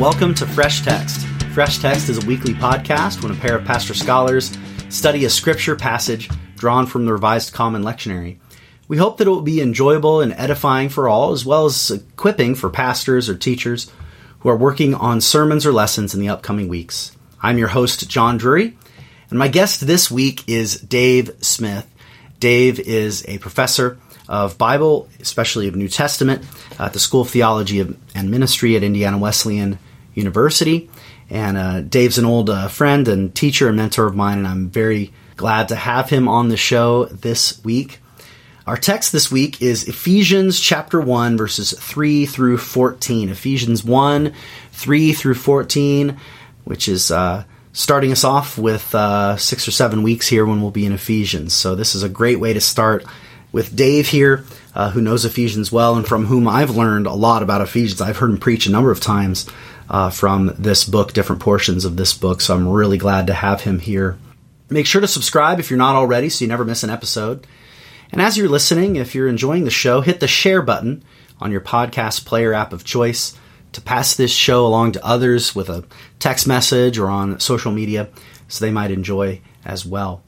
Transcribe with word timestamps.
Welcome 0.00 0.34
to 0.36 0.46
Fresh 0.46 0.80
Text. 0.80 1.26
Fresh 1.52 1.80
Text 1.80 2.08
is 2.08 2.16
a 2.16 2.26
weekly 2.26 2.54
podcast 2.54 3.22
when 3.22 3.32
a 3.32 3.38
pair 3.38 3.58
of 3.58 3.66
pastor 3.66 3.92
scholars 3.92 4.56
study 4.88 5.26
a 5.26 5.30
scripture 5.30 5.76
passage 5.76 6.30
drawn 6.56 6.86
from 6.86 7.04
the 7.04 7.12
Revised 7.12 7.52
Common 7.52 7.82
Lectionary. 7.82 8.38
We 8.88 8.96
hope 8.96 9.18
that 9.18 9.26
it 9.26 9.30
will 9.30 9.42
be 9.42 9.60
enjoyable 9.60 10.22
and 10.22 10.32
edifying 10.32 10.88
for 10.88 11.06
all, 11.06 11.32
as 11.32 11.44
well 11.44 11.66
as 11.66 11.90
equipping 11.90 12.54
for 12.54 12.70
pastors 12.70 13.28
or 13.28 13.36
teachers 13.36 13.92
who 14.38 14.48
are 14.48 14.56
working 14.56 14.94
on 14.94 15.20
sermons 15.20 15.66
or 15.66 15.72
lessons 15.72 16.14
in 16.14 16.20
the 16.20 16.30
upcoming 16.30 16.68
weeks. 16.68 17.14
I'm 17.42 17.58
your 17.58 17.68
host, 17.68 18.08
John 18.08 18.38
Drury, 18.38 18.78
and 19.28 19.38
my 19.38 19.48
guest 19.48 19.86
this 19.86 20.10
week 20.10 20.48
is 20.48 20.80
Dave 20.80 21.30
Smith. 21.42 21.86
Dave 22.38 22.80
is 22.80 23.22
a 23.28 23.36
professor 23.36 23.98
of 24.30 24.56
Bible, 24.56 25.10
especially 25.20 25.68
of 25.68 25.76
New 25.76 25.88
Testament, 25.88 26.42
at 26.78 26.94
the 26.94 26.98
School 26.98 27.20
of 27.20 27.28
Theology 27.28 27.80
and 27.80 28.30
Ministry 28.30 28.76
at 28.76 28.82
Indiana 28.82 29.18
Wesleyan 29.18 29.78
University. 30.14 30.90
And 31.28 31.56
uh, 31.56 31.80
Dave's 31.82 32.18
an 32.18 32.24
old 32.24 32.50
uh, 32.50 32.68
friend 32.68 33.06
and 33.06 33.34
teacher 33.34 33.68
and 33.68 33.76
mentor 33.76 34.06
of 34.06 34.16
mine, 34.16 34.38
and 34.38 34.46
I'm 34.46 34.68
very 34.68 35.12
glad 35.36 35.68
to 35.68 35.76
have 35.76 36.10
him 36.10 36.28
on 36.28 36.48
the 36.48 36.56
show 36.56 37.04
this 37.06 37.62
week. 37.64 38.00
Our 38.66 38.76
text 38.76 39.12
this 39.12 39.32
week 39.32 39.62
is 39.62 39.88
Ephesians 39.88 40.60
chapter 40.60 41.00
1, 41.00 41.36
verses 41.36 41.72
3 41.72 42.26
through 42.26 42.58
14. 42.58 43.28
Ephesians 43.28 43.84
1, 43.84 44.34
3 44.72 45.12
through 45.12 45.34
14, 45.34 46.16
which 46.64 46.88
is 46.88 47.10
uh, 47.10 47.44
starting 47.72 48.12
us 48.12 48.22
off 48.22 48.58
with 48.58 48.94
uh, 48.94 49.36
six 49.36 49.66
or 49.66 49.70
seven 49.70 50.02
weeks 50.02 50.28
here 50.28 50.44
when 50.44 50.60
we'll 50.60 50.70
be 50.70 50.86
in 50.86 50.92
Ephesians. 50.92 51.54
So 51.54 51.74
this 51.74 51.94
is 51.94 52.02
a 52.02 52.08
great 52.08 52.38
way 52.38 52.52
to 52.52 52.60
start 52.60 53.04
with 53.52 53.74
Dave 53.74 54.08
here, 54.08 54.44
uh, 54.74 54.90
who 54.90 55.00
knows 55.00 55.24
Ephesians 55.24 55.72
well 55.72 55.96
and 55.96 56.06
from 56.06 56.26
whom 56.26 56.46
I've 56.46 56.70
learned 56.70 57.06
a 57.06 57.12
lot 57.12 57.42
about 57.42 57.62
Ephesians. 57.62 58.00
I've 58.00 58.18
heard 58.18 58.30
him 58.30 58.38
preach 58.38 58.66
a 58.66 58.70
number 58.70 58.90
of 58.90 59.00
times 59.00 59.48
uh, 59.90 60.08
from 60.08 60.54
this 60.56 60.84
book, 60.84 61.12
different 61.12 61.42
portions 61.42 61.84
of 61.84 61.96
this 61.96 62.14
book. 62.14 62.40
So 62.40 62.54
I'm 62.54 62.68
really 62.68 62.96
glad 62.96 63.26
to 63.26 63.34
have 63.34 63.62
him 63.62 63.80
here. 63.80 64.16
Make 64.70 64.86
sure 64.86 65.00
to 65.00 65.08
subscribe 65.08 65.58
if 65.58 65.68
you're 65.68 65.78
not 65.78 65.96
already 65.96 66.28
so 66.28 66.44
you 66.44 66.48
never 66.48 66.64
miss 66.64 66.84
an 66.84 66.90
episode. 66.90 67.46
And 68.12 68.22
as 68.22 68.38
you're 68.38 68.48
listening, 68.48 68.96
if 68.96 69.14
you're 69.14 69.28
enjoying 69.28 69.64
the 69.64 69.70
show, 69.70 70.00
hit 70.00 70.20
the 70.20 70.28
share 70.28 70.62
button 70.62 71.04
on 71.40 71.50
your 71.50 71.60
podcast 71.60 72.24
player 72.24 72.54
app 72.54 72.72
of 72.72 72.84
choice 72.84 73.36
to 73.72 73.80
pass 73.80 74.14
this 74.14 74.32
show 74.32 74.64
along 74.64 74.92
to 74.92 75.04
others 75.04 75.54
with 75.54 75.68
a 75.68 75.84
text 76.18 76.46
message 76.46 76.98
or 76.98 77.08
on 77.08 77.40
social 77.40 77.72
media 77.72 78.08
so 78.46 78.64
they 78.64 78.72
might 78.72 78.90
enjoy 78.90 79.40
as 79.64 79.84
well. 79.84 80.22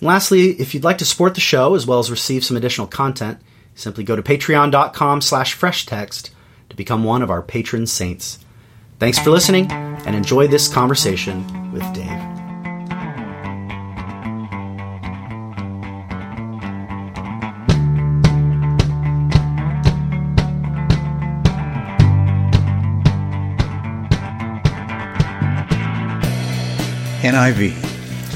And 0.00 0.02
lastly, 0.02 0.50
if 0.60 0.74
you'd 0.74 0.84
like 0.84 0.98
to 0.98 1.04
support 1.04 1.34
the 1.34 1.40
show 1.40 1.74
as 1.74 1.86
well 1.86 1.98
as 1.98 2.10
receive 2.10 2.44
some 2.44 2.56
additional 2.56 2.86
content, 2.86 3.40
simply 3.74 4.04
go 4.04 4.16
to 4.16 4.22
patreon.com 4.22 5.20
slash 5.22 5.56
freshtext 5.56 6.30
to 6.68 6.76
become 6.76 7.04
one 7.04 7.22
of 7.22 7.30
our 7.30 7.42
patron 7.42 7.86
saints. 7.86 8.38
Thanks 8.98 9.16
for 9.20 9.30
listening 9.30 9.70
and 9.70 10.16
enjoy 10.16 10.48
this 10.48 10.66
conversation 10.66 11.46
with 11.70 11.84
Dave. 11.94 12.08
NIV, 27.22 27.76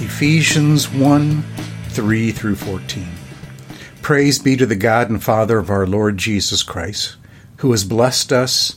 Ephesians 0.01 0.89
1 0.89 1.43
3 1.89 2.31
through 2.31 2.55
14. 2.55 3.09
Praise 4.01 4.39
be 4.39 4.57
to 4.57 4.67
the 4.67 4.77
God 4.77 5.11
and 5.11 5.21
Father 5.21 5.59
of 5.59 5.71
our 5.71 5.89
Lord 5.89 6.19
Jesus 6.19 6.63
Christ, 6.63 7.17
who 7.57 7.73
has 7.73 7.83
blessed 7.83 8.33
us 8.33 8.77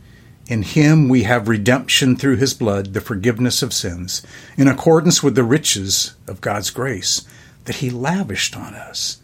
In 0.51 0.63
him 0.63 1.07
we 1.07 1.23
have 1.23 1.47
redemption 1.47 2.17
through 2.17 2.35
his 2.35 2.53
blood, 2.53 2.93
the 2.93 2.99
forgiveness 2.99 3.63
of 3.63 3.71
sins, 3.71 4.21
in 4.57 4.67
accordance 4.67 5.23
with 5.23 5.35
the 5.35 5.45
riches 5.45 6.13
of 6.27 6.41
God's 6.41 6.71
grace 6.71 7.25
that 7.63 7.77
he 7.77 7.89
lavished 7.89 8.57
on 8.57 8.75
us. 8.75 9.19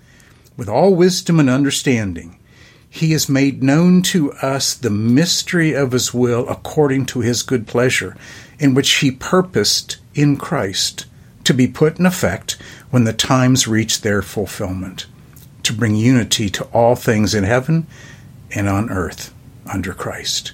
With 0.56 0.70
all 0.70 0.96
wisdom 0.96 1.38
and 1.38 1.50
understanding, 1.50 2.40
he 2.90 3.12
has 3.12 3.28
made 3.28 3.62
known 3.62 4.04
to 4.04 4.32
us 4.36 4.74
the 4.74 4.90
mystery 4.90 5.74
of 5.74 5.92
his 5.92 6.14
will 6.14 6.48
according 6.48 7.08
to 7.08 7.20
his 7.20 7.44
good 7.44 7.68
pleasure 7.68 8.16
in 8.58 8.74
which 8.74 8.90
he 9.00 9.12
purposed 9.12 9.98
in 10.16 10.38
Christ 10.38 11.08
to 11.44 11.54
be 11.54 11.68
put 11.68 12.00
in 12.00 12.06
effect 12.06 12.54
when 12.90 13.04
the 13.04 13.12
times 13.12 13.68
reach 13.68 14.00
their 14.00 14.22
fulfillment, 14.22 15.08
to 15.64 15.74
bring 15.74 15.96
unity 15.96 16.50
to 16.52 16.64
all 16.68 16.96
things 16.96 17.36
in 17.36 17.44
heaven 17.44 17.86
and 18.56 18.70
on 18.70 18.90
earth 18.90 19.34
under 19.66 19.94
Christ. 19.94 20.54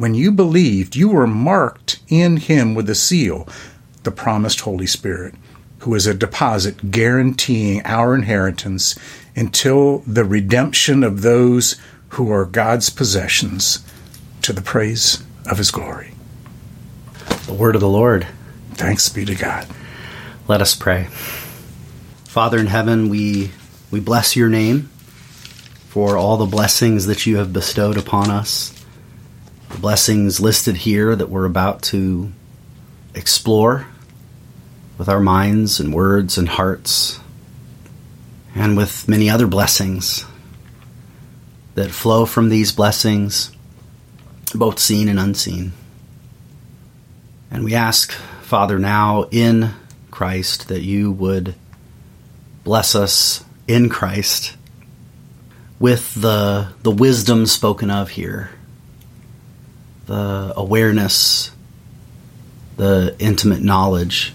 When 0.00 0.14
you 0.14 0.32
believed, 0.32 0.96
you 0.96 1.10
were 1.10 1.26
marked 1.26 2.00
in 2.08 2.38
him 2.38 2.74
with 2.74 2.88
a 2.88 2.94
seal, 2.94 3.46
the 4.02 4.10
promised 4.10 4.60
Holy 4.60 4.86
Spirit, 4.86 5.34
who 5.80 5.94
is 5.94 6.06
a 6.06 6.14
deposit 6.14 6.90
guaranteeing 6.90 7.84
our 7.84 8.14
inheritance 8.14 8.98
until 9.36 9.98
the 10.06 10.24
redemption 10.24 11.04
of 11.04 11.20
those 11.20 11.78
who 12.12 12.32
are 12.32 12.46
God's 12.46 12.88
possessions 12.88 13.84
to 14.40 14.54
the 14.54 14.62
praise 14.62 15.22
of 15.44 15.58
his 15.58 15.70
glory. 15.70 16.14
The 17.44 17.52
word 17.52 17.74
of 17.74 17.82
the 17.82 17.86
Lord. 17.86 18.26
Thanks 18.72 19.10
be 19.10 19.26
to 19.26 19.34
God. 19.34 19.66
Let 20.48 20.62
us 20.62 20.74
pray. 20.74 21.08
Father 22.24 22.58
in 22.58 22.68
heaven, 22.68 23.10
we, 23.10 23.50
we 23.90 24.00
bless 24.00 24.34
your 24.34 24.48
name 24.48 24.88
for 25.90 26.16
all 26.16 26.38
the 26.38 26.46
blessings 26.46 27.04
that 27.04 27.26
you 27.26 27.36
have 27.36 27.52
bestowed 27.52 27.98
upon 27.98 28.30
us. 28.30 28.79
The 29.70 29.78
blessings 29.78 30.40
listed 30.40 30.76
here 30.76 31.14
that 31.14 31.30
we're 31.30 31.44
about 31.44 31.82
to 31.84 32.32
explore 33.14 33.86
with 34.98 35.08
our 35.08 35.20
minds 35.20 35.80
and 35.80 35.94
words 35.94 36.36
and 36.36 36.48
hearts, 36.48 37.18
and 38.54 38.76
with 38.76 39.08
many 39.08 39.30
other 39.30 39.46
blessings 39.46 40.26
that 41.74 41.90
flow 41.90 42.26
from 42.26 42.48
these 42.48 42.72
blessings, 42.72 43.52
both 44.54 44.78
seen 44.78 45.08
and 45.08 45.18
unseen. 45.18 45.72
And 47.50 47.64
we 47.64 47.74
ask, 47.74 48.12
Father, 48.42 48.78
now 48.78 49.28
in 49.30 49.72
Christ, 50.10 50.68
that 50.68 50.82
you 50.82 51.12
would 51.12 51.54
bless 52.64 52.94
us 52.94 53.44
in 53.66 53.88
Christ 53.88 54.56
with 55.78 56.20
the, 56.20 56.72
the 56.82 56.90
wisdom 56.90 57.46
spoken 57.46 57.90
of 57.90 58.10
here, 58.10 58.50
the 60.10 60.52
awareness, 60.56 61.52
the 62.76 63.14
intimate 63.20 63.62
knowledge, 63.62 64.34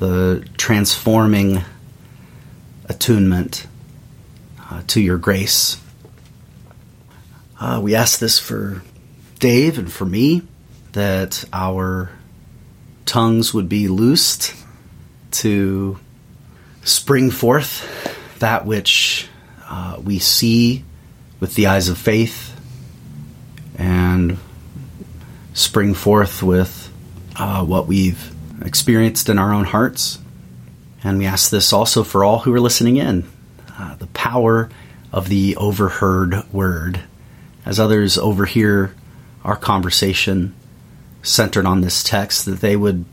the 0.00 0.44
transforming 0.56 1.62
attunement 2.86 3.68
uh, 4.68 4.82
to 4.88 5.00
your 5.00 5.18
grace. 5.18 5.80
Uh, 7.60 7.78
we 7.80 7.94
ask 7.94 8.18
this 8.18 8.40
for 8.40 8.82
Dave 9.38 9.78
and 9.78 9.92
for 9.92 10.04
me, 10.04 10.42
that 10.94 11.44
our 11.52 12.10
tongues 13.06 13.54
would 13.54 13.68
be 13.68 13.86
loosed 13.86 14.52
to 15.30 15.96
spring 16.82 17.30
forth 17.30 17.86
that 18.40 18.66
which 18.66 19.28
uh, 19.68 19.96
we 20.02 20.18
see 20.18 20.82
with 21.38 21.54
the 21.54 21.68
eyes 21.68 21.88
of 21.88 21.96
faith 21.96 22.47
and 23.78 24.38
spring 25.54 25.94
forth 25.94 26.42
with 26.42 26.92
uh, 27.36 27.64
what 27.64 27.86
we've 27.86 28.34
experienced 28.62 29.28
in 29.28 29.38
our 29.38 29.54
own 29.54 29.64
hearts. 29.64 30.18
And 31.04 31.18
we 31.18 31.26
ask 31.26 31.50
this 31.50 31.72
also 31.72 32.02
for 32.02 32.24
all 32.24 32.40
who 32.40 32.52
are 32.52 32.60
listening 32.60 32.96
in 32.96 33.24
uh, 33.78 33.94
the 33.96 34.08
power 34.08 34.68
of 35.12 35.28
the 35.28 35.56
overheard 35.56 36.52
word. 36.52 37.00
As 37.64 37.78
others 37.78 38.18
overhear 38.18 38.94
our 39.44 39.56
conversation 39.56 40.54
centered 41.22 41.66
on 41.66 41.80
this 41.80 42.02
text, 42.02 42.46
that 42.46 42.60
they 42.60 42.76
would 42.76 43.04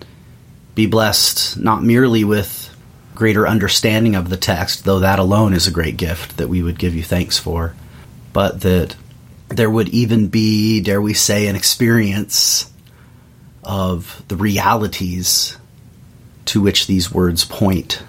be 0.73 0.87
blessed 0.87 1.57
not 1.57 1.83
merely 1.83 2.23
with 2.23 2.75
greater 3.13 3.47
understanding 3.47 4.15
of 4.15 4.29
the 4.29 4.37
text, 4.37 4.83
though 4.83 4.99
that 4.99 5.19
alone 5.19 5.53
is 5.53 5.67
a 5.67 5.71
great 5.71 5.97
gift 5.97 6.37
that 6.37 6.49
we 6.49 6.61
would 6.61 6.77
give 6.77 6.93
you 6.93 7.03
thanks 7.03 7.37
for, 7.37 7.73
but 8.33 8.61
that 8.61 8.95
there 9.49 9.69
would 9.69 9.89
even 9.89 10.27
be, 10.27 10.81
dare 10.81 11.01
we 11.01 11.13
say, 11.13 11.47
an 11.47 11.55
experience 11.55 12.71
of 13.63 14.23
the 14.27 14.35
realities 14.35 15.57
to 16.45 16.61
which 16.61 16.87
these 16.87 17.11
words 17.11 17.45
point 17.45 18.03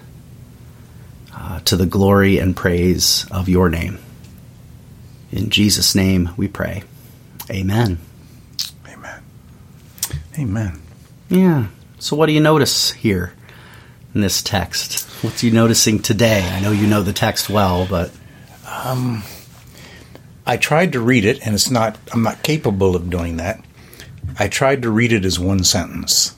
uh, 1.33 1.59
to 1.61 1.75
the 1.75 1.85
glory 1.85 2.37
and 2.37 2.55
praise 2.55 3.25
of 3.31 3.49
your 3.49 3.69
name. 3.69 3.99
In 5.31 5.49
Jesus' 5.49 5.95
name 5.95 6.29
we 6.37 6.47
pray. 6.47 6.83
Amen. 7.49 7.97
Amen. 8.87 9.23
Amen. 10.37 10.81
Yeah. 11.29 11.67
So, 11.99 12.15
what 12.15 12.27
do 12.27 12.31
you 12.31 12.39
notice 12.39 12.91
here 12.91 13.33
in 14.13 14.21
this 14.21 14.41
text? 14.41 15.03
What's 15.23 15.43
you 15.43 15.51
noticing 15.51 15.99
today? 15.99 16.47
I 16.47 16.59
know 16.59 16.71
you 16.71 16.87
know 16.87 17.01
the 17.01 17.13
text 17.13 17.49
well, 17.49 17.87
but 17.89 18.11
um, 18.67 19.23
I 20.47 20.57
tried 20.57 20.93
to 20.93 20.99
read 20.99 21.25
it, 21.25 21.45
and 21.45 21.53
it's 21.53 21.69
not. 21.69 21.97
I'm 22.13 22.23
not 22.23 22.41
capable 22.41 22.95
of 22.95 23.09
doing 23.09 23.37
that. 23.37 23.63
I 24.39 24.47
tried 24.47 24.83
to 24.83 24.89
read 24.89 25.11
it 25.11 25.25
as 25.25 25.37
one 25.37 25.63
sentence 25.63 26.35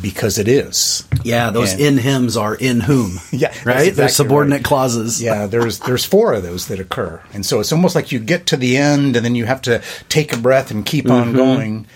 because 0.00 0.38
it 0.38 0.48
is. 0.48 1.06
Yeah, 1.24 1.50
those 1.50 1.72
and, 1.72 1.80
in 1.80 1.98
hymns 1.98 2.36
are 2.36 2.54
in 2.54 2.80
whom. 2.80 3.18
Yeah, 3.32 3.48
right. 3.48 3.56
Exactly 3.56 3.90
They're 3.90 4.08
subordinate 4.08 4.58
right. 4.58 4.64
clauses. 4.64 5.22
Yeah, 5.22 5.46
there's 5.46 5.80
there's 5.80 6.04
four 6.04 6.32
of 6.32 6.42
those 6.42 6.68
that 6.68 6.80
occur, 6.80 7.22
and 7.32 7.44
so 7.44 7.60
it's 7.60 7.72
almost 7.72 7.94
like 7.94 8.12
you 8.12 8.18
get 8.18 8.46
to 8.46 8.56
the 8.56 8.76
end, 8.76 9.16
and 9.16 9.24
then 9.24 9.34
you 9.34 9.44
have 9.44 9.62
to 9.62 9.82
take 10.08 10.32
a 10.32 10.38
breath 10.38 10.70
and 10.70 10.84
keep 10.84 11.06
mm-hmm. 11.06 11.28
on 11.28 11.32
going. 11.34 11.86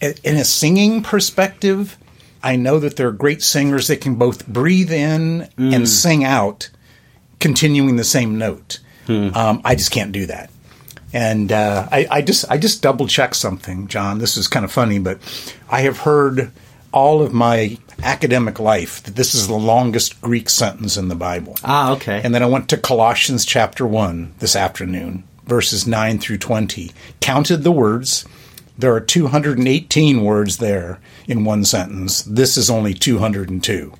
In 0.00 0.36
a 0.36 0.44
singing 0.44 1.02
perspective, 1.02 1.98
I 2.42 2.54
know 2.56 2.78
that 2.78 2.96
there 2.96 3.08
are 3.08 3.12
great 3.12 3.42
singers 3.42 3.88
that 3.88 4.00
can 4.00 4.14
both 4.14 4.46
breathe 4.46 4.92
in 4.92 5.48
mm. 5.56 5.74
and 5.74 5.88
sing 5.88 6.22
out, 6.24 6.70
continuing 7.40 7.96
the 7.96 8.04
same 8.04 8.38
note. 8.38 8.78
Hmm. 9.06 9.30
Um, 9.34 9.62
I 9.64 9.74
just 9.74 9.90
can't 9.90 10.12
do 10.12 10.26
that. 10.26 10.51
And 11.12 11.52
uh, 11.52 11.88
I, 11.90 12.06
I, 12.10 12.22
just 12.22 12.50
I 12.50 12.56
just 12.56 12.82
double 12.82 13.06
checked 13.06 13.36
something, 13.36 13.86
John. 13.86 14.18
This 14.18 14.36
is 14.36 14.48
kind 14.48 14.64
of 14.64 14.72
funny, 14.72 14.98
but 14.98 15.18
I 15.70 15.82
have 15.82 15.98
heard 15.98 16.50
all 16.92 17.22
of 17.22 17.32
my 17.32 17.78
academic 18.02 18.58
life 18.58 19.02
that 19.02 19.16
this 19.16 19.34
is 19.34 19.46
the 19.46 19.54
longest 19.54 20.20
Greek 20.20 20.48
sentence 20.48 20.96
in 20.96 21.08
the 21.08 21.14
Bible. 21.14 21.56
Ah, 21.64 21.92
okay. 21.92 22.20
And 22.22 22.34
then 22.34 22.42
I 22.42 22.46
went 22.46 22.68
to 22.70 22.76
Colossians 22.76 23.44
chapter 23.44 23.86
1 23.86 24.34
this 24.38 24.56
afternoon, 24.56 25.24
verses 25.44 25.86
9 25.86 26.18
through 26.18 26.38
20, 26.38 26.90
counted 27.20 27.58
the 27.58 27.72
words. 27.72 28.24
There 28.76 28.94
are 28.94 29.00
218 29.00 30.24
words 30.24 30.58
there 30.58 30.98
in 31.26 31.44
one 31.44 31.64
sentence. 31.64 32.22
This 32.22 32.56
is 32.56 32.70
only 32.70 32.94
202. 32.94 33.92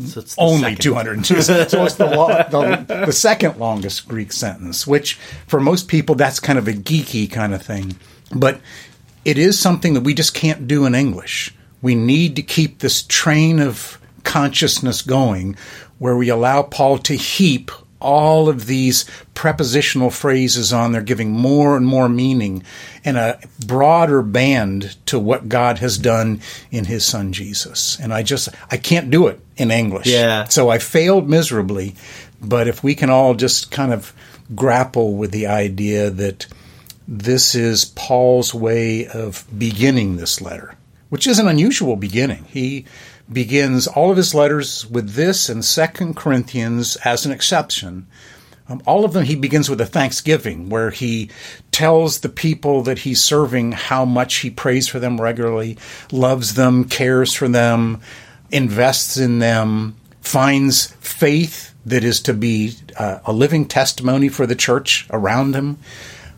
So 0.00 0.20
it's 0.20 0.34
only 0.38 0.74
202. 0.74 1.42
so 1.42 1.84
it's 1.84 1.94
the, 1.94 2.06
lo- 2.06 2.28
the, 2.50 3.04
the 3.06 3.12
second 3.12 3.58
longest 3.58 4.08
Greek 4.08 4.32
sentence, 4.32 4.86
which 4.86 5.14
for 5.46 5.60
most 5.60 5.88
people, 5.88 6.14
that's 6.14 6.40
kind 6.40 6.58
of 6.58 6.68
a 6.68 6.72
geeky 6.72 7.30
kind 7.30 7.54
of 7.54 7.62
thing. 7.62 7.96
But 8.34 8.60
it 9.24 9.38
is 9.38 9.58
something 9.58 9.94
that 9.94 10.02
we 10.02 10.14
just 10.14 10.34
can't 10.34 10.66
do 10.66 10.84
in 10.84 10.94
English 10.94 11.54
we 11.84 11.94
need 11.94 12.34
to 12.36 12.42
keep 12.42 12.78
this 12.78 13.02
train 13.02 13.60
of 13.60 14.00
consciousness 14.24 15.02
going 15.02 15.54
where 15.98 16.16
we 16.16 16.30
allow 16.30 16.62
Paul 16.62 16.96
to 16.96 17.14
heap 17.14 17.70
all 18.04 18.48
of 18.48 18.66
these 18.66 19.04
prepositional 19.34 20.10
phrases 20.10 20.72
on 20.72 20.92
there, 20.92 21.02
giving 21.02 21.30
more 21.30 21.76
and 21.76 21.86
more 21.86 22.08
meaning 22.08 22.62
and 23.04 23.16
a 23.16 23.40
broader 23.66 24.22
band 24.22 24.96
to 25.06 25.18
what 25.18 25.48
God 25.48 25.78
has 25.78 25.98
done 25.98 26.40
in 26.70 26.84
his 26.84 27.04
son 27.04 27.32
Jesus. 27.32 27.98
And 27.98 28.12
I 28.12 28.22
just, 28.22 28.48
I 28.70 28.76
can't 28.76 29.10
do 29.10 29.26
it 29.26 29.40
in 29.56 29.70
English. 29.70 30.06
Yeah. 30.06 30.44
So 30.44 30.68
I 30.68 30.78
failed 30.78 31.28
miserably. 31.28 31.94
But 32.40 32.68
if 32.68 32.84
we 32.84 32.94
can 32.94 33.10
all 33.10 33.34
just 33.34 33.70
kind 33.70 33.92
of 33.92 34.12
grapple 34.54 35.14
with 35.14 35.30
the 35.30 35.46
idea 35.46 36.10
that 36.10 36.46
this 37.08 37.54
is 37.54 37.84
Paul's 37.84 38.54
way 38.54 39.06
of 39.06 39.44
beginning 39.56 40.16
this 40.16 40.40
letter 40.40 40.76
which 41.14 41.28
is 41.28 41.38
an 41.38 41.46
unusual 41.46 41.94
beginning. 41.94 42.44
He 42.48 42.86
begins 43.32 43.86
all 43.86 44.10
of 44.10 44.16
his 44.16 44.34
letters 44.34 44.86
with 44.86 45.10
this 45.10 45.48
and 45.48 45.64
Second 45.64 46.16
Corinthians 46.16 46.96
as 47.04 47.24
an 47.24 47.32
exception. 47.32 48.06
Um, 48.68 48.82
all 48.86 49.04
of 49.04 49.12
them 49.12 49.24
he 49.24 49.34
begins 49.34 49.68
with 49.68 49.80
a 49.80 49.86
thanksgiving 49.86 50.70
where 50.70 50.90
he 50.90 51.30
tells 51.70 52.20
the 52.20 52.28
people 52.28 52.82
that 52.82 53.00
he's 53.00 53.22
serving 53.22 53.72
how 53.72 54.04
much 54.04 54.36
he 54.36 54.50
prays 54.50 54.88
for 54.88 54.98
them 54.98 55.20
regularly, 55.20 55.76
loves 56.10 56.54
them, 56.54 56.84
cares 56.84 57.34
for 57.34 57.48
them, 57.48 58.00
invests 58.50 59.16
in 59.16 59.38
them, 59.38 59.96
finds 60.22 60.86
faith 61.00 61.74
that 61.84 62.04
is 62.04 62.20
to 62.22 62.32
be 62.32 62.74
uh, 62.98 63.18
a 63.26 63.32
living 63.32 63.66
testimony 63.66 64.28
for 64.28 64.46
the 64.46 64.54
church 64.54 65.06
around 65.10 65.54
him. 65.54 65.78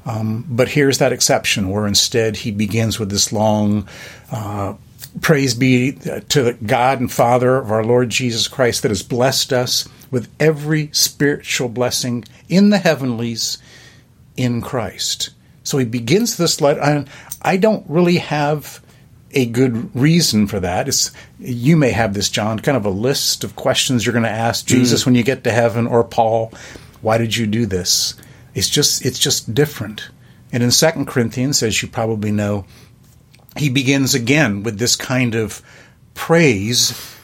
Um, 0.04 0.44
but 0.48 0.68
here's 0.68 0.98
that 0.98 1.12
exception 1.12 1.68
where 1.68 1.86
instead 1.86 2.36
he 2.36 2.50
begins 2.50 2.98
with 2.98 3.10
this 3.10 3.32
long 3.32 3.88
uh, 4.30 4.74
praise 5.20 5.54
be 5.54 5.92
to 5.92 6.42
the 6.42 6.52
God 6.54 7.00
and 7.00 7.10
Father 7.10 7.56
of 7.56 7.70
our 7.70 7.84
Lord 7.84 8.10
Jesus 8.10 8.48
Christ 8.48 8.82
that 8.82 8.90
has 8.90 9.02
blessed 9.02 9.52
us 9.52 9.88
with 10.10 10.28
every 10.38 10.90
spiritual 10.92 11.68
blessing 11.68 12.24
in 12.48 12.70
the 12.70 12.78
heavenlies 12.78 13.58
in 14.36 14.60
Christ. 14.60 15.30
So 15.62 15.78
he 15.78 15.84
begins 15.84 16.36
this 16.36 16.60
letter. 16.60 16.82
I, 16.82 17.04
I 17.42 17.56
don't 17.56 17.84
really 17.88 18.18
have 18.18 18.80
a 19.32 19.46
good 19.46 19.94
reason 19.94 20.46
for 20.46 20.60
that. 20.60 20.88
It's, 20.88 21.10
you 21.38 21.76
may 21.76 21.90
have 21.90 22.14
this, 22.14 22.30
John, 22.30 22.58
kind 22.60 22.76
of 22.76 22.86
a 22.86 22.90
list 22.90 23.44
of 23.44 23.56
questions 23.56 24.06
you're 24.06 24.12
going 24.12 24.22
to 24.22 24.30
ask 24.30 24.66
Jesus 24.66 25.02
mm. 25.02 25.06
when 25.06 25.14
you 25.14 25.22
get 25.22 25.44
to 25.44 25.50
heaven, 25.50 25.86
or 25.86 26.04
Paul, 26.04 26.52
why 27.02 27.18
did 27.18 27.36
you 27.36 27.46
do 27.46 27.66
this? 27.66 28.14
It's 28.54 28.68
just 28.68 29.04
it's 29.04 29.18
just 29.18 29.52
different. 29.52 30.08
And 30.52 30.62
in 30.62 30.70
Second 30.70 31.06
Corinthians, 31.06 31.62
as 31.62 31.82
you 31.82 31.88
probably 31.88 32.32
know, 32.32 32.64
he 33.58 33.68
begins 33.68 34.14
again 34.14 34.62
with 34.62 34.78
this 34.78 34.96
kind 34.96 35.34
of 35.34 35.62
praise, 36.14 37.16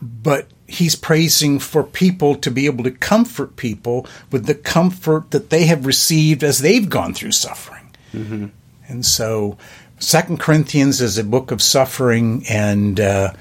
but 0.00 0.48
he's 0.66 0.96
praising 0.96 1.58
for 1.58 1.82
people 1.82 2.34
to 2.36 2.50
be 2.50 2.66
able 2.66 2.84
to 2.84 2.90
comfort 2.90 3.56
people 3.56 4.06
with 4.30 4.46
the 4.46 4.54
comfort 4.54 5.30
that 5.30 5.50
they 5.50 5.64
have 5.64 5.86
received 5.86 6.42
as 6.42 6.58
they've 6.58 6.88
gone 6.88 7.14
through 7.14 7.32
suffering. 7.32 7.90
Mm-hmm. 8.12 8.46
And 8.88 9.04
so, 9.04 9.56
Second 9.98 10.40
Corinthians 10.40 11.00
is 11.00 11.16
a 11.18 11.24
book 11.24 11.50
of 11.50 11.62
suffering, 11.62 12.44
and 12.48 13.00
uh, 13.00 13.32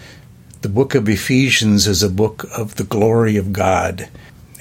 the 0.62 0.70
book 0.70 0.96
of 0.96 1.10
Ephesians 1.10 1.88
is 1.88 2.04
a 2.04 2.10
book 2.10 2.46
of 2.56 2.76
the 2.76 2.84
glory 2.84 3.38
of 3.38 3.52
God, 3.52 4.10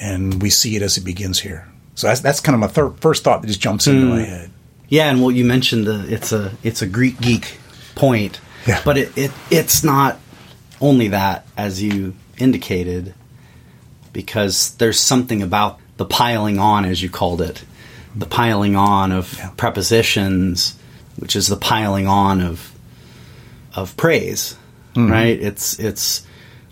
and 0.01 0.41
we 0.41 0.49
see 0.49 0.75
it 0.75 0.81
as 0.81 0.97
it 0.97 1.05
begins 1.05 1.39
here. 1.39 1.67
So 1.95 2.07
that's 2.07 2.19
that's 2.21 2.39
kind 2.39 2.55
of 2.55 2.59
my 2.59 2.67
thir- 2.67 2.89
first 2.99 3.23
thought 3.23 3.41
that 3.41 3.47
just 3.47 3.61
jumps 3.61 3.87
into 3.87 4.05
mm. 4.05 4.09
my 4.09 4.23
hmm. 4.23 4.29
head. 4.29 4.51
Yeah, 4.89 5.09
and 5.09 5.21
well, 5.21 5.31
you 5.31 5.45
mentioned 5.45 5.87
the 5.87 6.05
it's 6.11 6.31
a 6.31 6.51
it's 6.63 6.81
a 6.81 6.87
Greek 6.87 7.21
geek 7.21 7.57
point, 7.95 8.39
yeah. 8.67 8.81
but 8.83 8.97
it, 8.97 9.17
it 9.17 9.31
it's 9.49 9.83
not 9.83 10.19
only 10.81 11.09
that 11.09 11.45
as 11.57 11.81
you 11.81 12.15
indicated, 12.37 13.13
because 14.11 14.75
there's 14.75 14.99
something 14.99 15.41
about 15.41 15.79
the 15.97 16.05
piling 16.05 16.59
on, 16.59 16.85
as 16.85 17.01
you 17.01 17.09
called 17.09 17.41
it, 17.41 17.63
the 18.15 18.25
piling 18.25 18.75
on 18.75 19.11
of 19.11 19.37
yeah. 19.37 19.51
prepositions, 19.57 20.77
which 21.17 21.35
is 21.35 21.47
the 21.47 21.57
piling 21.57 22.07
on 22.07 22.41
of 22.41 22.71
of 23.75 23.95
praise, 23.97 24.55
mm-hmm. 24.93 25.11
right? 25.11 25.39
It's 25.39 25.79
it's 25.79 26.25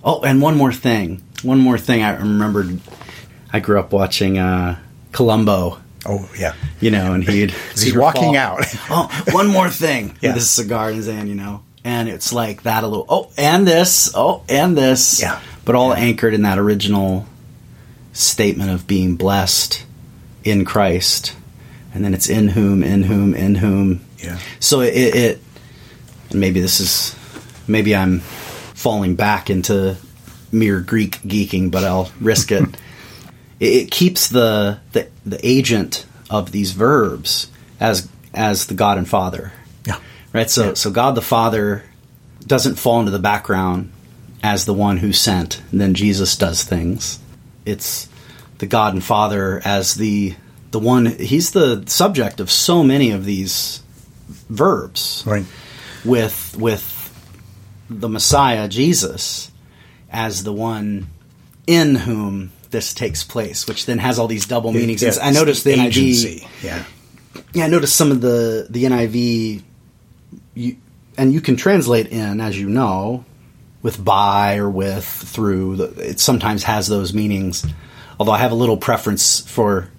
oh, 0.03 0.21
and 0.23 0.41
one 0.41 0.57
more 0.57 0.73
thing, 0.73 1.23
one 1.43 1.59
more 1.59 1.77
thing 1.77 2.03
I 2.03 2.17
remembered. 2.17 2.79
I 3.53 3.59
grew 3.59 3.79
up 3.79 3.91
watching. 3.91 4.37
Uh, 4.37 4.79
Columbo. 5.11 5.79
Oh 6.05 6.29
yeah, 6.37 6.55
you 6.79 6.91
know, 6.91 7.13
and 7.13 7.23
he'd 7.23 7.51
he's 7.71 7.95
walking 7.95 8.33
fall. 8.33 8.37
out. 8.37 8.59
oh, 8.89 9.23
one 9.31 9.47
more 9.47 9.69
thing. 9.69 10.17
yeah. 10.21 10.29
With 10.29 10.37
his 10.37 10.49
cigar 10.49 10.89
in 10.89 10.95
his 10.95 11.07
hand, 11.07 11.29
you 11.29 11.35
know, 11.35 11.63
and 11.83 12.09
it's 12.09 12.33
like 12.33 12.63
that 12.63 12.83
a 12.83 12.87
little. 12.87 13.05
Oh, 13.07 13.31
and 13.37 13.67
this. 13.67 14.11
Oh, 14.15 14.43
and 14.49 14.77
this. 14.77 15.21
Yeah. 15.21 15.41
But 15.63 15.75
all 15.75 15.89
yeah. 15.89 16.03
anchored 16.03 16.33
in 16.33 16.41
that 16.41 16.57
original 16.57 17.27
statement 18.13 18.71
of 18.71 18.87
being 18.87 19.15
blessed 19.15 19.85
in 20.43 20.65
Christ, 20.65 21.35
and 21.93 22.03
then 22.03 22.13
it's 22.13 22.29
in 22.29 22.49
whom, 22.49 22.83
in 22.83 23.03
whom, 23.03 23.35
in 23.35 23.55
whom. 23.55 24.01
Yeah. 24.17 24.39
So 24.59 24.81
it, 24.81 24.93
it 24.93 25.39
maybe 26.33 26.61
this 26.61 26.79
is 26.79 27.15
maybe 27.67 27.95
I'm 27.95 28.19
falling 28.19 29.15
back 29.15 29.49
into 29.49 29.97
mere 30.51 30.79
Greek 30.79 31.19
geeking, 31.21 31.71
but 31.71 31.83
I'll 31.83 32.11
risk 32.19 32.51
it. 32.51 32.63
it, 33.61 33.91
keeps 33.91 34.27
the, 34.27 34.79
the 34.91 35.07
the 35.25 35.39
agent 35.47 36.05
of 36.29 36.51
these 36.51 36.71
verbs 36.71 37.49
as 37.79 38.09
as 38.33 38.65
the 38.65 38.73
God 38.73 38.97
and 38.97 39.07
Father. 39.07 39.53
Yeah. 39.85 39.99
Right. 40.33 40.49
So 40.49 40.69
yeah. 40.69 40.73
so 40.73 40.91
God 40.91 41.15
the 41.15 41.21
Father 41.21 41.83
doesn't 42.45 42.75
fall 42.75 42.99
into 42.99 43.11
the 43.11 43.19
background 43.19 43.91
as 44.43 44.65
the 44.65 44.73
one 44.73 44.97
who 44.97 45.13
sent, 45.13 45.61
and 45.71 45.79
then 45.79 45.93
Jesus 45.93 46.35
does 46.35 46.63
things. 46.63 47.19
It's 47.65 48.09
the 48.57 48.65
God 48.65 48.93
and 48.93 49.03
Father 49.03 49.61
as 49.63 49.95
the 49.95 50.35
the 50.71 50.79
one 50.79 51.05
he's 51.05 51.51
the 51.51 51.83
subject 51.87 52.39
of 52.39 52.49
so 52.49 52.83
many 52.83 53.11
of 53.11 53.25
these 53.25 53.83
verbs 54.49 55.23
Right. 55.27 55.45
with 56.03 56.55
with 56.57 56.97
the 57.89 58.07
Messiah 58.09 58.67
Jesus 58.69 59.51
as 60.09 60.43
the 60.43 60.53
one 60.53 61.07
in 61.67 61.95
whom 61.95 62.51
this 62.71 62.93
takes 62.93 63.23
place, 63.23 63.67
which 63.67 63.85
then 63.85 63.99
has 63.99 64.17
all 64.17 64.27
these 64.27 64.45
double 64.45 64.71
meanings. 64.71 65.03
Yeah, 65.03 65.13
I 65.21 65.31
noticed 65.31 65.63
the 65.63 65.73
NIV. 65.73 66.47
Yeah. 66.63 66.83
Yeah, 67.53 67.65
I 67.65 67.67
noticed 67.67 67.95
some 67.95 68.11
of 68.11 68.21
the 68.21 68.67
the 68.69 68.85
NIV, 68.85 69.63
you, 70.55 70.77
and 71.17 71.33
you 71.33 71.41
can 71.41 71.55
translate 71.55 72.07
in 72.07 72.41
as 72.41 72.59
you 72.59 72.69
know, 72.69 73.25
with 73.81 74.03
by 74.03 74.57
or 74.57 74.69
with 74.69 75.05
through. 75.05 75.77
The, 75.77 76.09
it 76.09 76.19
sometimes 76.19 76.63
has 76.63 76.87
those 76.87 77.13
meanings. 77.13 77.65
Although 78.19 78.33
I 78.33 78.39
have 78.39 78.51
a 78.51 78.55
little 78.55 78.77
preference 78.77 79.39
for 79.41 79.89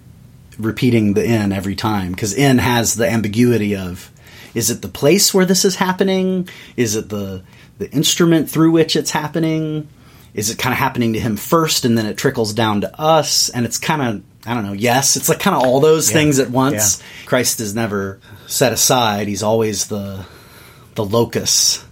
repeating 0.59 1.15
the 1.15 1.25
in 1.25 1.53
every 1.53 1.75
time 1.75 2.13
because 2.13 2.35
in 2.35 2.59
has 2.59 2.95
the 2.95 3.09
ambiguity 3.09 3.75
of 3.75 4.11
is 4.55 4.71
it 4.71 4.83
the 4.83 4.89
place 4.89 5.33
where 5.33 5.47
this 5.47 5.65
is 5.65 5.77
happening? 5.77 6.49
Is 6.77 6.95
it 6.95 7.09
the 7.09 7.43
the 7.79 7.91
instrument 7.91 8.51
through 8.51 8.71
which 8.71 8.97
it's 8.97 9.11
happening? 9.11 9.89
Is 10.35 10.51
it 10.51 10.59
kind 10.59 10.73
of 10.73 10.79
happening 10.79 11.13
to 11.13 11.21
him 11.21 11.37
first 11.37 11.85
and 11.85 11.97
then 11.97 12.07
it 12.07 12.17
trickles 12.17 12.55
down 12.55 12.81
to 12.83 13.01
us? 13.01 13.49
And 13.51 13.67
it's 13.67 13.79
kind 13.79 14.03
of 14.03 14.23
I 14.47 14.55
don't 14.55 14.65
know. 14.65 14.73
Yes, 14.73 15.17
it's 15.17 15.29
like 15.29 15.39
kind 15.39 15.55
of 15.55 15.63
all 15.63 15.79
those 15.81 16.11
Yeah. 16.11 16.15
things 16.17 16.39
at 16.41 16.51
once. 16.51 16.99
Yeah. 17.01 17.27
Christ 17.27 17.61
is 17.61 17.75
never 17.75 18.19
set 18.49 18.73
aside. 18.73 19.29
He's 19.29 19.43
always 19.43 19.87
the 19.87 20.25
the 20.95 21.05
locus, 21.05 21.85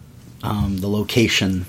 um, 0.43 0.79
the 0.79 0.89
location, 0.89 1.65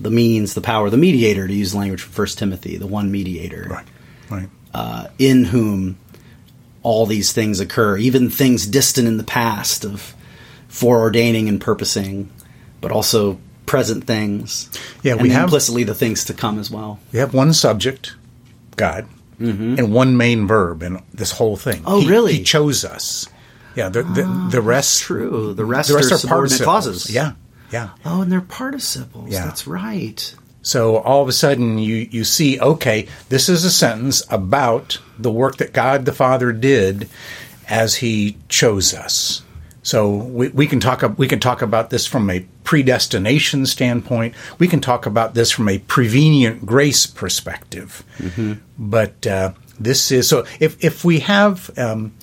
the 0.00 0.10
means, 0.10 0.54
the 0.54 0.60
power, 0.60 0.88
the 0.90 0.96
mediator. 0.96 1.46
To 1.48 1.52
use 1.54 1.72
the 1.72 1.78
language 1.78 2.02
from 2.02 2.12
First 2.12 2.38
Timothy, 2.38 2.76
the 2.76 2.86
one 2.86 3.10
mediator 3.10 3.66
Right. 3.70 3.86
Right. 4.30 4.48
uh, 4.72 5.06
in 5.18 5.44
whom 5.44 5.96
all 6.82 7.06
these 7.06 7.32
things 7.32 7.60
occur, 7.60 7.96
even 7.96 8.28
things 8.30 8.66
distant 8.66 9.08
in 9.08 9.16
the 9.16 9.24
past 9.24 9.84
of 9.84 10.14
foreordaining 10.70 11.48
and 11.48 11.60
purposing, 11.60 12.28
but 12.80 12.90
also 12.92 13.38
present 13.66 14.04
things. 14.04 14.68
Yeah, 15.02 15.14
we 15.14 15.30
have- 15.30 15.44
implicitly 15.44 15.84
the 15.84 15.94
things 15.94 16.24
to 16.26 16.34
come 16.34 16.58
as 16.58 16.70
well. 16.70 16.98
We 17.12 17.18
have 17.18 17.34
one 17.34 17.52
subject, 17.52 18.14
God, 18.76 19.06
and 19.38 19.92
one 19.92 20.16
main 20.16 20.46
verb 20.46 20.82
in 20.82 21.02
this 21.12 21.32
whole 21.32 21.56
thing. 21.56 21.78
Mm-hmm. 21.82 21.88
Oh, 21.88 22.00
He- 22.00 22.08
really? 22.08 22.32
He 22.34 22.42
chose 22.44 22.84
us. 22.84 23.28
Yeah. 23.76 23.88
The 23.88 24.02
the, 24.04 24.48
the 24.52 24.60
rest. 24.62 25.02
true. 25.02 25.52
The 25.54 25.64
rest 25.64 25.88
the 25.88 25.96
rest 25.96 26.12
are 26.12 26.14
are 26.14 26.18
subordinate 26.18 26.64
participles. 26.64 27.04
clauses. 27.04 27.10
Yeah. 27.14 27.32
Yeah. 27.72 27.88
Oh, 28.04 28.22
and 28.22 28.30
they're 28.30 28.40
participles. 28.40 29.30
Yeah. 29.30 29.44
That's 29.46 29.66
right. 29.66 30.34
So 30.62 30.96
all 30.98 31.20
of 31.22 31.28
a 31.28 31.32
sudden 31.32 31.78
you, 31.78 31.96
you 32.10 32.24
see, 32.24 32.58
okay, 32.60 33.06
this 33.28 33.48
is 33.48 33.64
a 33.64 33.70
sentence 33.70 34.22
about 34.30 34.98
the 35.18 35.30
work 35.32 35.56
that 35.56 35.72
God 35.72 36.04
the 36.06 36.12
Father 36.12 36.52
did 36.52 37.08
as 37.68 37.96
he 37.96 38.36
chose 38.48 38.94
us. 38.94 39.42
So 39.84 40.08
we, 40.16 40.48
we 40.48 40.66
can 40.66 40.80
talk 40.80 41.04
we 41.18 41.28
can 41.28 41.38
talk 41.40 41.62
about 41.62 41.90
this 41.90 42.06
from 42.06 42.30
a 42.30 42.40
predestination 42.64 43.66
standpoint. 43.66 44.34
We 44.58 44.66
can 44.66 44.80
talk 44.80 45.06
about 45.06 45.34
this 45.34 45.50
from 45.52 45.68
a 45.68 45.78
prevenient 45.78 46.64
grace 46.66 47.06
perspective. 47.06 48.02
But 48.78 49.26
uh, 49.26 49.52
this 49.78 50.10
is 50.10 50.28
so. 50.28 50.46
If 50.58 50.82
if 50.82 51.04
we 51.04 51.20
have, 51.20 51.70
um, 51.78 52.14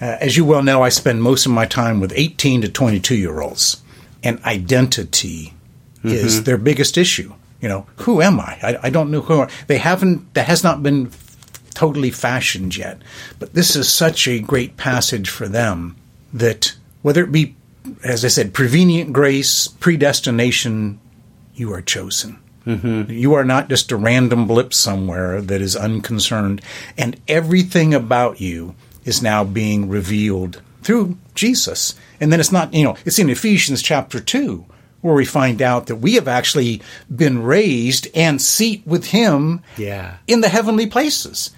uh, 0.00 0.16
as 0.20 0.36
you 0.36 0.44
well 0.46 0.62
know, 0.62 0.82
I 0.82 0.88
spend 0.88 1.22
most 1.22 1.46
of 1.46 1.52
my 1.52 1.66
time 1.66 2.00
with 2.00 2.12
eighteen 2.16 2.62
to 2.62 2.68
twenty 2.68 2.98
two 2.98 3.16
year 3.16 3.40
olds, 3.42 3.82
and 4.24 4.42
identity 4.44 5.52
is 6.04 6.44
their 6.44 6.58
biggest 6.58 6.96
issue. 6.96 7.34
You 7.60 7.68
know, 7.68 7.86
who 7.96 8.22
am 8.22 8.40
I? 8.40 8.58
I, 8.62 8.78
I 8.84 8.90
don't 8.90 9.10
know 9.10 9.20
who 9.20 9.42
I, 9.42 9.50
they 9.66 9.78
haven't. 9.78 10.32
That 10.34 10.46
has 10.46 10.64
not 10.64 10.82
been 10.82 11.10
totally 11.74 12.10
fashioned 12.10 12.76
yet. 12.76 13.02
But 13.38 13.52
this 13.52 13.76
is 13.76 13.92
such 13.92 14.26
a 14.26 14.40
great 14.40 14.76
passage 14.76 15.28
for 15.28 15.46
them 15.46 15.96
that 16.32 16.74
whether 17.02 17.22
it 17.24 17.32
be, 17.32 17.56
as 18.04 18.24
I 18.24 18.28
said, 18.28 18.54
prevenient 18.54 19.12
grace, 19.12 19.68
predestination, 19.68 21.00
you 21.54 21.72
are 21.72 21.82
chosen. 21.82 22.38
Mm-hmm. 22.66 23.10
You 23.10 23.34
are 23.34 23.44
not 23.44 23.68
just 23.68 23.90
a 23.90 23.96
random 23.96 24.46
blip 24.46 24.72
somewhere 24.72 25.40
that 25.42 25.60
is 25.60 25.74
unconcerned, 25.74 26.60
and 26.96 27.20
everything 27.26 27.92
about 27.92 28.40
you 28.40 28.74
is 29.04 29.20
now 29.22 29.42
being 29.42 29.88
revealed 29.88 30.62
through 30.82 31.16
Jesus. 31.34 31.94
And 32.20 32.32
then 32.32 32.38
it's 32.38 32.52
not, 32.52 32.72
you 32.72 32.84
know, 32.84 32.96
it's 33.04 33.18
in 33.18 33.30
Ephesians 33.30 33.82
chapter 33.82 34.20
2 34.20 34.64
where 35.00 35.14
we 35.14 35.24
find 35.24 35.60
out 35.60 35.86
that 35.88 35.96
we 35.96 36.14
have 36.14 36.28
actually 36.28 36.80
been 37.14 37.42
raised 37.42 38.06
and 38.14 38.40
seat 38.40 38.80
with 38.86 39.06
him 39.06 39.60
Yeah. 39.76 40.18
in 40.28 40.40
the 40.42 40.48
heavenly 40.48 40.86
places. 40.86 41.50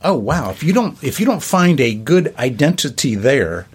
Oh 0.00 0.14
wow! 0.16 0.50
If 0.50 0.62
you 0.62 0.72
don't 0.72 1.02
if 1.02 1.18
you 1.18 1.26
don't 1.26 1.42
find 1.42 1.80
a 1.80 1.92
good 1.92 2.32
identity 2.38 3.16
there, 3.16 3.66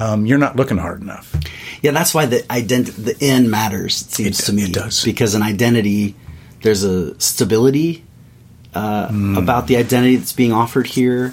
um, 0.00 0.26
you're 0.26 0.38
not 0.38 0.56
looking 0.56 0.78
hard 0.78 1.00
enough. 1.02 1.34
Yeah, 1.82 1.92
that's 1.92 2.12
why 2.14 2.26
the 2.26 2.38
ident- 2.50 2.96
the 3.04 3.16
in 3.24 3.50
matters. 3.50 4.02
It 4.02 4.12
seems 4.12 4.40
It- 4.40 4.44
to 4.46 4.52
me 4.52 4.62
it 4.64 4.72
does. 4.72 5.04
because 5.04 5.34
an 5.34 5.42
identity, 5.42 6.14
there's 6.62 6.82
a 6.84 7.18
stability 7.20 8.04
uh, 8.74 9.08
Hmm. 9.08 9.36
about 9.36 9.66
the 9.66 9.76
identity 9.76 10.14
that's 10.16 10.32
being 10.32 10.52
offered 10.52 10.86
here. 10.86 11.32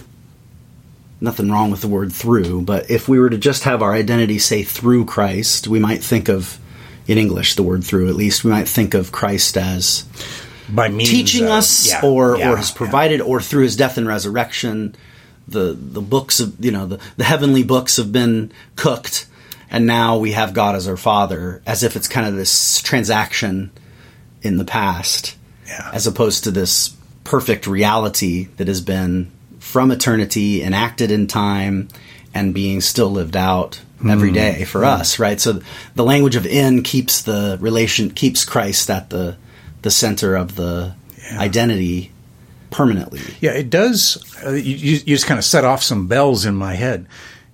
Nothing 1.21 1.51
wrong 1.51 1.71
with 1.71 1.81
the 1.81 1.87
word 1.87 2.11
through, 2.13 2.61
but 2.61 2.89
if 2.91 3.07
we 3.07 3.19
were 3.19 3.29
to 3.29 3.37
just 3.37 3.63
have 3.63 3.81
our 3.81 3.93
identity 3.93 4.37
say 4.39 4.63
through 4.63 5.05
Christ, 5.05 5.67
we 5.67 5.79
might 5.79 6.03
think 6.03 6.29
of, 6.29 6.57
in 7.07 7.17
English, 7.17 7.55
the 7.55 7.63
word 7.63 7.83
through 7.83 8.07
at 8.09 8.15
least, 8.15 8.43
we 8.43 8.51
might 8.51 8.67
think 8.67 8.93
of 8.93 9.11
Christ 9.11 9.57
as 9.57 10.03
By 10.69 10.89
means 10.89 11.09
teaching 11.09 11.45
of- 11.45 11.51
us 11.51 11.87
yeah, 11.87 12.01
or 12.03 12.37
yeah, 12.37 12.51
or 12.51 12.57
has 12.57 12.69
yeah. 12.69 12.75
provided 12.75 13.21
or 13.21 13.39
through 13.41 13.63
his 13.63 13.75
death 13.75 13.97
and 13.97 14.07
resurrection 14.07 14.95
the 15.47 15.77
the 15.79 16.01
books 16.01 16.39
of 16.39 16.63
you 16.63 16.71
know 16.71 16.85
the, 16.85 16.99
the 17.15 17.23
heavenly 17.23 17.63
books 17.63 17.97
have 17.97 18.11
been 18.11 18.51
cooked 18.75 19.27
and 19.69 19.85
now 19.85 20.17
we 20.17 20.31
have 20.31 20.53
God 20.53 20.75
as 20.75 20.87
our 20.87 20.97
father 20.97 21.61
as 21.65 21.83
if 21.83 21.95
it's 21.95 22.07
kind 22.07 22.27
of 22.27 22.35
this 22.35 22.81
transaction 22.81 23.71
in 24.41 24.57
the 24.57 24.65
past 24.65 25.35
Yeah. 25.67 25.91
as 25.93 26.07
opposed 26.07 26.43
to 26.45 26.51
this 26.51 26.95
perfect 27.23 27.67
reality 27.67 28.47
that 28.57 28.67
has 28.67 28.81
been 28.81 29.31
from 29.59 29.91
eternity 29.91 30.63
enacted 30.63 31.11
in 31.11 31.27
time 31.27 31.89
and 32.33 32.53
being 32.53 32.81
still 32.81 33.09
lived 33.09 33.35
out 33.35 33.81
every 34.07 34.29
hmm. 34.29 34.35
day 34.35 34.63
for 34.63 34.79
hmm. 34.79 34.85
us 34.85 35.19
right? 35.19 35.39
So 35.39 35.61
the 35.95 36.03
language 36.03 36.35
of 36.35 36.45
in 36.45 36.83
keeps 36.83 37.21
the 37.21 37.57
relation 37.61 38.11
keeps 38.11 38.45
Christ 38.45 38.89
at 38.89 39.09
the 39.09 39.37
the 39.81 39.91
center 39.91 40.35
of 40.35 40.55
the 40.55 40.93
identity 41.33 42.11
permanently 42.69 43.21
Yeah, 43.39 43.51
it 43.51 43.69
does. 43.69 44.23
Uh, 44.45 44.51
you, 44.51 44.75
you 44.75 44.99
just 44.99 45.25
kind 45.25 45.37
of 45.37 45.45
set 45.45 45.65
off 45.65 45.83
some 45.83 46.07
bells 46.07 46.45
in 46.45 46.55
my 46.55 46.75
head. 46.75 47.07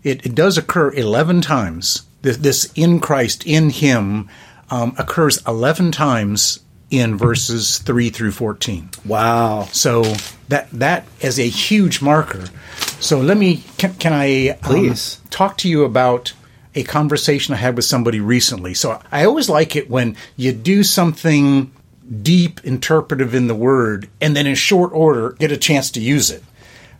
It, 0.03 0.25
it 0.25 0.35
does 0.35 0.57
occur 0.57 0.91
11 0.91 1.41
times. 1.41 2.03
This, 2.21 2.37
this 2.37 2.71
in 2.75 2.99
Christ, 2.99 3.45
in 3.45 3.69
Him, 3.69 4.29
um, 4.69 4.95
occurs 4.97 5.41
11 5.45 5.91
times 5.91 6.59
in 6.89 7.17
verses 7.17 7.79
3 7.79 8.09
through 8.09 8.31
14. 8.31 8.89
wow 9.05 9.67
So 9.71 10.03
that 10.49 10.69
that 10.71 11.07
is 11.21 11.39
a 11.39 11.47
huge 11.47 12.01
marker. 12.01 12.45
So 12.99 13.19
let 13.19 13.37
me 13.37 13.63
can, 13.77 13.95
can 13.95 14.13
I 14.13 14.49
um, 14.49 14.57
Please. 14.61 15.19
talk 15.29 15.57
to 15.59 15.69
you 15.69 15.83
about 15.85 16.33
a 16.75 16.83
conversation 16.83 17.53
I 17.53 17.57
had 17.57 17.75
with 17.75 17.85
somebody 17.85 18.19
recently. 18.19 18.73
So 18.73 19.01
I 19.11 19.25
always 19.25 19.49
like 19.49 19.75
it 19.75 19.89
when 19.89 20.15
you 20.35 20.51
do 20.51 20.83
something 20.83 21.71
deep 22.21 22.59
interpretive 22.63 23.33
in 23.33 23.47
the 23.47 23.55
word 23.55 24.09
and 24.19 24.35
then 24.35 24.45
in 24.45 24.55
short 24.55 24.91
order 24.93 25.31
get 25.39 25.51
a 25.51 25.57
chance 25.57 25.91
to 25.91 25.99
use 26.01 26.29
it. 26.29 26.43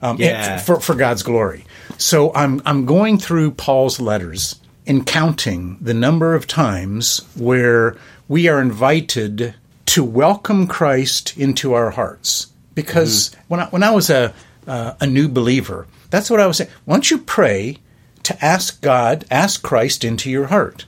Um, 0.02 0.18
Yeah. 0.20 0.58
for, 0.58 0.80
for 0.80 0.96
God's 0.96 1.24
glory. 1.24 1.66
So 1.98 2.34
I'm 2.34 2.62
I'm 2.66 2.86
going 2.86 3.18
through 3.18 3.52
Paul's 3.52 4.00
letters 4.02 4.60
and 4.86 5.06
counting 5.06 5.78
the 5.80 5.94
number 5.94 6.36
of 6.36 6.46
times 6.48 7.22
where 7.36 7.96
we 8.28 8.48
are 8.50 8.60
invited 8.62 9.56
to 9.88 10.04
welcome 10.04 10.68
Christ 10.68 11.38
into 11.38 11.74
our 11.74 11.92
hearts. 11.92 12.48
Because 12.76 13.34
when 13.48 13.60
I, 13.62 13.66
when 13.68 13.84
I 13.84 13.92
was 13.92 14.10
a 14.10 14.34
uh, 14.68 14.94
a 15.00 15.06
new 15.08 15.28
believer, 15.30 15.88
that's 16.10 16.30
what 16.30 16.40
I 16.40 16.48
was 16.48 16.58
saying. 16.58 16.72
Once 16.86 17.12
you 17.12 17.20
pray 17.20 17.78
to 18.24 18.44
ask 18.46 18.82
God, 18.82 19.26
ask 19.30 19.62
Christ 19.62 20.04
into 20.04 20.30
your 20.30 20.48
heart? 20.48 20.86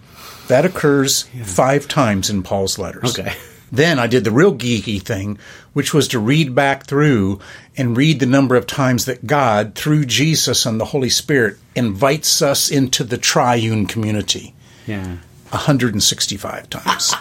That 0.48 0.66
occurs 0.66 1.24
five 1.44 1.88
times 1.88 2.30
in 2.30 2.44
Paul's 2.44 2.78
letters. 2.80 3.18
Okay. 3.18 3.34
Then 3.72 4.00
I 4.00 4.08
did 4.08 4.24
the 4.24 4.32
real 4.32 4.54
geeky 4.56 5.02
thing, 5.02 5.38
which 5.74 5.94
was 5.94 6.08
to 6.10 6.20
read 6.20 6.54
back 6.56 6.86
through 6.86 7.40
and 7.76 7.98
read 7.98 8.20
the 8.20 8.26
number 8.26 8.56
of 8.56 8.68
times 8.68 9.06
that 9.06 9.28
God, 9.28 9.76
through 9.76 10.06
Jesus 10.06 10.66
and 10.66 10.80
the 10.80 10.86
Holy 10.86 11.10
Spirit, 11.10 11.58
invites 11.76 12.42
us 12.42 12.70
into 12.72 13.04
the 13.04 13.18
triune 13.18 13.86
community. 13.86 14.54
yeah 14.88 15.18
165 15.52 16.70
times. 16.70 17.14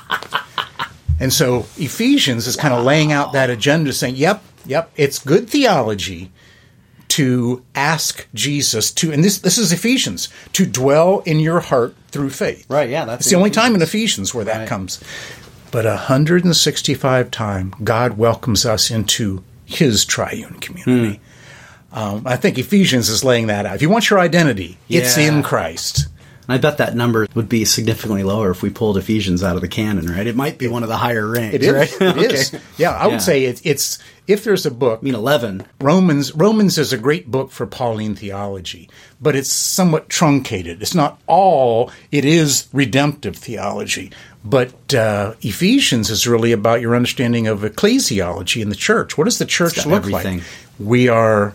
and 1.20 1.32
so 1.32 1.60
Ephesians 1.76 2.46
is 2.46 2.56
kind 2.56 2.74
of 2.74 2.84
laying 2.84 3.12
out 3.12 3.32
that 3.32 3.50
agenda 3.50 3.92
saying, 3.92 4.16
yep, 4.16 4.42
yep, 4.66 4.90
it's 4.96 5.18
good 5.18 5.48
theology 5.48 6.30
to 7.08 7.62
ask 7.76 8.26
Jesus 8.34 8.90
to, 8.92 9.12
and 9.12 9.22
this, 9.22 9.38
this 9.38 9.56
is 9.58 9.72
Ephesians, 9.72 10.28
to 10.52 10.66
dwell 10.66 11.20
in 11.20 11.38
your 11.38 11.60
heart 11.60 11.94
through 12.08 12.30
faith. 12.30 12.66
Right, 12.68 12.88
yeah, 12.90 13.04
that's 13.04 13.20
It's 13.26 13.30
the 13.30 13.36
only 13.36 13.50
time 13.50 13.74
in 13.76 13.82
Ephesians 13.82 14.34
where 14.34 14.44
that 14.46 14.60
Right. 14.60 14.68
comes. 14.68 15.00
But 15.74 15.86
165 15.86 17.32
times 17.32 17.74
God 17.82 18.16
welcomes 18.16 18.64
us 18.64 18.92
into 18.92 19.42
his 19.64 20.04
triune 20.04 20.60
community. 20.60 21.20
Hmm. 21.90 21.98
Um, 21.98 22.22
I 22.26 22.36
think 22.36 22.58
Ephesians 22.58 23.08
is 23.08 23.24
laying 23.24 23.48
that 23.48 23.66
out. 23.66 23.74
If 23.74 23.82
you 23.82 23.90
want 23.90 24.08
your 24.08 24.20
identity, 24.20 24.78
it's 24.88 25.18
in 25.18 25.42
Christ. 25.42 26.06
I 26.48 26.58
bet 26.58 26.78
that 26.78 26.94
number 26.94 27.26
would 27.34 27.48
be 27.48 27.64
significantly 27.64 28.22
lower 28.22 28.50
if 28.50 28.62
we 28.62 28.70
pulled 28.70 28.98
Ephesians 28.98 29.42
out 29.42 29.56
of 29.56 29.62
the 29.62 29.68
canon, 29.68 30.06
right? 30.06 30.26
It 30.26 30.36
might 30.36 30.58
be 30.58 30.68
one 30.68 30.82
of 30.84 30.88
the 30.88 30.96
higher 30.96 31.26
ranks, 31.26 31.54
It 31.56 31.62
is. 31.62 31.72
right? 31.72 32.16
It 32.18 32.32
is. 32.32 32.56
Yeah, 32.76 32.90
I 32.90 33.06
would 33.06 33.22
say 33.22 33.44
it, 33.44 33.64
it's 33.64 33.98
if 34.26 34.44
there's 34.44 34.66
a 34.66 34.70
book, 34.70 35.00
I 35.00 35.04
mean, 35.04 35.14
11. 35.14 35.66
Romans 35.80 36.34
Romans 36.34 36.76
is 36.78 36.92
a 36.92 36.98
great 36.98 37.30
book 37.30 37.50
for 37.50 37.66
Pauline 37.66 38.14
theology, 38.14 38.90
but 39.20 39.34
it's 39.34 39.52
somewhat 39.52 40.08
truncated. 40.08 40.82
It's 40.82 40.94
not 40.94 41.18
all. 41.26 41.90
It 42.12 42.24
is 42.24 42.68
redemptive 42.72 43.36
theology, 43.36 44.12
but 44.44 44.94
uh, 44.94 45.34
Ephesians 45.40 46.10
is 46.10 46.26
really 46.26 46.52
about 46.52 46.80
your 46.82 46.94
understanding 46.94 47.46
of 47.46 47.60
ecclesiology 47.60 48.60
in 48.60 48.68
the 48.68 48.76
church. 48.76 49.16
What 49.16 49.24
does 49.24 49.38
the 49.38 49.46
church 49.46 49.86
look 49.86 50.04
everything. 50.04 50.38
like? 50.38 50.46
We 50.78 51.08
are 51.08 51.54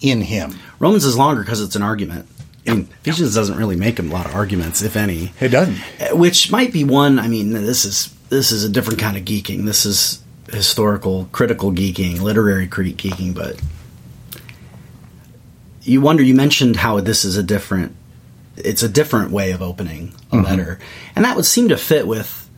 in 0.00 0.20
Him. 0.22 0.54
Romans 0.78 1.04
is 1.04 1.16
longer 1.16 1.42
because 1.42 1.60
it's 1.60 1.74
an 1.74 1.82
argument. 1.82 2.28
I 2.66 2.74
mean, 2.74 2.88
Ephesians 3.00 3.34
doesn't 3.34 3.56
really 3.56 3.74
make 3.74 3.98
a 3.98 4.02
lot 4.02 4.26
of 4.26 4.34
arguments, 4.36 4.82
if 4.82 4.94
any. 4.94 5.32
It 5.40 5.48
doesn't. 5.48 5.78
Uh, 6.00 6.16
Which 6.16 6.52
might 6.52 6.72
be 6.72 6.84
one. 6.84 7.18
I 7.18 7.26
mean, 7.26 7.52
this 7.52 7.84
is 7.84 8.14
this 8.28 8.52
is 8.52 8.62
a 8.62 8.68
different 8.68 9.00
kind 9.00 9.16
of 9.16 9.24
geeking. 9.24 9.64
This 9.64 9.84
is 9.84 10.22
historical, 10.48 11.28
critical 11.32 11.72
geeking, 11.72 12.20
literary 12.20 12.68
critic 12.68 12.96
geeking. 12.98 13.34
But 13.34 13.60
you 15.82 16.00
wonder. 16.00 16.22
You 16.22 16.36
mentioned 16.36 16.76
how 16.76 17.00
this 17.00 17.24
is 17.24 17.36
a 17.36 17.42
different. 17.42 17.96
It's 18.64 18.82
a 18.82 18.88
different 18.88 19.30
way 19.30 19.52
of 19.52 19.62
opening 19.62 20.14
a 20.30 20.36
mm-hmm. 20.36 20.44
letter, 20.44 20.78
and 21.14 21.24
that 21.24 21.36
would 21.36 21.46
seem 21.46 21.68
to 21.68 21.76
fit 21.76 22.06
with 22.06 22.48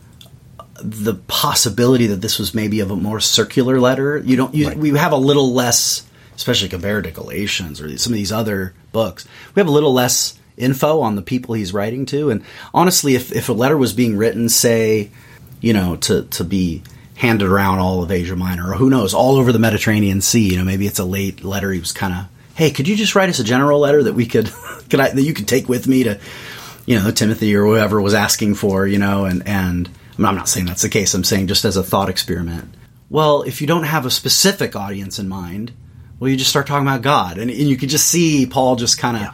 the 0.81 1.15
possibility 1.27 2.07
that 2.07 2.21
this 2.21 2.37
was 2.37 2.53
maybe 2.53 2.79
of 2.81 2.91
a 2.91 2.95
more 2.95 3.19
circular 3.19 3.79
letter. 3.79 4.17
You 4.17 4.35
don't. 4.35 4.53
You, 4.53 4.67
Right. 4.67 4.77
We 4.77 4.89
have 4.97 5.11
a 5.11 5.17
little 5.17 5.53
less, 5.53 6.07
especially 6.35 6.69
compared 6.69 7.05
to 7.05 7.11
Galatians 7.11 7.81
or 7.81 7.97
some 7.97 8.13
of 8.13 8.17
these 8.17 8.31
other 8.31 8.73
books. 8.91 9.27
We 9.53 9.59
have 9.59 9.67
a 9.67 9.71
little 9.71 9.93
less 9.93 10.37
info 10.57 11.01
on 11.01 11.15
the 11.15 11.21
people 11.21 11.55
he's 11.55 11.73
writing 11.73 12.05
to. 12.07 12.29
And 12.29 12.43
honestly, 12.73 13.15
if 13.15 13.31
if 13.31 13.49
a 13.49 13.53
letter 13.53 13.77
was 13.77 13.93
being 13.93 14.17
written, 14.17 14.49
say, 14.49 15.11
you 15.61 15.73
know, 15.73 15.95
to 15.97 16.23
to 16.23 16.43
be 16.43 16.83
handed 17.15 17.47
around 17.47 17.79
all 17.79 18.03
of 18.03 18.11
Asia 18.11 18.35
Minor, 18.35 18.71
or 18.71 18.75
who 18.75 18.89
knows, 18.89 19.13
all 19.13 19.37
over 19.37 19.51
the 19.51 19.59
Mediterranean 19.59 20.21
Sea, 20.21 20.51
you 20.51 20.57
know, 20.57 20.65
maybe 20.65 20.85
it's 20.85 20.99
a 20.99 21.05
late 21.05 21.43
letter. 21.43 21.71
He 21.71 21.79
was 21.79 21.93
kind 21.93 22.13
of, 22.13 22.25
hey, 22.55 22.71
could 22.71 22.87
you 22.87 22.95
just 22.95 23.13
write 23.13 23.29
us 23.29 23.39
a 23.39 23.43
general 23.43 23.79
letter 23.79 24.03
that 24.03 24.13
we 24.13 24.25
could, 24.25 24.51
could 24.89 24.99
I 24.99 25.09
that 25.09 25.21
you 25.21 25.33
could 25.33 25.47
take 25.47 25.69
with 25.69 25.87
me 25.87 26.03
to, 26.03 26.19
you 26.85 26.99
know, 26.99 27.11
Timothy 27.11 27.55
or 27.55 27.65
whoever 27.65 28.01
was 28.01 28.13
asking 28.13 28.55
for, 28.55 28.87
you 28.87 28.97
know, 28.97 29.25
and 29.25 29.47
and 29.47 29.89
I'm 30.17 30.35
not 30.35 30.49
saying 30.49 30.65
that's 30.65 30.81
the 30.81 30.89
case. 30.89 31.13
I'm 31.13 31.23
saying 31.23 31.47
just 31.47 31.65
as 31.65 31.77
a 31.77 31.83
thought 31.83 32.09
experiment. 32.09 32.73
Well, 33.09 33.43
if 33.43 33.61
you 33.61 33.67
don't 33.67 33.83
have 33.83 34.05
a 34.05 34.11
specific 34.11 34.75
audience 34.75 35.19
in 35.19 35.27
mind, 35.27 35.73
well, 36.19 36.29
you 36.29 36.37
just 36.37 36.49
start 36.49 36.65
talking 36.65 36.87
about 36.87 37.01
God, 37.01 37.37
and, 37.37 37.51
and 37.51 37.59
you 37.69 37.77
could 37.77 37.89
just 37.89 38.07
see 38.07 38.45
Paul 38.45 38.77
just 38.77 38.97
kind 38.97 39.27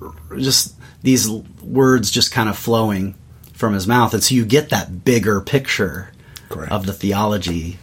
of, 0.00 0.38
just 0.38 0.74
these 1.02 1.28
words 1.28 2.10
just 2.10 2.32
kind 2.32 2.48
of 2.48 2.56
flowing 2.56 3.14
from 3.52 3.74
his 3.74 3.86
mouth, 3.86 4.14
and 4.14 4.22
so 4.22 4.34
you 4.34 4.44
get 4.44 4.70
that 4.70 5.04
bigger 5.04 5.40
picture 5.40 6.10
Correct. 6.48 6.72
of 6.72 6.86
the 6.86 6.92
theology. 6.92 7.78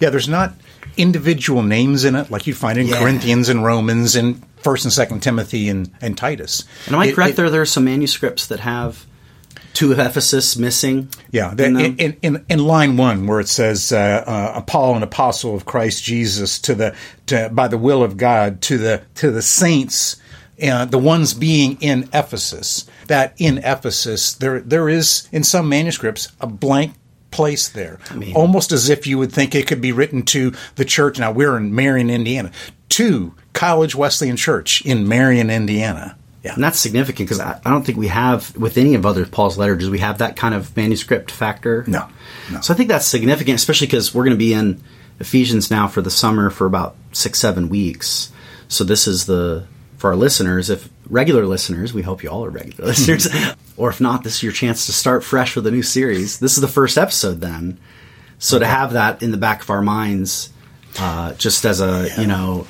Yeah, 0.00 0.10
there's 0.10 0.28
not 0.28 0.54
individual 0.98 1.62
names 1.62 2.04
in 2.04 2.14
it 2.16 2.30
like 2.30 2.46
you 2.46 2.54
find 2.54 2.78
in 2.78 2.88
Yeah. 2.88 2.98
Corinthians 3.00 3.48
and 3.48 3.64
Romans 3.64 4.16
and 4.16 4.42
First 4.56 4.84
and 4.84 4.92
Second 4.92 5.20
Timothy 5.20 5.68
and, 5.68 5.90
and 6.02 6.18
Titus. 6.18 6.64
And 6.86 6.94
am 6.94 7.00
I 7.00 7.06
It- 7.06 7.14
correct? 7.14 7.30
it- 7.30 7.36
there, 7.36 7.48
there 7.50 7.62
are 7.62 7.66
some 7.66 7.84
manuscripts 7.84 8.46
that 8.48 8.60
have 8.60 9.06
two 9.74 9.92
of 9.92 9.98
Ephesus 10.00 10.56
missing. 10.56 11.08
Yeah, 11.30 11.52
in 11.56 11.76
in, 11.76 12.16
in 12.22 12.44
in 12.48 12.58
line 12.58 12.96
one 12.96 13.26
where 13.28 13.38
it 13.38 13.48
says 13.48 13.92
uh, 13.92 14.24
uh, 14.56 14.60
Paul, 14.62 14.96
an 14.96 15.02
apostle 15.04 15.54
of 15.54 15.64
Christ 15.64 16.02
Jesus, 16.02 16.58
to 16.60 16.74
the 16.74 16.94
to, 17.26 17.48
by 17.52 17.68
the 17.68 17.78
will 17.78 18.02
of 18.02 18.16
God 18.16 18.60
to 18.62 18.78
the 18.78 19.02
to 19.16 19.30
the 19.30 19.42
saints, 19.42 20.16
uh, 20.60 20.84
the 20.86 20.98
ones 20.98 21.34
being 21.34 21.78
in 21.80 22.08
Ephesus. 22.12 22.86
That 23.06 23.34
in 23.38 23.58
Ephesus, 23.58 24.34
there 24.34 24.58
there 24.60 24.88
is 24.88 25.28
in 25.30 25.44
some 25.44 25.68
manuscripts 25.68 26.28
a 26.40 26.46
blank 26.48 26.94
place 27.30 27.68
there, 27.68 27.98
mean- 28.14 28.34
almost 28.34 28.72
as 28.72 28.88
if 28.88 29.06
you 29.06 29.18
would 29.18 29.32
think 29.32 29.54
it 29.54 29.66
could 29.66 29.80
be 29.80 29.92
written 29.92 30.22
to 30.22 30.52
the 30.76 30.84
church. 30.84 31.18
Now 31.18 31.32
we're 31.32 31.56
in 31.56 31.74
Marion, 31.74 32.10
Indiana, 32.10 32.50
to 32.90 33.34
College 33.52 33.94
Wesleyan 33.94 34.36
Church 34.36 34.82
in 34.84 35.06
Marion, 35.08 35.50
Indiana. 35.50 36.16
Yeah, 36.44 36.54
And 36.54 36.62
that's 36.62 36.78
significant 36.78 37.28
because 37.28 37.40
I, 37.40 37.60
I 37.64 37.70
don't 37.70 37.84
think 37.84 37.98
we 37.98 38.06
have, 38.08 38.56
with 38.56 38.78
any 38.78 38.94
of 38.94 39.04
other 39.04 39.26
Paul's 39.26 39.58
letters, 39.58 39.84
do 39.84 39.90
we 39.90 39.98
have 39.98 40.18
that 40.18 40.36
kind 40.36 40.54
of 40.54 40.74
manuscript 40.76 41.30
factor? 41.32 41.84
No, 41.88 42.08
no. 42.50 42.60
So 42.60 42.72
I 42.72 42.76
think 42.76 42.88
that's 42.88 43.06
significant, 43.06 43.56
especially 43.56 43.88
because 43.88 44.14
we're 44.14 44.24
going 44.24 44.36
to 44.36 44.38
be 44.38 44.52
in 44.54 44.80
Ephesians 45.18 45.68
now 45.70 45.88
for 45.88 46.00
the 46.00 46.12
summer 46.12 46.48
for 46.48 46.64
about 46.64 46.94
six, 47.12 47.40
seven 47.40 47.68
weeks. 47.68 48.30
So 48.68 48.84
this 48.84 49.08
is 49.08 49.26
the, 49.26 49.66
for 49.98 50.10
our 50.10 50.16
listeners, 50.16 50.70
if 50.70 50.88
regular 51.10 51.44
listeners, 51.44 51.92
we 51.92 52.02
hope 52.02 52.22
you 52.22 52.30
all 52.30 52.44
are 52.44 52.50
regular 52.50 52.86
listeners, 52.92 53.28
or 53.76 53.90
if 53.90 54.00
not, 54.00 54.24
this 54.24 54.36
is 54.36 54.42
your 54.42 54.52
chance 54.52 54.86
to 54.86 54.92
start 54.92 55.22
fresh 55.24 55.54
with 55.56 55.66
a 55.66 55.70
new 55.70 55.82
series. 55.82 56.38
This 56.38 56.54
is 56.56 56.60
the 56.60 56.68
first 56.68 56.96
episode 56.96 57.40
then. 57.40 57.78
So 58.38 58.58
to 58.58 58.66
have 58.66 58.92
that 58.92 59.22
in 59.22 59.30
the 59.32 59.36
back 59.36 59.62
of 59.62 59.70
our 59.70 59.82
minds, 59.82 60.50
uh, 60.98 61.34
just 61.34 61.64
as 61.64 61.80
a 61.80 62.08
you 62.18 62.26
know, 62.26 62.66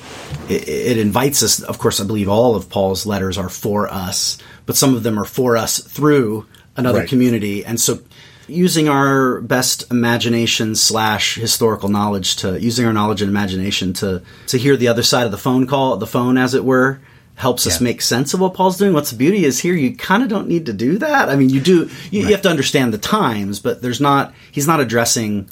it, 0.49 0.67
it 0.67 0.97
invites 0.97 1.41
us. 1.43 1.61
Of 1.61 1.77
course, 1.79 2.01
I 2.01 2.03
believe 2.05 2.27
all 2.27 2.55
of 2.55 2.69
Paul's 2.69 3.05
letters 3.05 3.37
are 3.37 3.49
for 3.49 3.87
us, 3.87 4.37
but 4.65 4.75
some 4.75 4.95
of 4.95 5.03
them 5.03 5.17
are 5.19 5.25
for 5.25 5.55
us 5.57 5.79
through 5.79 6.45
another 6.75 6.99
Right. 6.99 7.09
community, 7.09 7.63
and 7.65 7.79
so 7.79 7.99
using 8.47 8.89
our 8.89 9.41
best 9.41 9.83
imagination 9.91 10.73
slash 10.75 11.35
historical 11.35 11.87
knowledge 11.89 12.37
to 12.37 12.59
using 12.59 12.83
our 12.87 12.93
knowledge 12.93 13.21
and 13.21 13.29
imagination 13.29 13.93
to 13.93 14.23
to 14.47 14.57
hear 14.57 14.75
the 14.75 14.87
other 14.87 15.03
side 15.03 15.25
of 15.25 15.31
the 15.31 15.37
phone 15.37 15.67
call, 15.67 15.97
the 15.97 16.07
phone 16.07 16.35
as 16.37 16.55
it 16.55 16.65
were. 16.65 16.99
Helps 17.39 17.65
us 17.65 17.79
make 17.79 18.01
sense 18.01 18.33
of 18.33 18.41
what 18.41 18.53
Paul's 18.53 18.77
doing. 18.77 18.91
What's 18.91 19.11
the 19.11 19.17
beauty 19.17 19.45
is 19.45 19.59
here, 19.59 19.73
you 19.73 19.95
kind 19.95 20.23
of 20.23 20.27
don't 20.27 20.49
need 20.49 20.65
to 20.65 20.73
do 20.73 20.97
that. 20.97 21.29
I 21.29 21.37
mean, 21.37 21.49
you 21.49 21.61
do, 21.61 21.89
you, 22.11 22.23
you 22.27 22.31
have 22.33 22.41
to 22.41 22.49
understand 22.49 22.93
the 22.93 22.97
times, 22.97 23.61
but 23.61 23.81
there's 23.81 24.01
not, 24.01 24.33
he's 24.51 24.67
not 24.67 24.81
addressing, 24.81 25.49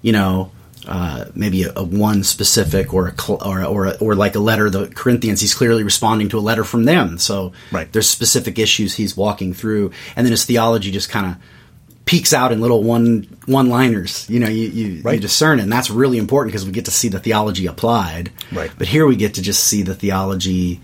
you 0.00 0.12
know, 0.12 0.52
uh, 0.86 1.24
maybe 1.34 1.64
a, 1.64 1.72
a 1.74 1.82
one 1.82 2.22
specific 2.22 2.94
or 2.94 3.08
a 3.08 3.20
cl- 3.20 3.42
or 3.44 3.64
or 3.64 3.96
or 4.00 4.14
like 4.14 4.36
a 4.36 4.38
letter 4.38 4.70
the 4.70 4.86
Corinthians. 4.88 5.40
He's 5.40 5.54
clearly 5.54 5.82
responding 5.82 6.28
to 6.28 6.38
a 6.38 6.44
letter 6.44 6.62
from 6.62 6.84
them. 6.84 7.18
So 7.18 7.52
Right. 7.72 7.90
there's 7.92 8.08
specific 8.08 8.58
issues 8.58 8.94
he's 8.94 9.16
walking 9.16 9.54
through, 9.54 9.90
and 10.14 10.24
then 10.26 10.30
his 10.30 10.44
theology 10.44 10.90
just 10.92 11.08
kind 11.10 11.26
of 11.26 11.36
peeks 12.04 12.32
out 12.34 12.52
in 12.52 12.60
little 12.60 12.82
one 12.84 13.26
one 13.46 13.70
liners. 13.70 14.28
You 14.30 14.38
know, 14.40 14.48
you 14.48 14.68
you, 14.68 15.10
you 15.10 15.18
discern 15.20 15.58
it, 15.58 15.62
and 15.62 15.72
that's 15.72 15.90
really 15.90 16.18
important 16.18 16.52
because 16.52 16.66
we 16.66 16.70
get 16.72 16.84
to 16.84 16.90
see 16.92 17.08
the 17.08 17.18
theology 17.18 17.66
applied. 17.66 18.30
Right. 18.52 18.70
But 18.78 18.86
here 18.86 19.06
we 19.06 19.16
get 19.16 19.34
to 19.34 19.42
just 19.42 19.64
see 19.64 19.82
the 19.82 19.94
theology 19.94 20.80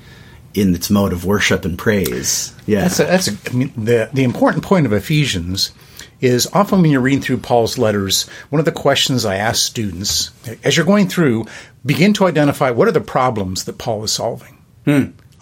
in 0.54 0.74
its 0.74 0.90
mode 0.90 1.12
of 1.12 1.24
worship 1.24 1.64
and 1.64 1.78
praise. 1.78 2.54
Yeah. 2.66 2.82
That's 2.82 3.00
a, 3.00 3.04
that's 3.04 3.28
a, 3.28 3.50
I 3.50 3.54
mean, 3.54 3.72
the 3.76 4.10
the 4.12 4.24
important 4.24 4.64
point 4.64 4.86
of 4.86 4.92
Ephesians 4.92 5.72
is 6.20 6.48
often 6.52 6.82
when 6.82 6.90
you're 6.90 7.00
reading 7.00 7.22
through 7.22 7.38
Paul's 7.38 7.78
letters, 7.78 8.28
one 8.50 8.58
of 8.58 8.66
the 8.66 8.72
questions 8.72 9.24
I 9.24 9.36
ask 9.36 9.64
students 9.64 10.30
as 10.64 10.76
you're 10.76 10.86
going 10.86 11.08
through, 11.08 11.46
begin 11.84 12.12
to 12.14 12.26
identify 12.26 12.70
what 12.70 12.88
are 12.88 12.92
the 12.92 13.00
problems 13.00 13.64
that 13.64 13.78
Paul 13.78 14.04
is 14.04 14.12
solving. 14.12 14.58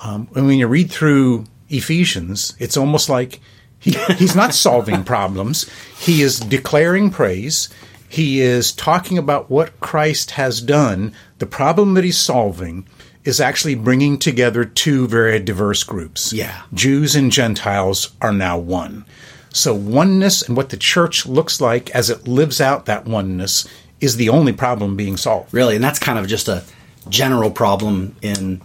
Um, 0.05 0.29
and 0.37 0.47
when 0.47 0.59
you 0.59 0.69
read 0.69 0.91
through 0.91 1.47
Ephesians, 1.69 2.55
it's 2.59 2.77
almost 2.77 3.09
like 3.09 3.41
he, 3.81 3.93
he's 4.15 4.37
not 4.37 4.55
solving 4.67 5.05
problems; 5.05 5.69
he 5.99 6.23
is 6.23 6.39
declaring 6.39 7.11
praise. 7.11 7.69
He 8.09 8.41
is 8.41 8.73
talking 8.73 9.19
about 9.19 9.51
what 9.51 9.81
Christ 9.81 10.33
has 10.33 10.63
done. 10.63 11.13
The 11.39 11.47
problem 11.47 11.95
that 11.95 12.05
he's 12.05 12.17
solving 12.17 12.87
is 13.25 13.41
actually 13.41 13.75
bringing 13.75 14.19
together 14.19 14.65
two 14.65 15.07
very 15.09 15.39
diverse 15.39 15.83
groups. 15.85 16.33
Yeah. 16.33 16.63
Jews 16.73 17.15
and 17.15 17.31
Gentiles 17.33 18.11
are 18.23 18.33
now 18.33 18.59
one. 18.59 19.05
So 19.51 19.75
oneness 19.75 20.43
and 20.43 20.57
what 20.57 20.69
the 20.71 20.77
church 20.77 21.27
looks 21.27 21.61
like 21.61 21.91
as 21.91 22.11
it 22.11 22.29
lives 22.29 22.61
out 22.61 22.87
that 22.87 23.07
oneness 23.07 23.67
is 24.01 24.17
the 24.17 24.29
only 24.29 24.53
problem 24.53 24.95
being 24.97 25.17
solved. 25.17 25.53
really 25.53 25.75
and 25.75 25.83
that's 25.83 25.99
kind 25.99 26.19
of 26.19 26.27
just 26.29 26.47
a 26.49 26.63
general 27.09 27.51
problem 27.51 28.15
in 28.23 28.61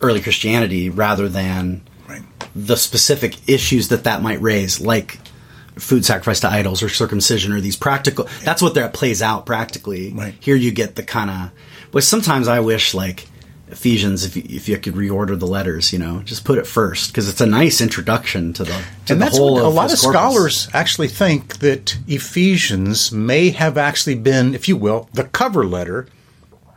early 0.00 0.20
christianity 0.20 0.88
rather 0.90 1.28
than 1.28 1.80
Right. 2.08 2.22
the 2.54 2.76
specific 2.76 3.36
issues 3.48 3.88
that 3.88 4.04
that 4.04 4.22
might 4.22 4.40
raise 4.40 4.80
like 4.80 5.18
food 5.76 6.04
sacrifice 6.04 6.40
to 6.40 6.48
idols 6.48 6.82
or 6.82 6.88
circumcision 6.88 7.52
or 7.52 7.60
these 7.60 7.74
practical 7.76 8.28
that's 8.44 8.62
what 8.62 8.74
that 8.74 8.92
plays 8.92 9.20
out 9.22 9.46
practically 9.46 10.12
Right. 10.12 10.34
here 10.38 10.54
you 10.56 10.70
get 10.70 10.94
the 10.94 11.02
kind 11.02 11.30
of 11.30 11.50
but 11.90 12.04
sometimes 12.04 12.46
i 12.46 12.60
wish 12.60 12.94
like 12.94 13.26
ephesians 13.70 14.24
if 14.24 14.36
you, 14.36 14.42
if 14.48 14.68
you 14.68 14.76
could 14.78 14.94
reorder 14.94 15.38
the 15.38 15.46
letters 15.46 15.92
you 15.92 15.98
know 15.98 16.20
just 16.24 16.44
put 16.44 16.58
it 16.58 16.66
first 16.66 17.08
because 17.10 17.28
it's 17.28 17.40
a 17.40 17.46
nice 17.46 17.80
introduction 17.80 18.52
to 18.52 18.64
the 18.64 18.72
to 19.06 19.12
and 19.12 19.20
the 19.20 19.24
that's 19.26 19.36
whole 19.38 19.54
what 19.54 19.64
a 19.64 19.68
lot 19.68 19.92
of 19.92 19.98
corpus. 19.98 20.18
scholars 20.20 20.68
actually 20.72 21.08
think 21.08 21.58
that 21.58 21.96
Ephesians 22.06 23.10
may 23.12 23.50
have 23.50 23.76
actually 23.78 24.14
been, 24.14 24.54
if 24.54 24.68
you 24.68 24.76
will, 24.76 25.08
the 25.14 25.24
cover 25.24 25.64
letter 25.66 26.06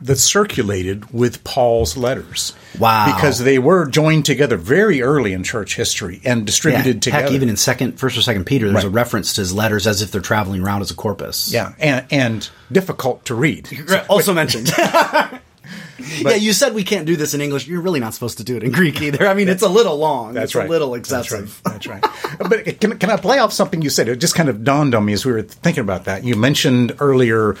that 0.00 0.16
circulated 0.16 1.12
with 1.12 1.44
Paul's 1.44 1.96
letters. 1.96 2.54
Wow. 2.78 3.06
Because 3.14 3.38
they 3.38 3.58
were 3.60 3.86
joined 3.86 4.24
together 4.24 4.56
very 4.56 5.00
early 5.00 5.32
in 5.32 5.44
church 5.44 5.76
history 5.76 6.20
and 6.24 6.44
distributed 6.44 6.96
Yeah, 6.96 7.00
together. 7.00 7.22
Heck, 7.24 7.32
even 7.32 7.48
in 7.48 7.56
second, 7.56 8.00
first 8.00 8.18
or 8.18 8.22
second 8.22 8.44
Peter, 8.46 8.68
there's 8.72 8.82
a 8.82 8.90
reference 8.90 9.34
to 9.34 9.42
his 9.42 9.54
letters 9.54 9.86
as 9.86 10.02
if 10.02 10.10
they're 10.10 10.20
traveling 10.20 10.60
around 10.62 10.80
as 10.82 10.90
a 10.90 10.94
corpus. 10.94 11.52
yeah, 11.52 11.74
and, 11.78 12.04
and 12.10 12.50
difficult 12.72 13.24
to 13.26 13.34
read. 13.36 13.68
also 14.08 14.34
mentioned. 14.34 14.72
yeah, 16.18 16.34
you 16.34 16.52
said 16.52 16.74
we 16.74 16.84
can't 16.84 17.06
do 17.06 17.16
this 17.16 17.34
in 17.34 17.40
English. 17.40 17.66
You're 17.66 17.80
really 17.80 18.00
not 18.00 18.14
supposed 18.14 18.38
to 18.38 18.44
do 18.44 18.56
it 18.56 18.62
in 18.62 18.72
Greek 18.72 19.00
either. 19.02 19.26
I 19.26 19.34
mean, 19.34 19.48
it's 19.48 19.62
a 19.62 19.68
little 19.68 19.96
long. 19.96 20.34
That's 20.34 20.46
it's 20.46 20.54
right. 20.54 20.66
a 20.66 20.70
little 20.70 20.92
That's 20.92 21.10
right. 21.10 21.20
excessive. 21.20 21.60
That's 21.64 21.86
right. 21.86 22.04
but 22.38 22.80
can, 22.80 22.98
can 22.98 23.10
I 23.10 23.16
play 23.16 23.38
off 23.38 23.52
something 23.52 23.82
you 23.82 23.90
said? 23.90 24.08
It 24.08 24.16
just 24.16 24.34
kind 24.34 24.48
of 24.48 24.64
dawned 24.64 24.94
on 24.94 25.04
me 25.04 25.12
as 25.12 25.24
we 25.24 25.32
were 25.32 25.42
thinking 25.42 25.82
about 25.82 26.04
that. 26.04 26.24
You 26.24 26.36
mentioned 26.36 26.96
earlier 27.00 27.56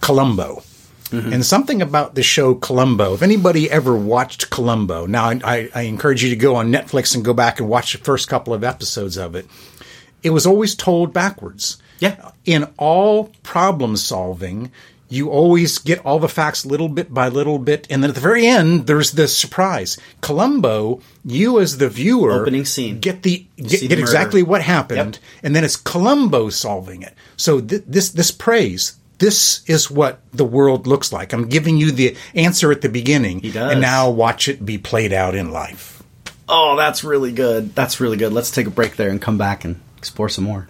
Columbo. 0.00 0.62
Mm-hmm. 1.10 1.32
And 1.32 1.46
something 1.46 1.82
about 1.82 2.16
the 2.16 2.22
show 2.24 2.56
Columbo. 2.56 3.14
If 3.14 3.22
anybody 3.22 3.70
ever 3.70 3.96
watched 3.96 4.50
Columbo, 4.50 5.06
now 5.06 5.26
I, 5.26 5.40
I, 5.44 5.68
I 5.72 5.82
encourage 5.82 6.24
you 6.24 6.30
to 6.30 6.36
go 6.36 6.56
on 6.56 6.72
Netflix 6.72 7.14
and 7.14 7.24
go 7.24 7.32
back 7.32 7.60
and 7.60 7.68
watch 7.68 7.92
the 7.92 7.98
first 7.98 8.28
couple 8.28 8.52
of 8.52 8.64
episodes 8.64 9.16
of 9.16 9.36
it. 9.36 9.46
It 10.24 10.30
was 10.30 10.46
always 10.46 10.74
told 10.74 11.12
backwards. 11.12 11.80
Yeah. 12.00 12.32
In 12.44 12.64
all 12.76 13.30
problem 13.44 13.96
solving, 13.96 14.72
you 15.08 15.30
always 15.30 15.78
get 15.78 16.04
all 16.04 16.18
the 16.18 16.28
facts 16.28 16.66
little 16.66 16.88
bit 16.88 17.12
by 17.14 17.28
little 17.28 17.58
bit, 17.58 17.86
and 17.90 18.02
then 18.02 18.10
at 18.10 18.14
the 18.14 18.20
very 18.20 18.46
end, 18.46 18.86
there's 18.86 19.12
this 19.12 19.36
surprise. 19.36 19.96
Columbo, 20.20 21.00
you 21.24 21.60
as 21.60 21.78
the 21.78 21.88
viewer, 21.88 22.32
Opening 22.32 22.64
scene. 22.64 22.98
get 22.98 23.22
the 23.22 23.46
get, 23.56 23.80
the 23.80 23.88
get 23.88 23.98
exactly 23.98 24.42
what 24.42 24.62
happened, 24.62 25.14
Yep. 25.14 25.44
and 25.44 25.54
then 25.56 25.64
it's 25.64 25.76
Columbo 25.76 26.50
solving 26.50 27.02
it. 27.02 27.14
So 27.36 27.60
th- 27.60 27.84
this 27.86 28.10
this 28.10 28.30
praise. 28.30 28.96
This 29.18 29.62
is 29.66 29.90
what 29.90 30.20
the 30.34 30.44
world 30.44 30.86
looks 30.86 31.10
like. 31.10 31.32
I'm 31.32 31.48
giving 31.48 31.78
you 31.78 31.90
the 31.90 32.14
answer 32.34 32.70
at 32.70 32.82
the 32.82 32.90
beginning, 32.90 33.40
He 33.40 33.50
does. 33.50 33.72
and 33.72 33.80
now 33.80 34.10
watch 34.10 34.46
it 34.46 34.66
be 34.66 34.76
played 34.76 35.12
out 35.14 35.34
in 35.34 35.52
life. 35.52 36.02
Oh, 36.48 36.76
that's 36.76 37.02
really 37.02 37.32
good. 37.32 37.74
That's 37.74 37.98
really 37.98 38.18
good. 38.18 38.32
Let's 38.34 38.50
take 38.50 38.66
a 38.66 38.70
break 38.70 38.96
there 38.96 39.08
and 39.08 39.20
come 39.20 39.38
back 39.38 39.64
and 39.64 39.80
explore 39.96 40.28
some 40.28 40.44
more. 40.44 40.68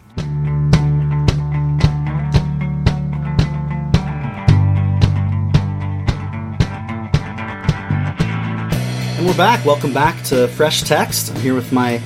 And 9.16 9.26
we're 9.26 9.36
back. 9.36 9.64
Welcome 9.64 9.94
back 9.94 10.22
to 10.24 10.46
Fresh 10.48 10.82
Text. 10.82 11.30
I'm 11.30 11.40
here 11.40 11.54
with 11.54 11.72
my 11.72 12.00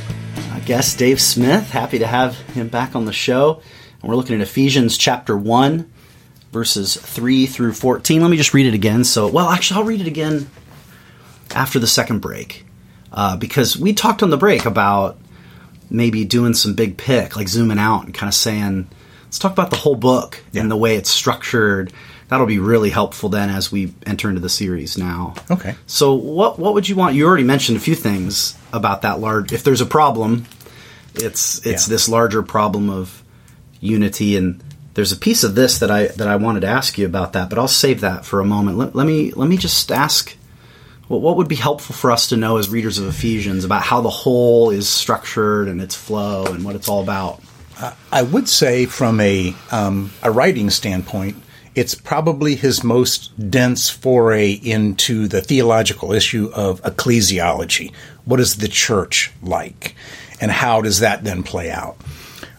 uh, 0.52 0.60
guest, 0.60 0.98
Dave 0.98 1.20
Smith. 1.20 1.68
Happy 1.70 1.98
to 1.98 2.06
have 2.06 2.36
him 2.52 2.68
back 2.68 2.94
on 2.94 3.04
the 3.04 3.12
show. 3.12 3.60
And 4.00 4.08
we're 4.08 4.14
looking 4.16 4.36
at 4.36 4.40
Ephesians 4.40 4.96
chapter 4.96 5.36
1, 5.36 5.90
verses 6.52 6.96
3 6.96 7.46
through 7.46 7.72
14. 7.72 8.22
Let 8.22 8.30
me 8.30 8.36
just 8.36 8.54
read 8.54 8.66
it 8.66 8.74
again. 8.74 9.02
So, 9.04 9.26
well, 9.28 9.48
actually, 9.48 9.80
I'll 9.80 9.86
read 9.86 10.00
it 10.00 10.06
again 10.06 10.48
after 11.52 11.80
the 11.80 11.86
second 11.88 12.20
break 12.20 12.64
uh, 13.12 13.36
because 13.36 13.76
we 13.76 13.92
talked 13.92 14.22
on 14.22 14.30
the 14.30 14.36
break 14.36 14.64
about 14.64 15.18
maybe 15.90 16.24
doing 16.24 16.54
some 16.54 16.74
big 16.74 16.96
pick, 16.96 17.34
like 17.34 17.48
zooming 17.48 17.78
out 17.78 18.04
and 18.04 18.14
kind 18.14 18.28
of 18.28 18.34
saying, 18.34 18.88
let's 19.24 19.40
talk 19.40 19.50
about 19.52 19.70
the 19.70 19.76
whole 19.76 19.96
book 19.96 20.40
Yeah. 20.52 20.62
and 20.62 20.70
the 20.70 20.76
way 20.76 20.94
it's 20.96 21.10
structured. 21.10 21.92
That'll 22.30 22.46
be 22.46 22.58
really 22.60 22.90
helpful 22.90 23.28
then 23.28 23.50
as 23.50 23.70
we 23.72 23.92
enter 24.06 24.28
into 24.28 24.40
the 24.40 24.48
series 24.48 24.96
now. 24.96 25.34
Okay. 25.50 25.74
So 25.86 26.14
what 26.14 26.58
what 26.58 26.74
would 26.74 26.88
you 26.88 26.94
want? 26.96 27.14
You 27.16 27.26
already 27.26 27.44
mentioned 27.44 27.76
a 27.76 27.80
few 27.80 27.94
things 27.96 28.56
about 28.72 29.02
that 29.02 29.18
large. 29.20 29.52
If 29.52 29.64
there's 29.64 29.80
a 29.80 29.86
problem, 29.86 30.46
it's 31.14 31.58
it's 31.66 31.88
Yeah. 31.88 31.92
this 31.92 32.08
larger 32.08 32.42
problem 32.42 32.88
of 32.88 33.22
unity 33.80 34.36
and 34.36 34.62
there's 34.94 35.12
a 35.12 35.16
piece 35.16 35.44
of 35.44 35.54
this 35.54 35.78
that 35.80 35.90
I 35.90 36.06
that 36.08 36.28
I 36.28 36.36
wanted 36.36 36.60
to 36.60 36.66
ask 36.68 36.98
you 36.98 37.06
about 37.06 37.32
that, 37.32 37.48
but 37.50 37.58
I'll 37.58 37.68
save 37.68 38.00
that 38.02 38.24
for 38.24 38.40
a 38.40 38.44
moment. 38.44 38.76
Let, 38.78 38.94
let 38.94 39.06
me 39.06 39.32
let 39.32 39.48
me 39.48 39.56
just 39.56 39.90
ask 39.90 40.36
what 41.08 41.20
what 41.22 41.36
would 41.36 41.48
be 41.48 41.56
helpful 41.56 41.94
for 41.96 42.10
us 42.12 42.28
to 42.28 42.36
know 42.36 42.58
as 42.58 42.68
readers 42.68 42.98
of 42.98 43.06
Ephesians 43.08 43.64
about 43.64 43.82
how 43.82 44.00
the 44.02 44.10
whole 44.10 44.70
is 44.70 44.88
structured 44.88 45.66
and 45.68 45.80
its 45.80 45.94
flow 45.96 46.44
and 46.46 46.64
what 46.64 46.76
it's 46.76 46.88
all 46.88 47.02
about. 47.02 47.40
I 48.12 48.22
would 48.22 48.46
say, 48.48 48.84
from 48.86 49.20
a 49.20 49.54
um, 49.70 50.10
a 50.22 50.30
writing 50.30 50.68
standpoint, 50.70 51.36
it's 51.74 51.94
probably 51.94 52.56
his 52.56 52.82
most 52.82 53.50
dense 53.50 53.88
foray 53.88 54.52
into 54.52 55.28
the 55.28 55.40
theological 55.40 56.12
issue 56.12 56.50
of 56.54 56.82
ecclesiology. 56.82 57.92
What 58.24 58.40
is 58.40 58.56
the 58.56 58.68
church 58.68 59.32
like, 59.42 59.94
and 60.40 60.50
how 60.50 60.80
does 60.80 61.00
that 61.00 61.24
then 61.24 61.42
play 61.42 61.70
out? 61.70 61.96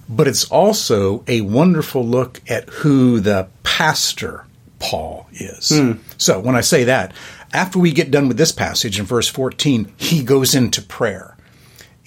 But 0.08 0.28
it's 0.28 0.45
also 0.45 1.24
a 1.28 1.41
wonderful 1.41 2.06
look 2.06 2.41
at 2.50 2.69
who 2.69 3.19
the 3.19 3.47
pastor 3.63 4.45
Paul 4.80 5.28
is. 5.32 5.69
Hmm. 5.69 5.93
So 6.17 6.39
when 6.39 6.56
I 6.56 6.62
say 6.62 6.86
that, 6.86 7.13
after 7.54 7.80
we 7.80 7.91
get 7.91 8.12
done 8.12 8.28
with 8.28 8.38
this 8.38 8.52
passage 8.52 9.00
in 9.00 9.06
verse 9.06 9.28
14, 9.28 9.91
he 9.97 10.24
goes 10.24 10.56
into 10.56 10.82
prayer 10.82 11.31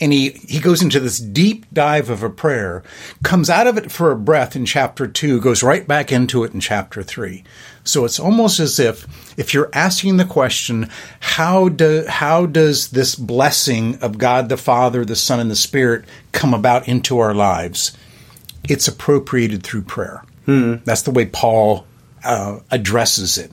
and 0.05 0.13
he, 0.13 0.33
he 0.47 0.61
goes 0.61 0.83
into 0.83 1.01
this 1.01 1.19
deep 1.19 1.65
dive 1.73 2.11
of 2.11 2.23
a 2.23 2.29
prayer, 2.29 2.83
comes 3.23 3.49
out 3.49 3.67
of 3.67 3.79
it 3.79 3.91
for 3.91 4.11
a 4.11 4.17
breath 4.17 4.55
in 4.55 4.67
chapter 4.67 5.07
2, 5.07 5.41
goes 5.41 5.63
right 5.63 5.89
back 5.89 6.13
into 6.13 6.45
it 6.45 6.53
in 6.53 6.61
chapter 6.61 7.03
3. 7.03 7.43
So 7.85 8.05
it's 8.05 8.21
almost 8.21 8.61
as 8.61 8.79
if 8.79 9.07
if 9.39 9.55
you're 9.55 9.71
asking 9.73 10.19
the 10.19 10.27
question, 10.27 10.91
how 11.21 11.71
do 11.71 12.05
how 12.07 12.45
does 12.45 12.91
this 12.91 13.15
blessing 13.15 13.97
of 14.03 14.19
God 14.19 14.51
the 14.51 14.59
Father, 14.59 15.07
the 15.07 15.17
Son, 15.17 15.41
and 15.41 15.51
the 15.51 15.57
Spirit 15.57 16.05
come 16.33 16.53
about 16.53 16.87
into 16.87 17.19
our 17.19 17.33
lives? 17.33 17.97
It's 18.69 18.87
appropriated 18.87 19.63
through 19.63 19.85
prayer. 19.85 20.23
That's 20.85 21.03
the 21.03 21.13
way 21.13 21.25
Paul 21.25 21.87
uh, 22.23 22.59
addresses 22.71 23.39
it. 23.39 23.53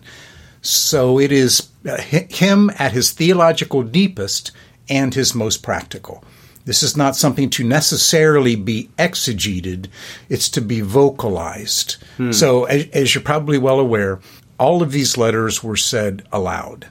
So 0.61 1.17
it 1.17 1.31
is 1.31 1.69
uh, 1.87 1.95
him 2.01 2.71
at 2.77 2.91
his 2.91 3.11
theological 3.11 3.83
deepest 3.83 4.51
and 4.89 5.13
his 5.13 5.33
most 5.33 5.63
practical. 5.63 6.25
This 6.65 6.83
is 6.83 6.95
not 6.95 7.15
something 7.15 7.49
to 7.51 7.63
necessarily 7.63 8.55
be 8.55 8.89
exegeted, 8.97 9.87
it's 10.29 10.49
to 10.49 10.61
be 10.61 10.81
vocalized. 10.81 11.97
So, 12.33 12.65
as, 12.65 12.87
as 12.89 13.15
you're 13.15 13.23
probably 13.23 13.57
well 13.57 13.79
aware, 13.79 14.19
all 14.59 14.83
of 14.83 14.91
these 14.91 15.17
letters 15.17 15.63
were 15.63 15.77
said 15.77 16.27
aloud. 16.31 16.87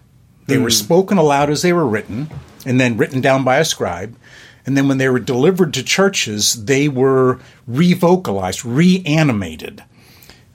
They 0.46 0.58
were 0.58 0.70
spoken 0.70 1.18
aloud 1.18 1.50
as 1.50 1.62
they 1.62 1.72
were 1.72 1.86
written, 1.86 2.28
and 2.66 2.80
then 2.80 2.96
written 2.96 3.20
down 3.20 3.44
by 3.44 3.58
a 3.58 3.64
scribe. 3.64 4.16
And 4.66 4.76
then 4.76 4.88
when 4.88 4.98
they 4.98 5.08
were 5.08 5.20
delivered 5.20 5.72
to 5.74 5.82
churches, 5.84 6.64
they 6.64 6.88
were 6.88 7.38
revocalized, 7.66 8.64
reanimated. 8.64 9.84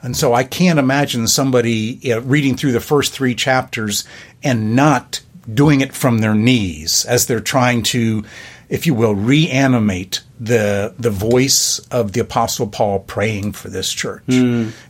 And 0.02 0.16
so 0.16 0.34
I 0.34 0.44
can't 0.44 0.78
imagine 0.78 1.28
somebody 1.28 2.12
uh, 2.12 2.22
reading 2.22 2.56
through 2.56 2.74
the 2.74 2.80
first 2.80 3.14
three 3.14 3.34
chapters 3.34 4.04
and 4.44 4.76
not 4.76 5.22
doing 5.52 5.82
it 5.82 5.94
from 5.94 6.20
their 6.20 6.36
knees 6.36 7.06
as 7.06 7.26
they're 7.26 7.40
trying 7.40 7.82
to, 7.84 8.24
if 8.70 8.86
you 8.86 8.94
will, 8.94 9.16
reanimate 9.16 10.22
the 10.40 10.94
the 11.00 11.10
voice 11.10 11.80
of 11.92 12.12
the 12.14 12.20
Apostle 12.20 12.68
Paul 12.68 13.00
praying 13.00 13.54
for 13.54 13.70
this 13.70 13.92
church. 13.92 14.24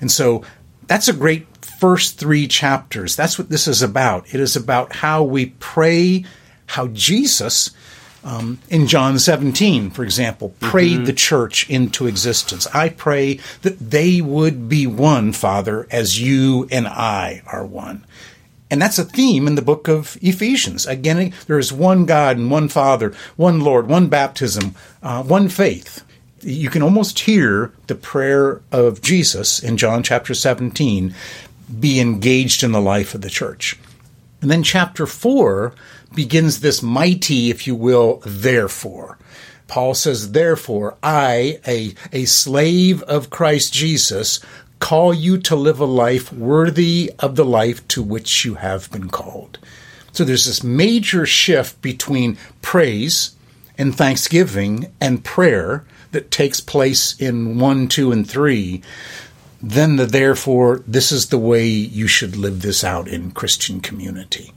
And 0.02 0.12
so 0.12 0.44
that's 0.88 1.08
a 1.08 1.14
great 1.14 1.48
first 1.62 2.18
three 2.18 2.48
chapters. 2.48 3.16
That's 3.16 3.38
what 3.38 3.50
this 3.50 3.68
is 3.68 3.82
about. 3.82 4.34
It 4.34 4.40
is 4.40 4.56
about 4.56 4.94
how 4.94 5.24
we 5.24 5.48
pray, 5.60 6.26
how 6.68 6.88
Jesus 6.88 7.72
um, 8.26 8.58
in 8.70 8.88
John 8.88 9.20
17, 9.20 9.92
for 9.92 10.04
example, 10.04 10.56
prayed 10.60 11.06
the 11.06 11.14
church 11.14 11.70
into 11.70 12.08
existence. 12.08 12.66
I 12.74 12.90
pray 12.90 13.40
that 13.62 13.78
they 13.80 14.20
would 14.20 14.68
be 14.68 14.88
one, 14.88 15.32
Father, 15.32 15.88
as 15.92 16.20
you 16.20 16.68
and 16.72 16.88
I 16.88 17.44
are 17.46 17.66
one. 17.66 18.04
And 18.69 18.82
that's 18.82 18.97
a 18.97 19.06
theme 19.06 19.47
in 19.47 19.56
the 19.56 19.62
book 19.62 19.88
of 19.88 20.17
Ephesians. 20.21 20.88
Again, 20.88 21.34
there 21.47 21.60
is 21.60 21.71
one 21.71 22.06
God 22.06 22.38
and 22.38 22.49
one 22.49 22.67
Father, 22.67 23.13
one 23.36 23.60
Lord, 23.60 23.88
one 23.88 24.08
baptism, 24.08 24.75
uh, 25.04 25.23
one 25.23 25.49
faith. 25.49 26.04
You 26.41 26.69
can 26.69 26.82
almost 26.82 27.19
hear 27.19 27.71
the 27.88 27.95
prayer 27.95 28.62
of 28.71 29.01
Jesus 29.01 29.62
in 29.62 29.78
John 29.78 30.04
chapter 30.04 30.34
17 30.34 31.13
be 31.80 31.99
engaged 31.99 32.63
in 32.63 32.71
the 32.71 32.82
life 32.82 33.15
of 33.15 33.21
the 33.21 33.30
church. 33.30 33.78
And 34.41 34.51
then 34.51 34.63
chapter 34.63 35.08
4 35.08 35.73
begins 36.13 36.60
this 36.60 36.82
mighty, 36.82 37.49
if 37.49 37.65
you 37.67 37.75
will, 37.75 38.21
therefore. 38.25 39.17
Paul 39.67 39.95
says, 39.95 40.32
Therefore, 40.32 40.97
I, 41.01 41.60
a, 41.65 41.95
a 42.12 42.25
slave 42.25 43.01
of 43.04 43.30
Christ 43.30 43.73
Jesus, 43.73 44.39
call 44.80 45.14
you 45.14 45.38
to 45.40 45.56
live 45.56 45.80
a 45.80 45.86
life 45.86 46.32
worthy 46.32 47.12
of 47.20 47.36
the 47.36 47.46
life 47.46 47.88
to 47.90 48.04
which 48.04 48.46
you 48.46 48.56
have 48.56 48.92
been 48.92 49.10
called. 49.10 49.60
So 50.12 50.24
there's 50.24 50.46
this 50.46 50.64
major 50.64 51.26
shift 51.26 51.82
between 51.82 52.38
praise 52.62 53.36
and 53.78 53.96
thanksgiving 53.96 54.92
and 55.02 55.24
prayer 55.24 55.86
that 56.12 56.32
takes 56.32 56.62
place 56.62 57.20
in 57.20 57.60
1, 57.60 57.88
2, 57.88 58.12
and 58.12 58.30
3 58.30 58.82
then 59.62 59.96
the 59.96 60.06
therefore 60.06 60.84
this 60.86 61.12
is 61.12 61.30
the 61.30 61.40
way 61.40 61.66
you 61.66 62.08
should 62.08 62.36
live 62.36 62.62
this 62.62 62.84
out 62.84 63.08
in 63.08 63.32
christian 63.32 63.80
community 63.80 64.54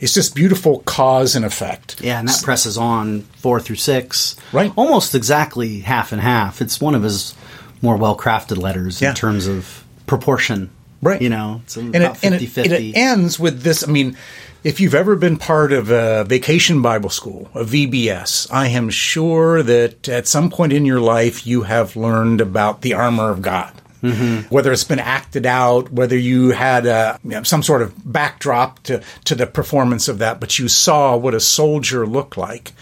it's 0.00 0.14
just 0.14 0.34
beautiful 0.34 0.80
cause 0.80 1.36
and 1.36 1.44
effect 1.44 2.00
Yeah, 2.00 2.18
and 2.18 2.28
that 2.28 2.42
presses 2.42 2.78
on 2.78 3.20
four 3.36 3.60
through 3.60 3.76
six. 3.76 4.34
Right. 4.50 4.72
Almost 4.74 5.14
exactly 5.14 5.80
half 5.80 6.12
and 6.12 6.22
half. 6.22 6.62
It's 6.62 6.80
one 6.80 6.94
of 6.94 7.02
his 7.02 7.34
more 7.82 7.96
well 7.96 8.16
crafted 8.16 8.58
letters 8.58 9.00
Yeah. 9.00 9.10
in 9.10 9.14
terms 9.14 9.46
of 9.46 9.84
proportion. 10.06 10.70
Right. 11.02 11.22
You 11.22 11.30
know, 11.30 11.62
it's 11.64 11.76
and 11.78 11.96
about 11.96 12.16
it, 12.16 12.24
and 12.24 12.40
50 12.40 12.60
it, 12.60 12.64
and 12.66 12.84
it 12.84 12.96
ends 12.96 13.38
with 13.38 13.62
this. 13.62 13.86
I 13.86 13.90
mean, 13.90 14.16
if 14.64 14.80
you've 14.80 14.94
ever 14.94 15.16
been 15.16 15.38
part 15.38 15.72
of 15.72 15.90
a 15.90 16.24
vacation 16.24 16.82
Bible 16.82 17.08
school, 17.08 17.48
a 17.54 17.64
VBS, 17.64 18.46
I 18.50 18.66
am 18.68 18.90
sure 18.90 19.62
that 19.62 20.08
at 20.10 20.28
some 20.28 20.50
point 20.50 20.74
in 20.74 20.84
your 20.84 21.00
life 21.00 21.46
you 21.46 21.62
have 21.62 21.96
learned 21.96 22.42
about 22.42 22.82
the 22.82 22.92
armor 22.94 23.30
of 23.30 23.40
God. 23.40 23.72
Mm-hmm. 24.02 24.54
Whether 24.54 24.72
it's 24.72 24.84
been 24.84 24.98
acted 24.98 25.44
out, 25.44 25.92
whether 25.92 26.16
you 26.16 26.50
had 26.50 26.86
a, 26.86 27.18
you 27.22 27.30
know, 27.30 27.42
some 27.42 27.62
sort 27.62 27.82
of 27.82 27.92
backdrop 28.10 28.82
to, 28.84 29.02
to 29.24 29.34
the 29.34 29.46
performance 29.46 30.08
of 30.08 30.18
that, 30.18 30.40
but 30.40 30.58
you 30.58 30.68
saw 30.68 31.16
what 31.18 31.34
a 31.34 31.40
soldier 31.40 32.06
looked 32.06 32.38
like. 32.38 32.72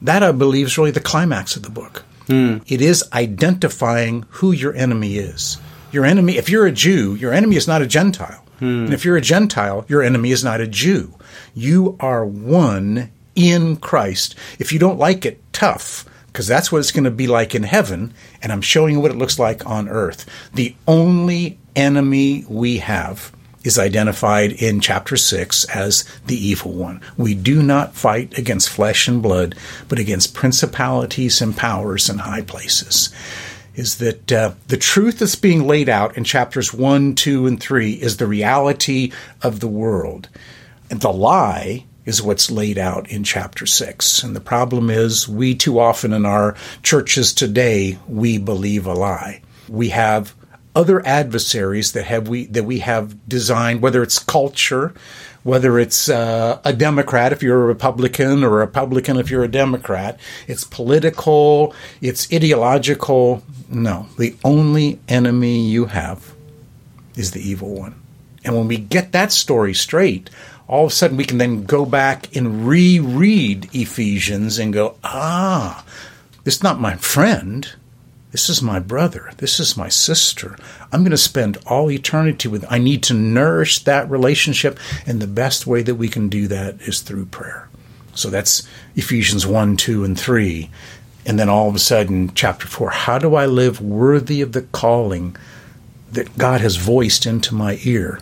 That, 0.00 0.22
I 0.22 0.32
believe, 0.32 0.66
is 0.66 0.78
really 0.78 0.92
the 0.92 1.00
climax 1.00 1.56
of 1.56 1.62
the 1.62 1.68
book. 1.70 2.04
Hmm. 2.26 2.58
It 2.66 2.80
is 2.80 3.04
identifying 3.12 4.24
who 4.30 4.52
your 4.52 4.74
enemy 4.74 5.16
is. 5.16 5.58
Your 5.92 6.04
enemy, 6.04 6.36
if 6.36 6.48
you're 6.48 6.66
a 6.66 6.72
Jew, 6.72 7.14
your 7.14 7.32
enemy 7.32 7.56
is 7.56 7.68
not 7.68 7.82
a 7.82 7.86
Gentile. 7.86 8.44
Hmm. 8.58 8.86
And 8.86 8.94
if 8.94 9.04
you're 9.04 9.16
a 9.16 9.22
Gentile, 9.22 9.84
your 9.88 10.02
enemy 10.02 10.30
is 10.30 10.42
not 10.42 10.60
a 10.60 10.66
Jew. 10.66 11.14
You 11.54 11.96
are 12.00 12.24
one 12.24 13.10
in 13.34 13.76
Christ. 13.76 14.34
If 14.58 14.72
you 14.72 14.78
don't 14.78 14.98
like 14.98 15.24
it, 15.24 15.40
tough, 15.52 16.04
because 16.26 16.46
that's 16.46 16.72
what 16.72 16.78
it's 16.78 16.92
going 16.92 17.04
to 17.04 17.10
be 17.10 17.26
like 17.26 17.54
in 17.54 17.62
heaven. 17.62 18.12
And 18.42 18.50
I'm 18.50 18.62
showing 18.62 18.94
you 18.94 19.00
what 19.00 19.10
it 19.10 19.18
looks 19.18 19.38
like 19.38 19.66
on 19.66 19.88
earth. 19.88 20.26
The 20.54 20.74
only 20.88 21.58
enemy 21.74 22.44
we 22.48 22.78
have 22.78 23.32
is 23.66 23.80
identified 23.80 24.52
in 24.52 24.80
chapter 24.80 25.16
6 25.16 25.64
as 25.64 26.04
the 26.26 26.36
evil 26.36 26.72
one. 26.72 27.00
We 27.16 27.34
do 27.34 27.64
not 27.64 27.96
fight 27.96 28.38
against 28.38 28.70
flesh 28.70 29.08
and 29.08 29.20
blood, 29.20 29.56
but 29.88 29.98
against 29.98 30.34
principalities 30.34 31.42
and 31.42 31.56
powers 31.56 32.08
in 32.08 32.18
high 32.18 32.42
places. 32.42 33.10
Is 33.74 33.98
that 33.98 34.32
uh, 34.32 34.52
the 34.68 34.76
truth 34.76 35.18
that's 35.18 35.34
being 35.34 35.66
laid 35.66 35.88
out 35.88 36.16
in 36.16 36.22
chapters 36.22 36.72
1, 36.72 37.16
2, 37.16 37.46
and 37.46 37.60
3 37.60 37.94
is 37.94 38.16
the 38.16 38.28
reality 38.28 39.12
of 39.42 39.58
the 39.58 39.68
world. 39.68 40.28
And 40.88 41.00
the 41.00 41.12
lie 41.12 41.84
is 42.04 42.22
what's 42.22 42.52
laid 42.52 42.78
out 42.78 43.10
in 43.10 43.24
chapter 43.24 43.66
6. 43.66 44.22
And 44.22 44.36
the 44.36 44.40
problem 44.40 44.90
is, 44.90 45.28
we 45.28 45.56
too 45.56 45.80
often 45.80 46.12
in 46.12 46.24
our 46.24 46.54
churches 46.84 47.34
today, 47.34 47.98
we 48.06 48.38
believe 48.38 48.86
a 48.86 48.94
lie. 48.94 49.42
We 49.68 49.88
have 49.88 50.32
other 50.76 51.04
adversaries 51.06 51.92
that 51.92 52.04
have 52.04 52.28
we 52.28 52.46
that 52.46 52.64
we 52.64 52.78
have 52.80 53.28
designed, 53.28 53.80
whether 53.80 54.02
it's 54.02 54.18
culture, 54.18 54.92
whether 55.42 55.78
it's 55.78 56.08
uh, 56.08 56.60
a 56.64 56.72
Democrat 56.72 57.32
if 57.32 57.42
you're 57.42 57.62
a 57.62 57.66
Republican 57.66 58.44
or 58.44 58.48
a 58.48 58.66
Republican 58.66 59.16
if 59.16 59.30
you're 59.30 59.42
a 59.42 59.48
Democrat. 59.48 60.20
It's 60.46 60.64
political, 60.64 61.74
it's 62.02 62.32
ideological. 62.32 63.42
No, 63.70 64.06
the 64.18 64.36
only 64.44 65.00
enemy 65.08 65.66
you 65.66 65.86
have 65.86 66.34
is 67.16 67.30
the 67.30 67.40
evil 67.40 67.74
one. 67.74 67.94
And 68.44 68.54
when 68.54 68.68
we 68.68 68.76
get 68.76 69.12
that 69.12 69.32
story 69.32 69.72
straight, 69.72 70.30
all 70.68 70.84
of 70.84 70.92
a 70.92 70.94
sudden 70.94 71.16
we 71.16 71.24
can 71.24 71.38
then 71.38 71.64
go 71.64 71.86
back 71.86 72.36
and 72.36 72.68
reread 72.68 73.74
Ephesians 73.74 74.58
and 74.58 74.72
go, 74.72 74.96
ah, 75.02 75.84
this 76.44 76.56
is 76.56 76.62
not 76.62 76.80
my 76.80 76.96
friend. 76.96 77.72
This 78.36 78.50
is 78.50 78.60
my 78.60 78.80
brother. 78.80 79.30
This 79.38 79.58
is 79.58 79.78
my 79.78 79.88
sister. 79.88 80.58
I'm 80.92 81.00
going 81.00 81.10
to 81.10 81.16
spend 81.16 81.56
all 81.64 81.90
eternity 81.90 82.48
with. 82.48 82.66
I 82.68 82.76
need 82.76 83.02
to 83.04 83.14
nourish 83.14 83.78
that 83.84 84.10
relationship, 84.10 84.78
and 85.06 85.22
the 85.22 85.26
best 85.26 85.66
way 85.66 85.80
that 85.80 85.94
we 85.94 86.10
can 86.10 86.28
do 86.28 86.46
that 86.48 86.82
is 86.82 87.00
through 87.00 87.24
prayer. 87.24 87.70
So 88.14 88.28
that's 88.28 88.68
Ephesians 88.94 89.46
1, 89.46 89.78
2, 89.78 90.04
and 90.04 90.20
3. 90.20 90.70
And 91.24 91.38
then 91.38 91.48
all 91.48 91.70
of 91.70 91.74
a 91.74 91.78
sudden, 91.78 92.30
chapter 92.34 92.68
4 92.68 92.90
how 92.90 93.18
do 93.18 93.36
I 93.36 93.46
live 93.46 93.80
worthy 93.80 94.42
of 94.42 94.52
the 94.52 94.60
calling 94.60 95.34
that 96.12 96.36
God 96.36 96.60
has 96.60 96.76
voiced 96.76 97.24
into 97.24 97.54
my 97.54 97.78
ear? 97.84 98.20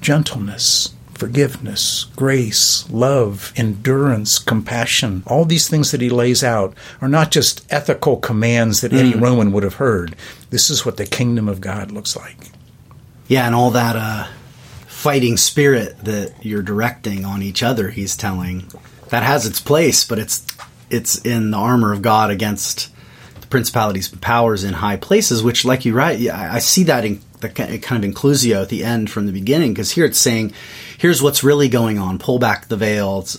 Gentleness, 0.00 0.94
forgiveness, 1.22 2.06
grace, 2.16 2.84
love, 2.90 3.52
endurance, 3.54 4.40
compassion. 4.40 5.22
All 5.24 5.44
these 5.44 5.68
things 5.68 5.92
that 5.92 6.00
he 6.00 6.10
lays 6.10 6.42
out 6.42 6.74
are 7.00 7.06
not 7.06 7.30
just 7.30 7.64
ethical 7.72 8.16
commands 8.16 8.80
that 8.80 8.92
any 8.92 9.14
Roman 9.14 9.52
would 9.52 9.62
have 9.62 9.74
heard. 9.74 10.16
This 10.50 10.68
is 10.68 10.84
what 10.84 10.96
the 10.96 11.06
kingdom 11.06 11.48
of 11.48 11.60
God 11.60 11.92
looks 11.92 12.16
like. 12.16 12.50
Yeah, 13.28 13.46
and 13.46 13.54
all 13.54 13.70
that 13.70 13.94
uh, 13.94 14.26
fighting 14.88 15.36
spirit 15.36 15.96
that 16.04 16.34
you're 16.44 16.60
directing 16.60 17.24
on 17.24 17.40
each 17.40 17.62
other, 17.62 17.90
he's 17.90 18.16
telling, 18.16 18.66
that 19.10 19.22
has 19.22 19.46
its 19.46 19.60
place, 19.60 20.04
but 20.04 20.18
it's 20.18 20.44
it's 20.90 21.24
in 21.24 21.52
the 21.52 21.56
armor 21.56 21.92
of 21.92 22.02
God 22.02 22.32
against 22.32 22.92
the 23.40 23.46
principalities 23.46 24.10
and 24.10 24.20
powers 24.20 24.64
in 24.64 24.74
high 24.74 24.96
places. 24.96 25.40
Which, 25.40 25.64
like 25.64 25.84
you 25.84 25.94
write, 25.94 26.18
I 26.28 26.56
I 26.56 26.58
see 26.58 26.82
that 26.82 27.04
in 27.04 27.20
the 27.38 27.48
kind 27.48 28.04
of 28.04 28.10
inclusio 28.10 28.62
at 28.62 28.68
the 28.68 28.84
end 28.84 29.10
from 29.10 29.26
the 29.26 29.32
beginning, 29.32 29.72
because 29.74 29.90
here 29.90 30.04
it's 30.04 30.18
saying, 30.18 30.52
here's 31.02 31.20
what's 31.20 31.42
really 31.42 31.68
going 31.68 31.98
on. 31.98 32.18
Pull 32.20 32.38
back 32.38 32.68
the 32.68 32.76
veil. 32.76 33.18
It's 33.20 33.36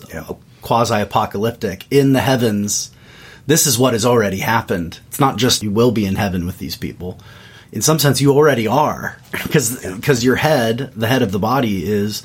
quasi 0.61 0.99
apocalyptic 1.01 1.85
in 1.89 2.11
the 2.11 2.19
heavens. 2.19 2.91
This 3.47 3.65
is 3.67 3.79
what 3.79 3.93
has 3.93 4.05
already 4.05 4.37
happened. 4.39 4.99
It's 5.07 5.19
not 5.19 5.37
just 5.37 5.63
you 5.63 5.71
will 5.71 5.91
be 5.91 6.05
in 6.05 6.15
heaven 6.15 6.45
with 6.45 6.59
these 6.59 6.75
people 6.75 7.17
in 7.71 7.81
some 7.81 7.97
sense 7.97 8.21
you 8.21 8.31
already 8.33 8.67
are 8.67 9.17
because 9.31 9.83
because 9.95 10.23
your 10.23 10.35
head 10.35 10.91
the 10.95 11.07
head 11.07 11.23
of 11.23 11.31
the 11.31 11.39
body 11.39 11.83
is 11.83 12.21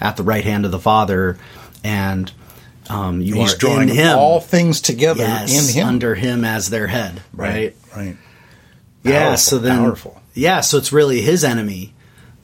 at 0.00 0.16
the 0.16 0.22
right 0.22 0.44
hand 0.44 0.64
of 0.64 0.70
the 0.70 0.78
father 0.78 1.36
and 1.82 2.30
um, 2.88 3.20
you 3.20 3.34
He's 3.34 3.54
are 3.54 3.58
drawing 3.58 3.88
in 3.88 3.96
him 3.96 4.16
all 4.18 4.40
things 4.40 4.80
together 4.80 5.22
yes, 5.24 5.68
in 5.70 5.74
him. 5.74 5.88
under 5.88 6.14
him 6.14 6.44
as 6.44 6.70
their 6.70 6.86
head 6.86 7.20
right, 7.32 7.74
Right. 7.96 8.16
yeah 9.02 9.20
Powerful, 9.30 9.36
so 9.38 9.58
then 9.58 9.78
powerful. 9.78 10.22
yeah 10.34 10.60
so 10.60 10.78
it's 10.78 10.92
really 10.92 11.20
his 11.20 11.42
enemy 11.42 11.94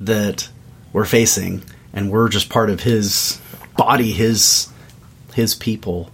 that 0.01 0.49
we're 0.93 1.05
facing 1.05 1.63
and 1.99 2.11
we're 2.11 2.29
just 2.29 2.49
part 2.49 2.71
of 2.71 2.81
his 2.81 3.41
body 3.77 4.13
his 4.13 4.69
his 5.35 5.55
people. 5.55 6.11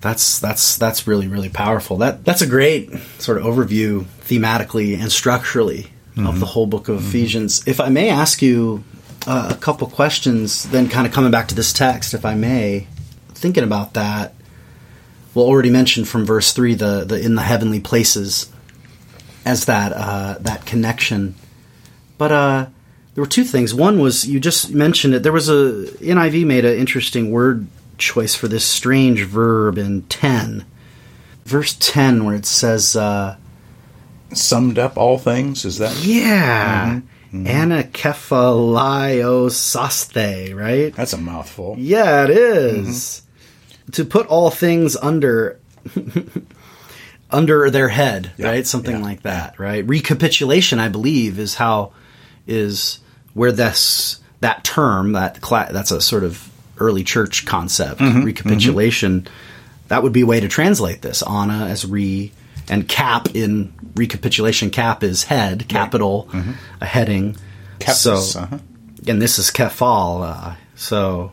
That's 0.00 0.40
that's 0.40 0.76
that's 0.76 1.06
really 1.06 1.28
really 1.28 1.48
powerful. 1.48 1.98
That 1.98 2.24
that's 2.24 2.42
a 2.42 2.46
great 2.46 2.92
sort 3.18 3.38
of 3.38 3.44
overview 3.44 4.04
thematically 4.22 4.98
and 4.98 5.10
structurally 5.10 5.90
of 6.16 6.38
the 6.38 6.46
whole 6.46 6.66
book 6.66 6.88
of 6.88 7.04
ephesians. 7.04 7.66
If 7.66 7.80
i 7.80 7.88
may 7.88 8.08
ask 8.08 8.40
you 8.40 8.84
uh, 9.26 9.48
a 9.50 9.56
couple 9.56 9.88
questions 9.88 10.62
then 10.64 10.88
kind 10.88 11.08
of 11.08 11.12
coming 11.12 11.32
back 11.32 11.48
to 11.48 11.54
this 11.54 11.72
text 11.72 12.14
if 12.14 12.24
i 12.24 12.34
may 12.34 12.86
thinking 13.30 13.64
about 13.64 13.94
that 13.94 14.34
well 15.34 15.46
already 15.46 15.70
mentioned 15.70 16.06
from 16.06 16.24
verse 16.24 16.52
3 16.52 16.74
the, 16.74 17.04
the 17.04 17.20
in 17.20 17.34
the 17.34 17.42
heavenly 17.42 17.80
places 17.80 18.52
as 19.44 19.66
that 19.66 19.92
uh, 19.92 20.36
that 20.40 20.64
connection. 20.66 21.34
But 22.18 22.32
uh, 22.32 22.66
there 23.14 23.22
were 23.22 23.28
two 23.28 23.44
things. 23.44 23.72
One 23.72 24.00
was 24.00 24.26
you 24.26 24.40
just 24.40 24.72
mentioned 24.72 25.14
it. 25.14 25.22
There 25.22 25.32
was 25.32 25.48
a 25.48 25.86
NIV 26.00 26.44
made 26.46 26.64
an 26.64 26.76
interesting 26.76 27.30
word 27.30 27.68
choice 27.96 28.34
for 28.34 28.48
this 28.48 28.64
strange 28.64 29.22
verb 29.22 29.78
in 29.78 30.02
ten, 30.02 30.64
verse 31.44 31.76
ten, 31.78 32.24
where 32.24 32.34
it 32.34 32.46
says, 32.46 32.96
uh, 32.96 33.36
Summed 34.32 34.80
up 34.80 34.96
all 34.96 35.18
things, 35.18 35.64
is 35.64 35.78
that? 35.78 35.96
"Yeah, 36.04 37.00
mm-hmm. 37.30 37.46
mm-hmm. 37.46 37.72
anakephalaiosasthai," 37.72 40.56
right? 40.56 40.92
That's 40.94 41.12
a 41.12 41.18
mouthful. 41.18 41.76
Yeah, 41.78 42.24
it 42.24 42.30
is. 42.30 42.88
Mm-hmm. 42.88 43.20
To 43.92 44.04
put 44.04 44.26
all 44.26 44.50
things 44.50 44.96
under 44.96 45.60
under 47.30 47.70
their 47.70 47.88
head, 47.88 48.32
Yeah, 48.36 48.48
right? 48.48 48.66
Something 48.66 48.96
yeah, 48.96 49.02
like 49.02 49.22
that, 49.22 49.60
right? 49.60 49.86
Recapitulation, 49.86 50.80
I 50.80 50.88
believe, 50.88 51.38
is 51.38 51.54
how 51.54 51.92
is 52.46 52.98
where 53.34 53.52
this 53.52 54.20
that 54.40 54.64
term 54.64 55.12
that 55.12 55.40
cla- 55.40 55.68
that's 55.70 55.90
a 55.90 56.00
sort 56.00 56.24
of 56.24 56.50
early 56.78 57.04
church 57.04 57.46
concept. 57.46 58.00
Mm-hmm, 58.00 58.24
Recapitulation. 58.24 59.28
That 59.88 60.02
would 60.02 60.12
be 60.12 60.22
a 60.22 60.26
way 60.26 60.40
to 60.40 60.48
translate 60.48 61.02
this. 61.02 61.22
Ana 61.22 61.66
as 61.66 61.84
re 61.86 62.32
and 62.68 62.88
cap 62.88 63.34
in 63.34 63.72
recapitulation. 63.94 64.70
Cap 64.70 65.02
is 65.02 65.24
head, 65.24 65.68
capital, 65.68 66.28
a 66.80 66.86
heading. 66.86 67.36
So, 68.02 68.40
uh-huh. 68.40 68.58
and 69.06 69.20
this 69.20 69.38
is 69.38 69.50
kefal. 69.50 70.22
Uh, 70.22 70.54
so, 70.74 71.32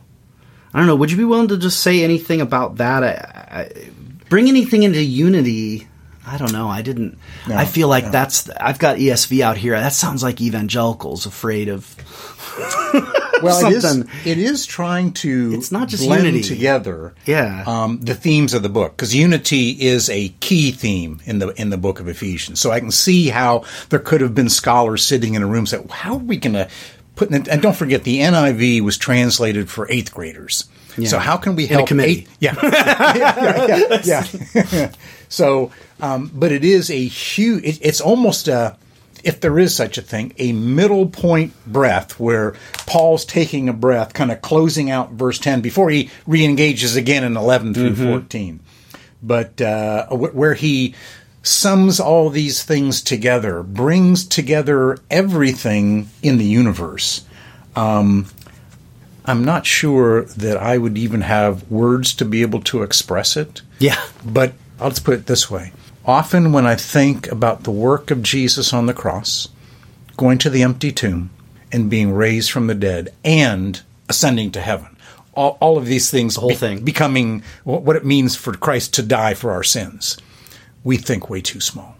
I 0.74 0.78
don't 0.78 0.86
know. 0.86 0.96
Would 0.96 1.10
you 1.10 1.16
be 1.16 1.24
willing 1.24 1.48
to 1.48 1.56
just 1.56 1.80
say 1.80 2.04
anything 2.04 2.40
about 2.40 2.76
that? 2.76 3.02
I, 3.02 3.60
I, 3.60 3.90
bring 4.28 4.48
anything 4.48 4.82
into 4.82 5.02
unity. 5.02 5.88
I 6.26 6.38
don't 6.38 6.52
know. 6.52 6.68
I 6.68 6.82
didn't. 6.82 7.18
No, 7.48 7.56
I 7.56 7.64
feel 7.64 7.88
like 7.88 8.04
no. 8.04 8.10
that's. 8.10 8.48
I've 8.50 8.78
got 8.78 8.98
ESV 8.98 9.40
out 9.40 9.56
here. 9.56 9.72
That 9.78 9.92
sounds 9.92 10.22
like 10.22 10.40
evangelicals 10.40 11.26
afraid 11.26 11.68
of. 11.68 11.96
Well, 13.42 13.66
it 13.66 13.72
is. 13.72 13.84
It 14.24 14.38
is 14.38 14.66
trying 14.66 15.14
to 15.14 15.50
It's 15.54 15.72
not 15.72 15.88
just 15.88 16.04
blend 16.04 16.26
unity. 16.26 16.46
together 16.46 17.12
Yeah. 17.26 17.64
um, 17.66 17.98
the 18.00 18.14
themes 18.14 18.54
of 18.54 18.62
the 18.62 18.68
book 18.68 18.96
because 18.96 19.12
unity 19.16 19.70
is 19.70 20.08
a 20.10 20.28
key 20.38 20.70
theme 20.70 21.20
in 21.24 21.40
the 21.40 21.48
in 21.60 21.70
the 21.70 21.76
book 21.76 21.98
of 21.98 22.06
Ephesians. 22.06 22.60
So 22.60 22.70
I 22.70 22.78
can 22.78 22.92
see 22.92 23.30
how 23.30 23.64
there 23.88 23.98
could 23.98 24.20
have 24.20 24.32
been 24.32 24.48
scholars 24.48 25.04
sitting 25.04 25.34
in 25.34 25.42
a 25.42 25.46
room 25.46 25.66
saying, 25.66 25.88
"How 25.88 26.12
are 26.14 26.18
we 26.18 26.36
going 26.36 26.52
to 26.52 26.68
put?" 27.16 27.30
And 27.30 27.60
don't 27.60 27.74
forget, 27.74 28.04
the 28.04 28.20
NIV 28.20 28.82
was 28.82 28.96
translated 28.96 29.68
for 29.68 29.90
eighth 29.90 30.14
graders. 30.14 30.66
So 31.06 31.18
how 31.18 31.36
can 31.36 31.56
we 31.56 31.66
help? 31.66 31.86
committee. 31.88 32.12
eighth- 32.12 32.36
yeah, 32.40 32.54
yeah, 33.16 34.00
yeah, 34.04 34.26
yeah. 34.72 34.92
so, 35.28 35.70
um, 36.00 36.30
but 36.34 36.52
it 36.52 36.64
is 36.64 36.90
a 36.90 37.04
huge. 37.06 37.64
It, 37.64 37.78
it's 37.82 38.00
almost 38.00 38.48
a. 38.48 38.76
if 39.24 39.40
there 39.40 39.58
is 39.58 39.74
such 39.74 39.98
a 39.98 40.02
thing, 40.02 40.32
a 40.38 40.52
middle 40.52 41.06
point 41.06 41.52
breath 41.66 42.18
where 42.20 42.54
Paul's 42.86 43.24
taking 43.24 43.68
a 43.68 43.72
breath, 43.72 44.12
kind 44.14 44.30
of 44.32 44.42
closing 44.42 44.90
out 44.90 45.12
verse 45.12 45.38
10 45.38 45.60
before 45.60 45.90
he 45.90 46.10
re 46.26 46.44
engages 46.44 46.96
again 46.96 47.24
in 47.24 47.36
11 47.36 47.74
through 47.74 47.90
Mm-hmm. 47.92 48.10
14. 48.10 48.60
But 49.22 49.60
uh, 49.60 50.08
where 50.08 50.54
he 50.54 50.94
sums 51.44 52.00
all 52.00 52.28
these 52.30 52.62
things 52.64 53.00
together, 53.02 53.62
brings 53.62 54.24
together 54.26 54.98
everything 55.10 56.08
in 56.22 56.38
the 56.38 56.44
universe. 56.44 57.24
Um, 57.76 58.26
I'm 59.24 59.44
not 59.44 59.66
sure 59.66 60.24
that 60.24 60.56
I 60.56 60.78
would 60.78 60.98
even 60.98 61.20
have 61.22 61.70
words 61.70 62.14
to 62.14 62.24
be 62.24 62.42
able 62.42 62.60
to 62.62 62.82
express 62.82 63.36
it. 63.36 63.62
Yeah. 63.78 64.02
But 64.24 64.54
I'll 64.80 64.90
just 64.90 65.04
put 65.04 65.14
it 65.14 65.26
this 65.26 65.50
way. 65.50 65.72
Often 66.04 66.52
when 66.52 66.66
I 66.66 66.74
think 66.74 67.30
about 67.30 67.62
the 67.62 67.70
work 67.70 68.10
of 68.10 68.22
Jesus 68.22 68.72
on 68.72 68.86
the 68.86 68.94
cross, 68.94 69.48
going 70.16 70.38
to 70.38 70.50
the 70.50 70.62
empty 70.62 70.90
tomb 70.90 71.30
and 71.70 71.88
being 71.88 72.12
raised 72.12 72.50
from 72.50 72.66
the 72.66 72.74
dead 72.74 73.10
and 73.24 73.80
ascending 74.08 74.50
to 74.52 74.60
heaven, 74.60 74.96
all, 75.34 75.56
all 75.60 75.78
of 75.78 75.86
these 75.86 76.10
things, 76.10 76.34
the 76.34 76.40
whole 76.40 76.54
thing. 76.54 76.84
becoming 76.84 77.42
what 77.64 77.96
it 77.96 78.04
means 78.04 78.34
for 78.34 78.52
Christ 78.54 78.94
to 78.94 79.02
die 79.02 79.34
for 79.34 79.52
our 79.52 79.62
sins, 79.62 80.16
we 80.82 80.96
think 80.96 81.30
way 81.30 81.40
too 81.40 81.60
small. 81.60 81.96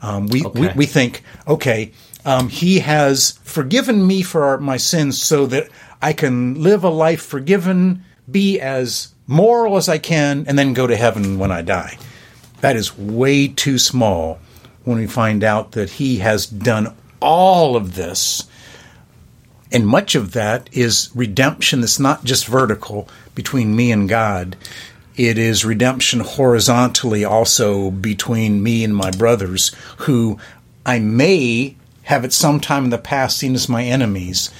Um, 0.00 0.26
we, 0.28 0.42
we 0.42 0.68
we 0.76 0.86
think, 0.86 1.22
okay, 1.48 1.92
um, 2.24 2.48
he 2.48 2.80
has 2.80 3.32
forgiven 3.42 4.06
me 4.06 4.22
for 4.22 4.44
our, 4.44 4.58
my 4.58 4.76
sins 4.76 5.22
so 5.22 5.46
that 5.46 5.68
I 6.00 6.12
can 6.12 6.62
live 6.62 6.84
a 6.84 6.88
life 6.88 7.22
forgiven, 7.22 8.04
be 8.30 8.60
as 8.60 9.14
moral 9.26 9.76
as 9.76 9.88
I 9.88 9.98
can, 9.98 10.44
and 10.46 10.58
then 10.58 10.74
go 10.74 10.86
to 10.86 10.96
heaven 10.96 11.38
when 11.38 11.50
I 11.50 11.62
die. 11.62 11.98
That 12.60 12.76
is 12.76 12.96
way 12.96 13.48
too 13.48 13.78
small 13.78 14.38
when 14.84 14.98
we 14.98 15.06
find 15.06 15.44
out 15.44 15.72
that 15.72 15.90
he 15.90 16.18
has 16.18 16.46
done 16.46 16.94
all 17.20 17.76
of 17.76 17.94
this. 17.94 18.44
And 19.72 19.86
much 19.86 20.14
of 20.14 20.32
that 20.32 20.70
is 20.72 21.10
redemption 21.14 21.80
that's 21.80 21.98
not 21.98 22.24
just 22.24 22.46
vertical 22.46 23.08
between 23.34 23.74
me 23.74 23.90
and 23.90 24.08
God. 24.08 24.56
It 25.16 25.38
is 25.38 25.64
redemption 25.64 26.20
horizontally 26.20 27.24
also 27.24 27.90
between 27.90 28.62
me 28.62 28.84
and 28.84 28.94
my 28.94 29.10
brothers, 29.10 29.74
who 29.98 30.38
I 30.84 30.98
may 30.98 31.76
have 32.04 32.24
at 32.24 32.32
some 32.32 32.60
time 32.60 32.84
in 32.84 32.90
the 32.90 32.98
past 32.98 33.36
seen 33.38 33.54
as 33.54 33.68
my 33.68 33.84
enemies. 33.84 34.50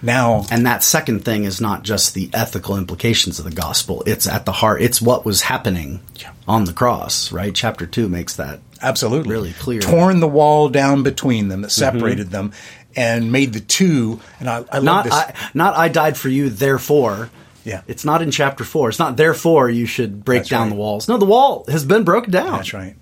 Now, 0.00 0.44
And 0.50 0.64
that 0.66 0.84
second 0.84 1.24
thing 1.24 1.42
is 1.44 1.60
not 1.60 1.82
just 1.82 2.14
the 2.14 2.30
ethical 2.32 2.76
implications 2.76 3.38
of 3.40 3.44
the 3.44 3.50
gospel. 3.50 4.02
It's 4.06 4.28
at 4.28 4.44
the 4.46 4.52
heart. 4.52 4.80
It's 4.80 5.02
what 5.02 5.24
was 5.24 5.42
happening 5.42 6.00
Yeah. 6.20 6.30
on 6.46 6.64
the 6.64 6.72
cross, 6.72 7.32
right? 7.32 7.52
Chapter 7.54 7.84
2 7.86 8.08
makes 8.08 8.36
that. 8.36 8.60
absolutely 8.80 9.28
really 9.28 9.52
clear. 9.54 9.80
torn 9.80 10.20
the 10.20 10.28
wall 10.28 10.68
down 10.68 11.02
between 11.02 11.48
them 11.48 11.62
that 11.62 11.72
mm-hmm. 11.72 11.98
separated 11.98 12.30
them 12.30 12.52
and 12.94 13.32
made 13.32 13.52
the 13.52 13.60
two. 13.60 14.20
And 14.38 14.48
I, 14.48 14.64
I 14.70 14.76
love 14.78 14.84
Not 14.84 15.04
this. 15.04 15.14
I, 15.14 15.34
not 15.52 15.76
I 15.76 15.88
died 15.88 16.16
for 16.16 16.28
you, 16.28 16.48
therefore. 16.48 17.28
Yeah. 17.64 17.82
It's 17.88 18.04
not 18.04 18.22
in 18.22 18.30
chapter 18.30 18.62
4. 18.62 18.90
It's 18.90 18.98
not 19.00 19.16
therefore 19.16 19.68
you 19.68 19.84
should 19.86 20.24
break 20.24 20.40
That's 20.42 20.50
down 20.50 20.62
right. 20.62 20.70
the 20.70 20.76
walls. 20.76 21.08
No, 21.08 21.18
the 21.18 21.26
wall 21.26 21.64
has 21.68 21.84
been 21.84 22.04
broken 22.04 22.30
down. 22.30 22.52
That's 22.52 22.72
right. 22.72 22.94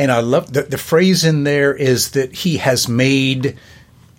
And 0.00 0.10
I 0.10 0.20
love 0.20 0.52
the, 0.54 0.62
the 0.62 0.78
phrase 0.78 1.24
in 1.26 1.44
there 1.44 1.74
is 1.74 2.12
that 2.12 2.32
he 2.32 2.56
has 2.56 2.88
made 2.88 3.56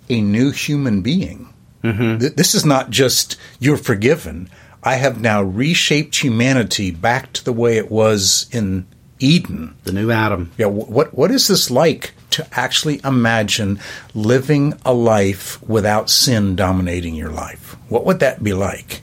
a 0.09 0.21
new 0.21 0.51
human 0.51 1.01
being. 1.01 1.51
Th- 1.81 2.33
This 2.35 2.53
is 2.53 2.63
not 2.65 2.91
just 2.91 3.35
you're 3.59 3.77
forgiven. 3.77 4.47
I 4.83 4.95
have 4.95 5.19
now 5.21 5.41
reshaped 5.41 6.15
humanity 6.23 6.91
back 6.91 7.33
to 7.33 7.43
the 7.43 7.53
way 7.53 7.77
it 7.77 7.89
was 7.89 8.47
in 8.51 8.85
Eden. 9.19 9.73
The 9.83 9.91
new 9.91 10.11
Adam. 10.11 10.51
Yeah, 10.57 10.67
what 10.67 11.13
what 11.17 11.31
is 11.31 11.47
this 11.47 11.71
like 11.71 12.13
to 12.31 12.47
actually 12.53 13.01
imagine 13.03 13.79
living 14.13 14.73
a 14.85 14.93
life 14.93 15.61
without 15.67 16.09
sin 16.11 16.55
dominating 16.55 17.15
your 17.15 17.31
life? 17.31 17.75
What 17.89 18.05
would 18.05 18.19
that 18.19 18.43
be 18.43 18.53
like? 18.53 19.01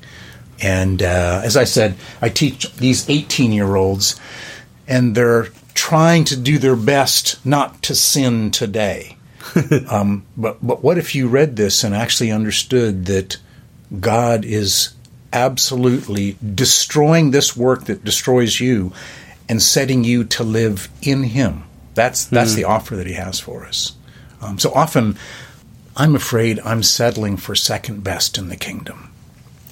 And 0.62 1.03
uh, 1.03 1.41
as 1.45 1.57
I 1.57 1.64
said, 1.64 1.95
I 2.23 2.29
teach 2.29 2.73
these 2.77 3.09
18 3.11 3.53
year 3.53 3.75
olds, 3.77 4.19
and 4.87 5.14
they're 5.17 5.49
trying 5.79 6.25
to 6.25 6.37
do 6.37 6.59
their 6.59 6.75
best 6.75 7.45
not 7.47 7.81
to 7.85 7.95
sin 7.95 8.51
today. 8.51 9.17
um, 9.88 10.27
but 10.37 10.59
but 10.61 10.83
what 10.83 10.99
if 10.99 11.14
you 11.14 11.29
read 11.29 11.55
this 11.55 11.85
and 11.85 11.95
actually 11.95 12.33
understood 12.33 13.07
that 13.07 13.37
God 14.01 14.45
is 14.45 14.93
absolutely 15.33 16.37
destroying 16.55 17.31
this 17.31 17.57
work 17.57 17.85
that 17.85 18.05
destroys 18.05 18.59
you 18.59 18.93
and 19.49 19.62
setting 19.62 20.03
you 20.03 20.25
to 20.25 20.43
live 20.43 20.88
in 21.01 21.23
Him? 21.23 21.62
That's 21.95 22.25
that's 22.25 22.55
the 22.55 22.64
offer 22.64 22.97
that 22.97 23.07
He 23.07 23.14
has 23.14 23.38
for 23.38 23.64
us. 23.64 23.93
Um, 24.43 24.59
so 24.59 24.73
often, 24.73 25.17
I'm 25.97 26.17
afraid 26.17 26.59
I'm 26.64 26.83
settling 26.83 27.37
for 27.37 27.55
second 27.55 28.03
best 28.03 28.37
in 28.37 28.49
the 28.49 28.57
kingdom. 28.57 29.08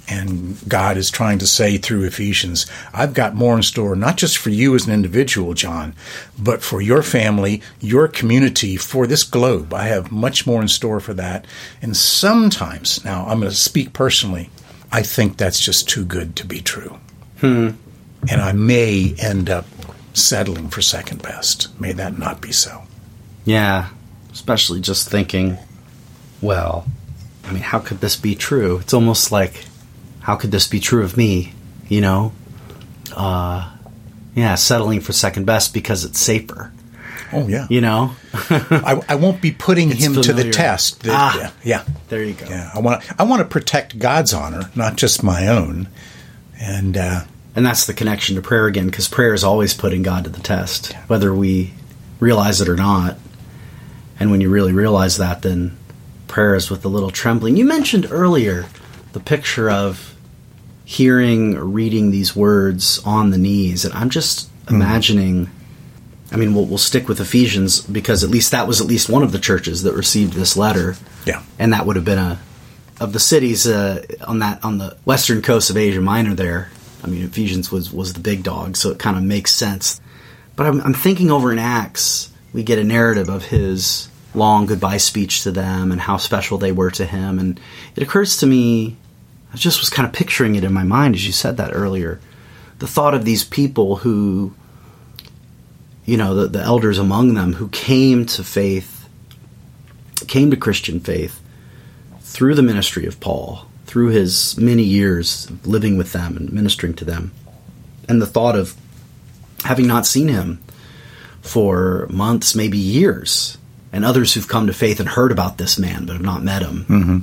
And 0.09 0.57
God 0.69 0.97
is 0.97 1.11
trying 1.11 1.39
to 1.39 1.47
say 1.47 1.79
through 1.79 2.05
Ephesians, 2.05 2.67
I've 2.95 3.13
got 3.13 3.35
more 3.35 3.57
in 3.57 3.63
store, 3.63 3.97
not 3.97 4.17
just 4.17 4.39
for 4.39 4.51
you 4.51 4.75
as 4.77 4.87
an 4.87 4.93
individual, 4.93 5.53
John, 5.53 5.95
but 6.39 6.63
for 6.63 6.81
your 6.81 7.03
family, 7.03 7.61
your 7.81 8.07
community, 8.07 8.77
for 8.77 9.07
this 9.07 9.25
globe. 9.25 9.75
I 9.75 9.85
have 9.89 10.13
much 10.13 10.47
more 10.47 10.63
in 10.63 10.69
store 10.69 11.01
for 11.01 11.15
that. 11.15 11.45
And 11.83 11.97
sometimes, 11.97 13.05
now 13.05 13.27
I'm 13.27 13.41
going 13.41 13.51
to 13.51 13.57
speak 13.57 13.93
personally, 13.93 14.51
I 14.93 15.03
think 15.03 15.37
that's 15.37 15.61
just 15.61 15.89
too 15.89 16.05
good 16.05 16.37
to 16.37 16.47
be 16.47 16.61
true. 16.61 16.99
Hmm. 17.41 17.71
And 18.31 18.41
I 18.41 18.53
may 18.53 19.15
end 19.19 19.51
up 19.51 19.67
settling 20.15 20.69
for 20.69 20.83
second 20.83 21.23
best. 21.23 21.79
May 21.81 21.93
that 21.93 22.19
not 22.19 22.41
be 22.41 22.53
so. 22.53 22.83
Yeah. 23.45 23.89
Especially 24.33 24.81
just 24.81 25.09
thinking, 25.09 25.59
well, 26.41 26.87
I 27.45 27.53
mean, 27.53 27.63
how 27.63 27.81
could 27.81 28.01
this 28.01 28.17
be 28.17 28.35
true? 28.35 28.79
It's 28.79 28.95
almost 28.95 29.33
like, 29.33 29.65
how 30.27 30.35
could 30.35 30.51
this 30.51 30.67
be 30.67 30.81
true 30.81 31.05
of 31.05 31.17
me? 31.17 31.53
You 31.89 32.01
know? 32.01 32.33
Uh, 33.15 33.71
yeah, 34.35 34.57
settling 34.57 35.01
for 35.01 35.13
second 35.13 35.45
best 35.47 35.73
because 35.73 36.05
it's 36.05 36.19
safer. 36.19 36.73
Oh, 37.33 37.47
yeah. 37.47 37.67
You 37.71 37.81
know? 37.81 38.17
I, 38.35 39.01
I 39.09 39.15
won't 39.15 39.41
be 39.41 39.53
putting 39.53 39.91
him 39.91 40.15
to 40.21 40.33
the 40.33 40.51
test. 40.51 41.05
That- 41.05 41.13
Ah. 41.15 41.39
yeah, 41.39 41.51
yeah. 41.63 41.85
there 42.09 42.25
you 42.25 42.35
go. 42.35 42.47
Yeah, 42.49 42.71
I 42.75 42.81
want 42.81 43.03
to. 43.03 43.15
I 43.19 43.23
want 43.23 43.39
to 43.41 43.45
protect 43.47 43.99
God's 44.01 44.35
honor, 44.35 44.69
not 44.75 44.97
just 44.97 45.23
my 45.23 45.47
own. 45.47 45.89
And 46.61 46.97
uh, 46.97 47.21
And 47.55 47.65
that's 47.65 47.87
the 47.87 47.95
connection 47.95 48.35
to 48.35 48.43
prayer 48.43 48.67
again, 48.67 48.87
because 48.87 49.07
prayer 49.09 49.33
is 49.33 49.45
always 49.45 49.75
putting 49.75 50.03
God 50.03 50.25
to 50.25 50.31
the 50.31 50.41
test, 50.41 50.93
whether 51.07 51.33
we 51.33 51.73
realize 52.19 52.61
it 52.61 52.69
or 52.69 52.77
not. 52.77 53.17
And 54.19 54.33
when 54.33 54.41
you 54.41 54.51
really 54.51 54.73
realize 54.73 55.19
that, 55.19 55.43
then 55.43 55.77
prayer 56.27 56.57
is 56.57 56.69
with 56.69 56.85
a 56.85 56.89
little 56.89 57.11
trembling. 57.11 57.57
You 57.57 57.65
mentioned 57.65 58.09
earlier 58.11 58.67
the 59.13 59.21
picture 59.21 59.71
of 59.71 60.16
hearing 60.87 61.57
or 61.57 61.65
reading 61.65 62.13
these 62.13 62.35
words 62.35 63.03
on 63.05 63.31
the 63.31 63.39
knees, 63.39 63.85
and 63.85 63.93
I'm 63.93 64.09
just 64.09 64.49
imagining. 64.71 65.51
I 66.33 66.37
mean, 66.37 66.55
we'll, 66.55 66.65
we'll 66.65 66.79
stick 66.79 67.09
with 67.09 67.21
Ephesians 67.21 67.81
because 67.81 68.25
at 68.25 68.31
least 68.31 68.51
that 68.51 68.67
was 68.67 68.81
at 68.81 68.89
least 68.89 69.09
one 69.09 69.23
of 69.23 69.31
the 69.31 69.39
churches 69.39 69.85
that 69.85 69.93
received 69.93 70.33
this 70.33 70.57
letter 70.57 70.97
yeah, 71.27 71.43
and 71.59 71.73
that 71.73 71.85
would 71.85 71.97
have 71.97 72.05
been 72.05 72.19
a 72.19 72.41
of 73.01 73.13
the 73.13 73.21
cities 73.21 73.67
uh, 73.67 74.03
on 74.27 74.39
that 74.39 74.65
on 74.65 74.79
the 74.79 74.97
western 75.05 75.43
coast 75.43 75.69
of 75.69 75.77
Asia 75.77 76.01
Minor. 76.01 76.35
There, 76.35 76.71
I 77.05 77.09
mean, 77.09 77.25
Ephesians 77.25 77.71
was 77.71 77.93
was 77.93 78.15
the 78.15 78.21
big 78.21 78.43
dog, 78.43 78.77
so 78.77 78.91
it 78.91 78.99
kind 78.99 79.17
of 79.17 79.23
makes 79.23 79.53
sense. 79.53 80.01
But 80.55 80.69
I'm, 80.69 80.81
I'm 80.81 80.95
thinking 80.95 81.31
over 81.31 81.53
in 81.53 81.59
Acts, 81.59 82.33
we 82.55 82.63
get 82.63 82.79
a 82.79 82.85
narrative 82.85 83.29
of 83.29 83.45
his 83.45 84.09
long 84.35 84.67
goodbye 84.67 84.97
speech 84.97 85.43
to 85.43 85.51
them 85.51 85.93
and 85.93 86.01
how 86.01 86.17
special 86.17 86.59
they 86.59 86.73
were 86.73 86.93
to 86.93 87.05
him, 87.05 87.39
and 87.39 87.61
it 87.97 88.03
occurs 88.03 88.39
to 88.39 88.47
me, 88.47 88.97
I 89.53 89.57
just 89.57 89.81
was 89.81 89.91
kind 89.91 90.07
of 90.07 90.13
picturing 90.13 90.55
it 90.55 90.65
in 90.65 90.73
my 90.73 90.85
mind 90.85 91.15
as 91.15 91.27
you 91.27 91.33
said 91.33 91.57
that 91.57 91.73
earlier, 91.73 92.21
the 92.79 92.87
thought 92.87 93.15
of 93.15 93.25
these 93.25 93.45
people 93.45 93.97
who, 93.97 94.55
you 96.05 96.17
know, 96.17 96.35
the, 96.35 96.49
the 96.49 96.63
elders 96.63 96.99
among 96.99 97.35
them 97.35 97.55
who 97.55 97.69
came 97.69 98.27
to 98.27 98.45
faith, 98.45 99.09
came 100.29 100.51
to 100.51 100.57
Christian 100.57 101.01
faith 101.01 101.41
through 102.21 102.55
the 102.55 102.63
ministry 102.63 103.07
of 103.07 103.19
Paul, 103.21 103.67
through 103.87 104.09
his 104.09 104.59
many 104.59 104.83
years 104.83 105.51
living 105.65 105.97
with 105.97 106.13
them 106.13 106.37
and 106.37 106.53
ministering 106.53 106.95
to 106.95 107.05
them, 107.05 107.33
and 108.09 108.21
the 108.21 108.27
thought 108.27 108.57
of 108.57 108.75
having 109.65 109.87
not 109.87 110.07
seen 110.07 110.29
him 110.29 110.63
for 111.41 112.07
months, 112.11 112.55
maybe 112.55 112.77
years, 112.77 113.57
and 113.93 114.05
others 114.05 114.35
who've 114.35 114.49
come 114.49 114.67
to 114.67 114.73
faith 114.73 115.01
and 115.01 115.09
heard 115.09 115.33
about 115.33 115.59
this 115.59 115.79
man 115.79 116.05
but 116.05 116.15
have 116.15 116.23
not 116.23 116.43
met 116.43 116.63
him, 116.63 116.85
mm-hmm. 116.89 117.19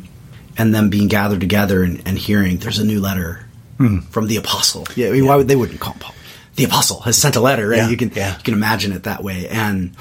And 0.58 0.74
them 0.74 0.90
being 0.90 1.08
gathered 1.08 1.40
together 1.42 1.84
and, 1.84 2.02
and 2.08 2.18
hearing 2.18 2.58
there's 2.58 2.80
a 2.80 2.86
new 2.86 3.00
letter 3.00 3.46
from 4.12 4.28
the 4.28 4.38
apostle. 4.38 4.88
Yeah, 4.96 5.10
I 5.10 5.12
mean, 5.12 5.26
why 5.26 5.36
would 5.36 5.48
they 5.50 5.56
wouldn't 5.58 5.80
call 5.82 5.94
him 5.94 6.00
Paul? 6.00 6.16
The 6.56 6.64
apostle 6.64 7.02
has 7.02 7.18
sent 7.18 7.36
a 7.36 7.42
letter, 7.42 7.68
right? 7.68 7.78
Yeah, 7.78 7.90
You 7.90 7.98
can 7.98 8.12
yeah. 8.16 8.38
you 8.38 8.44
can 8.44 8.54
imagine 8.54 8.94
it 8.94 9.04
that 9.04 9.24
way, 9.24 9.48
and 9.50 9.96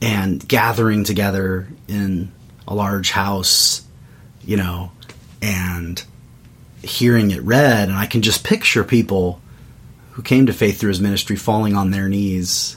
and 0.00 0.46
gathering 0.46 1.02
together 1.04 1.66
in 1.88 2.30
a 2.68 2.74
large 2.74 3.10
house, 3.10 3.82
you 4.44 4.56
know, 4.56 4.92
and 5.42 6.04
hearing 6.82 7.30
it 7.30 7.42
read, 7.42 7.88
and 7.88 7.96
I 7.96 8.06
can 8.06 8.22
just 8.22 8.44
picture 8.44 8.84
people 8.84 9.40
who 10.12 10.22
came 10.22 10.46
to 10.46 10.52
faith 10.52 10.78
through 10.78 10.90
his 10.90 11.00
ministry 11.00 11.34
falling 11.36 11.74
on 11.74 11.90
their 11.90 12.08
knees 12.08 12.76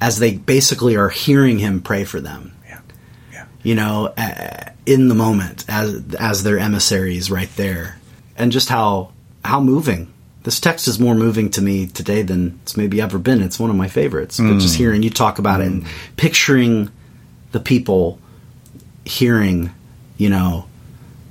as 0.00 0.18
they 0.18 0.34
basically 0.36 0.96
are 0.96 1.10
hearing 1.10 1.58
him 1.58 1.80
pray 1.82 2.04
for 2.04 2.20
them. 2.20 2.56
yeah, 2.66 3.46
you 3.62 3.74
know, 3.74 4.12
uh, 4.16 4.70
in 4.88 5.08
the 5.08 5.14
moment 5.14 5.66
as 5.68 6.14
as 6.18 6.42
their 6.42 6.58
emissaries 6.58 7.30
right 7.30 7.50
there, 7.56 7.98
and 8.36 8.50
just 8.50 8.68
how 8.70 9.12
how 9.44 9.60
moving. 9.60 10.12
This 10.44 10.60
text 10.60 10.88
is 10.88 10.98
more 10.98 11.14
moving 11.14 11.50
to 11.50 11.60
me 11.62 11.88
today 11.88 12.22
than 12.22 12.58
it's 12.62 12.74
maybe 12.74 13.00
ever 13.02 13.18
been. 13.18 13.42
It's 13.42 13.58
one 13.60 13.68
of 13.68 13.76
my 13.76 13.88
favorites. 13.88 14.38
But 14.38 14.58
just 14.60 14.76
mm. 14.76 14.78
hearing 14.78 15.02
you 15.02 15.10
talk 15.10 15.38
about 15.38 15.60
it 15.60 15.66
and 15.66 15.86
picturing 16.16 16.90
the 17.52 17.60
people 17.60 18.18
hearing, 19.04 19.70
you 20.16 20.30
know, 20.30 20.66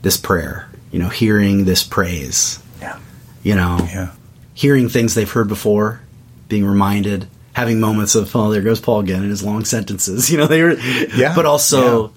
this 0.03 0.17
prayer, 0.17 0.69
you 0.91 0.99
know, 0.99 1.09
hearing 1.09 1.65
this 1.65 1.83
praise, 1.83 2.59
Yeah. 2.79 2.97
you 3.41 3.55
know, 3.55 3.77
Yeah. 3.91 4.09
hearing 4.53 4.87
things 4.87 5.15
they've 5.15 5.31
heard 5.31 5.47
before, 5.47 6.01
being 6.47 6.65
reminded, 6.65 7.25
having 7.53 7.79
moments 7.79 8.13
of, 8.13 8.35
oh, 8.35 8.51
there 8.51 8.61
goes 8.61 8.79
Paul 8.79 8.99
again 8.99 9.23
in 9.23 9.29
his 9.29 9.41
long 9.41 9.65
sentences, 9.65 10.29
you 10.31 10.37
know, 10.37 10.45
they 10.47 10.61
were, 10.61 10.73
Yeah, 11.15 11.33
but 11.33 11.45
also 11.47 12.07
yeah. 12.07 12.13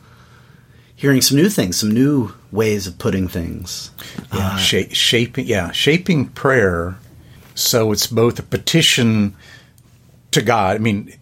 Hearing 1.01 1.23
some 1.23 1.39
new 1.39 1.49
things, 1.49 1.79
some 1.79 1.91
new 1.91 2.31
ways 2.53 2.87
of 2.87 2.99
putting 2.99 3.27
things. 3.27 3.91
Yeah, 4.35 4.49
uh, 4.53 4.57
sha- 4.59 4.93
shaping 4.93 5.47
yeah, 5.47 5.71
shaping 5.73 6.27
prayer 6.29 6.97
so 7.55 7.91
it's 7.93 8.07
both 8.07 8.39
a 8.39 8.43
petition 8.43 9.35
to 10.31 10.43
God. 10.43 10.77
I 10.77 10.79
mean, 10.79 11.15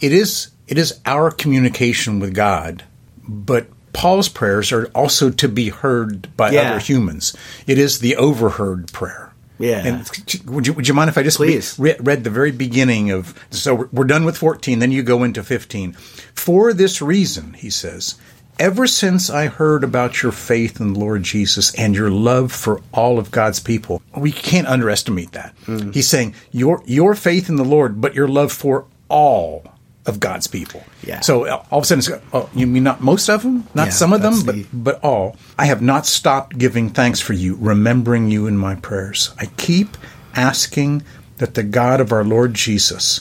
it 0.00 0.12
is 0.12 0.48
it 0.68 0.78
is 0.78 1.00
our 1.06 1.30
communication 1.30 2.20
with 2.20 2.34
God, 2.34 2.84
but 3.26 3.66
Paul's 3.92 4.28
prayers 4.28 4.72
are 4.72 4.86
also 4.94 5.30
to 5.30 5.48
be 5.48 5.68
heard 5.70 6.34
by 6.36 6.50
Yeah. 6.50 6.60
other 6.70 6.78
humans. 6.78 7.34
It 7.66 7.78
is 7.78 7.98
the 7.98 8.16
overheard 8.16 8.92
prayer. 8.92 9.32
Yeah. 9.58 9.84
And 9.86 10.10
would 10.46 10.66
you 10.66 10.72
would 10.74 10.88
you 10.88 10.94
mind 10.94 11.08
if 11.08 11.16
I 11.18 11.22
just 11.22 11.36
Please. 11.38 11.78
re- 11.78 11.96
read 12.00 12.24
the 12.24 12.30
very 12.30 12.50
beginning 12.52 13.10
of 13.10 13.34
so 13.50 13.74
we're, 13.74 13.88
we're 13.92 14.04
done 14.04 14.24
with 14.24 14.36
14 14.36 14.78
then 14.80 14.92
you 14.92 15.02
go 15.02 15.22
into 15.22 15.42
15. 15.42 15.92
For 16.34 16.72
this 16.72 17.00
reason, 17.02 17.52
he 17.54 17.70
says, 17.70 18.16
ever 18.58 18.86
since 18.86 19.30
I 19.30 19.46
heard 19.46 19.82
about 19.84 20.22
your 20.22 20.32
faith 20.32 20.80
in 20.80 20.92
the 20.92 20.98
Lord 20.98 21.22
Jesus 21.22 21.74
and 21.74 21.94
your 21.94 22.10
love 22.10 22.52
for 22.52 22.80
all 22.92 23.18
of 23.18 23.30
God's 23.30 23.60
people, 23.60 24.02
we 24.16 24.32
can't 24.32 24.66
underestimate 24.66 25.32
that. 25.32 25.54
Mm. 25.66 25.92
He's 25.94 26.08
saying 26.08 26.34
your 26.50 26.82
your 26.86 27.14
faith 27.14 27.48
in 27.48 27.56
the 27.56 27.64
Lord, 27.64 28.00
but 28.00 28.14
your 28.14 28.28
love 28.28 28.52
for 28.52 28.86
all 29.08 29.64
of 30.04 30.18
God's 30.18 30.46
people. 30.48 30.82
Yeah. 31.04 31.20
So 31.20 31.44
uh, 31.46 31.64
all 31.70 31.78
of 31.78 31.84
a 31.84 31.86
sudden, 31.86 31.98
it's, 32.00 32.24
oh, 32.32 32.50
you 32.54 32.66
mean 32.66 32.82
not 32.82 33.00
most 33.00 33.28
of 33.28 33.42
them, 33.42 33.68
not 33.74 33.86
Yeah, 33.86 33.92
some 33.92 34.12
of 34.12 34.20
them, 34.22 34.32
that's 34.34 34.42
but 34.44 34.54
the- 34.56 34.66
but 34.72 35.00
all. 35.04 35.36
I 35.58 35.66
have 35.66 35.80
not 35.82 36.06
stopped 36.06 36.58
giving 36.58 36.90
thanks 36.90 37.20
for 37.20 37.34
you, 37.34 37.56
remembering 37.60 38.30
you 38.30 38.46
in 38.48 38.56
my 38.56 38.74
prayers. 38.74 39.32
I 39.38 39.46
keep 39.46 39.96
asking 40.34 41.02
that 41.38 41.54
the 41.54 41.62
God 41.62 42.00
of 42.00 42.10
our 42.12 42.24
Lord 42.24 42.54
Jesus, 42.54 43.20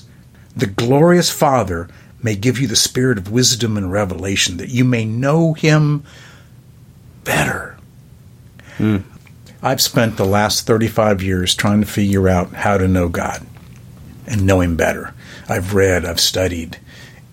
the 0.55 0.65
glorious 0.65 1.29
Father, 1.29 1.87
may 2.23 2.35
give 2.35 2.59
you 2.59 2.67
the 2.67 2.75
spirit 2.75 3.17
of 3.17 3.31
wisdom 3.31 3.77
and 3.77 3.91
revelation, 3.91 4.57
that 4.57 4.69
you 4.69 4.83
may 4.83 5.05
know 5.05 5.53
him 5.53 6.03
better. 7.23 7.77
Hmm. 8.77 8.97
I've 9.61 9.81
spent 9.81 10.17
the 10.17 10.25
last 10.25 10.65
35 10.65 11.21
years 11.21 11.53
trying 11.53 11.81
to 11.81 11.87
figure 11.87 12.27
out 12.27 12.53
how 12.53 12.77
to 12.77 12.87
know 12.87 13.09
God 13.09 13.45
and 14.25 14.45
know 14.45 14.61
him 14.61 14.75
better. 14.75 15.13
I've 15.47 15.73
read, 15.73 16.05
I've 16.05 16.19
studied, 16.19 16.79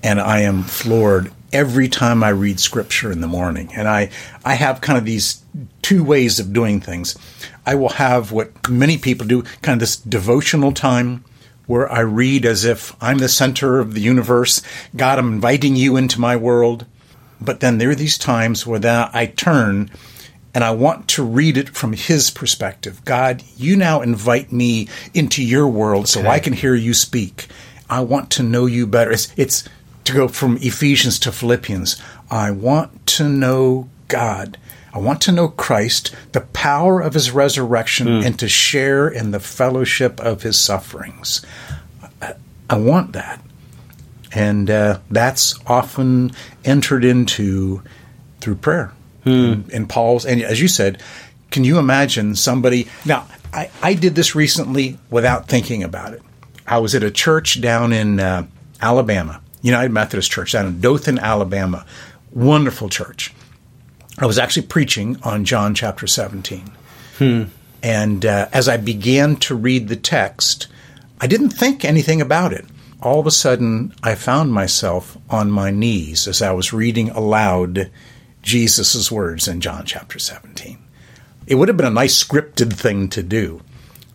and 0.02 0.20
I 0.20 0.40
am 0.40 0.62
floored 0.62 1.32
every 1.52 1.88
time 1.88 2.22
I 2.22 2.28
read 2.30 2.60
scripture 2.60 3.10
in 3.10 3.20
the 3.20 3.26
morning. 3.26 3.70
And 3.74 3.88
I, 3.88 4.10
I 4.44 4.54
have 4.54 4.80
kind 4.82 4.98
of 4.98 5.04
these 5.04 5.42
two 5.80 6.04
ways 6.04 6.38
of 6.38 6.52
doing 6.52 6.80
things. 6.80 7.16
I 7.64 7.74
will 7.74 7.90
have 7.90 8.32
what 8.32 8.68
many 8.68 8.98
people 8.98 9.26
do, 9.26 9.42
kind 9.62 9.76
of 9.76 9.80
this 9.80 9.96
devotional 9.96 10.72
time 10.72 11.24
where 11.68 11.90
I 11.92 12.00
read 12.00 12.44
as 12.44 12.64
if 12.64 12.96
I'm 13.00 13.18
the 13.18 13.28
center 13.28 13.78
of 13.78 13.94
the 13.94 14.00
universe. 14.00 14.62
God, 14.96 15.20
I'm 15.20 15.34
inviting 15.34 15.76
you 15.76 15.96
into 15.96 16.18
my 16.20 16.34
world. 16.34 16.86
But 17.40 17.60
then 17.60 17.78
there 17.78 17.90
are 17.90 17.94
these 17.94 18.18
times 18.18 18.66
where 18.66 18.80
then 18.80 19.08
I 19.12 19.26
turn 19.26 19.90
and 20.54 20.64
I 20.64 20.70
want 20.70 21.06
to 21.10 21.22
read 21.22 21.56
it 21.56 21.68
from 21.68 21.92
his 21.92 22.30
perspective. 22.30 23.04
God, 23.04 23.44
you 23.56 23.76
now 23.76 24.00
invite 24.00 24.50
me 24.50 24.88
into 25.14 25.44
your 25.44 25.68
world 25.68 26.08
so 26.08 26.26
I 26.26 26.40
can 26.40 26.54
hear 26.54 26.74
you 26.74 26.94
speak. 26.94 27.46
I 27.88 28.00
want 28.00 28.30
to 28.32 28.42
know 28.42 28.66
you 28.66 28.86
better. 28.86 29.12
It's, 29.12 29.32
it's 29.36 29.68
to 30.04 30.12
go 30.14 30.26
from 30.26 30.56
Ephesians 30.56 31.18
to 31.20 31.32
Philippians. 31.32 32.02
I 32.30 32.50
want 32.50 33.06
to 33.06 33.28
know 33.28 33.88
God. 34.08 34.56
I 34.98 35.00
want 35.00 35.20
to 35.22 35.32
know 35.32 35.46
Christ, 35.46 36.12
the 36.32 36.40
power 36.40 37.00
of 37.00 37.14
his 37.14 37.30
resurrection, 37.30 38.08
and 38.24 38.36
to 38.40 38.48
share 38.48 39.08
in 39.08 39.30
the 39.30 39.38
fellowship 39.38 40.18
of 40.18 40.42
his 40.42 40.58
sufferings. 40.58 41.46
I, 42.20 42.34
I 42.68 42.78
want 42.78 43.12
that. 43.12 43.40
And 44.32 44.68
uh, 44.68 44.98
that's 45.08 45.54
often 45.68 46.32
entered 46.64 47.04
into 47.04 47.80
through 48.40 48.56
prayer. 48.56 48.92
And, 49.24 49.72
and 49.72 49.88
Paul's, 49.88 50.26
and 50.26 50.42
as 50.42 50.60
you 50.60 50.66
said, 50.66 51.00
can 51.52 51.62
you 51.62 51.78
imagine 51.78 52.34
somebody? 52.34 52.88
Now, 53.04 53.28
I, 53.52 53.70
I 53.80 53.94
did 53.94 54.16
this 54.16 54.34
recently 54.34 54.98
without 55.10 55.48
thinking 55.48 55.84
about 55.84 56.12
it. 56.12 56.22
I 56.66 56.78
was 56.78 56.94
at 56.96 57.04
a 57.04 57.10
church 57.10 57.60
down 57.60 57.92
in 57.92 58.18
uh, 58.18 58.46
Alabama, 58.82 59.40
United 59.62 59.92
Methodist 59.92 60.30
Church 60.30 60.52
down 60.52 60.66
in 60.66 60.80
Dothan, 60.80 61.20
Alabama. 61.20 61.86
Wonderful 62.32 62.88
church. 62.88 63.32
I 64.20 64.26
was 64.26 64.38
actually 64.38 64.66
preaching 64.66 65.16
on 65.22 65.44
John 65.44 65.74
chapter 65.74 66.06
17. 66.06 66.70
And 67.82 68.24
uh, 68.26 68.48
as 68.52 68.68
I 68.68 68.76
began 68.76 69.36
to 69.36 69.54
read 69.54 69.88
the 69.88 69.96
text, 69.96 70.66
I 71.20 71.26
didn't 71.26 71.50
think 71.50 71.84
anything 71.84 72.20
about 72.20 72.52
it. 72.52 72.64
All 73.00 73.20
of 73.20 73.26
a 73.26 73.30
sudden, 73.32 73.92
I 74.02 74.14
found 74.16 74.52
myself 74.52 75.16
on 75.30 75.50
my 75.50 75.70
knees 75.70 76.26
as 76.26 76.42
I 76.42 76.50
was 76.52 76.72
reading 76.72 77.10
aloud 77.10 77.90
Jesus' 78.42 79.10
words 79.10 79.46
in 79.46 79.60
John 79.60 79.84
chapter 79.84 80.18
17. 80.18 80.78
It 81.46 81.54
would 81.56 81.68
have 81.68 81.76
been 81.76 81.86
a 81.86 81.90
nice 81.90 82.22
scripted 82.22 82.72
thing 82.72 83.08
to 83.10 83.22
do, 83.22 83.62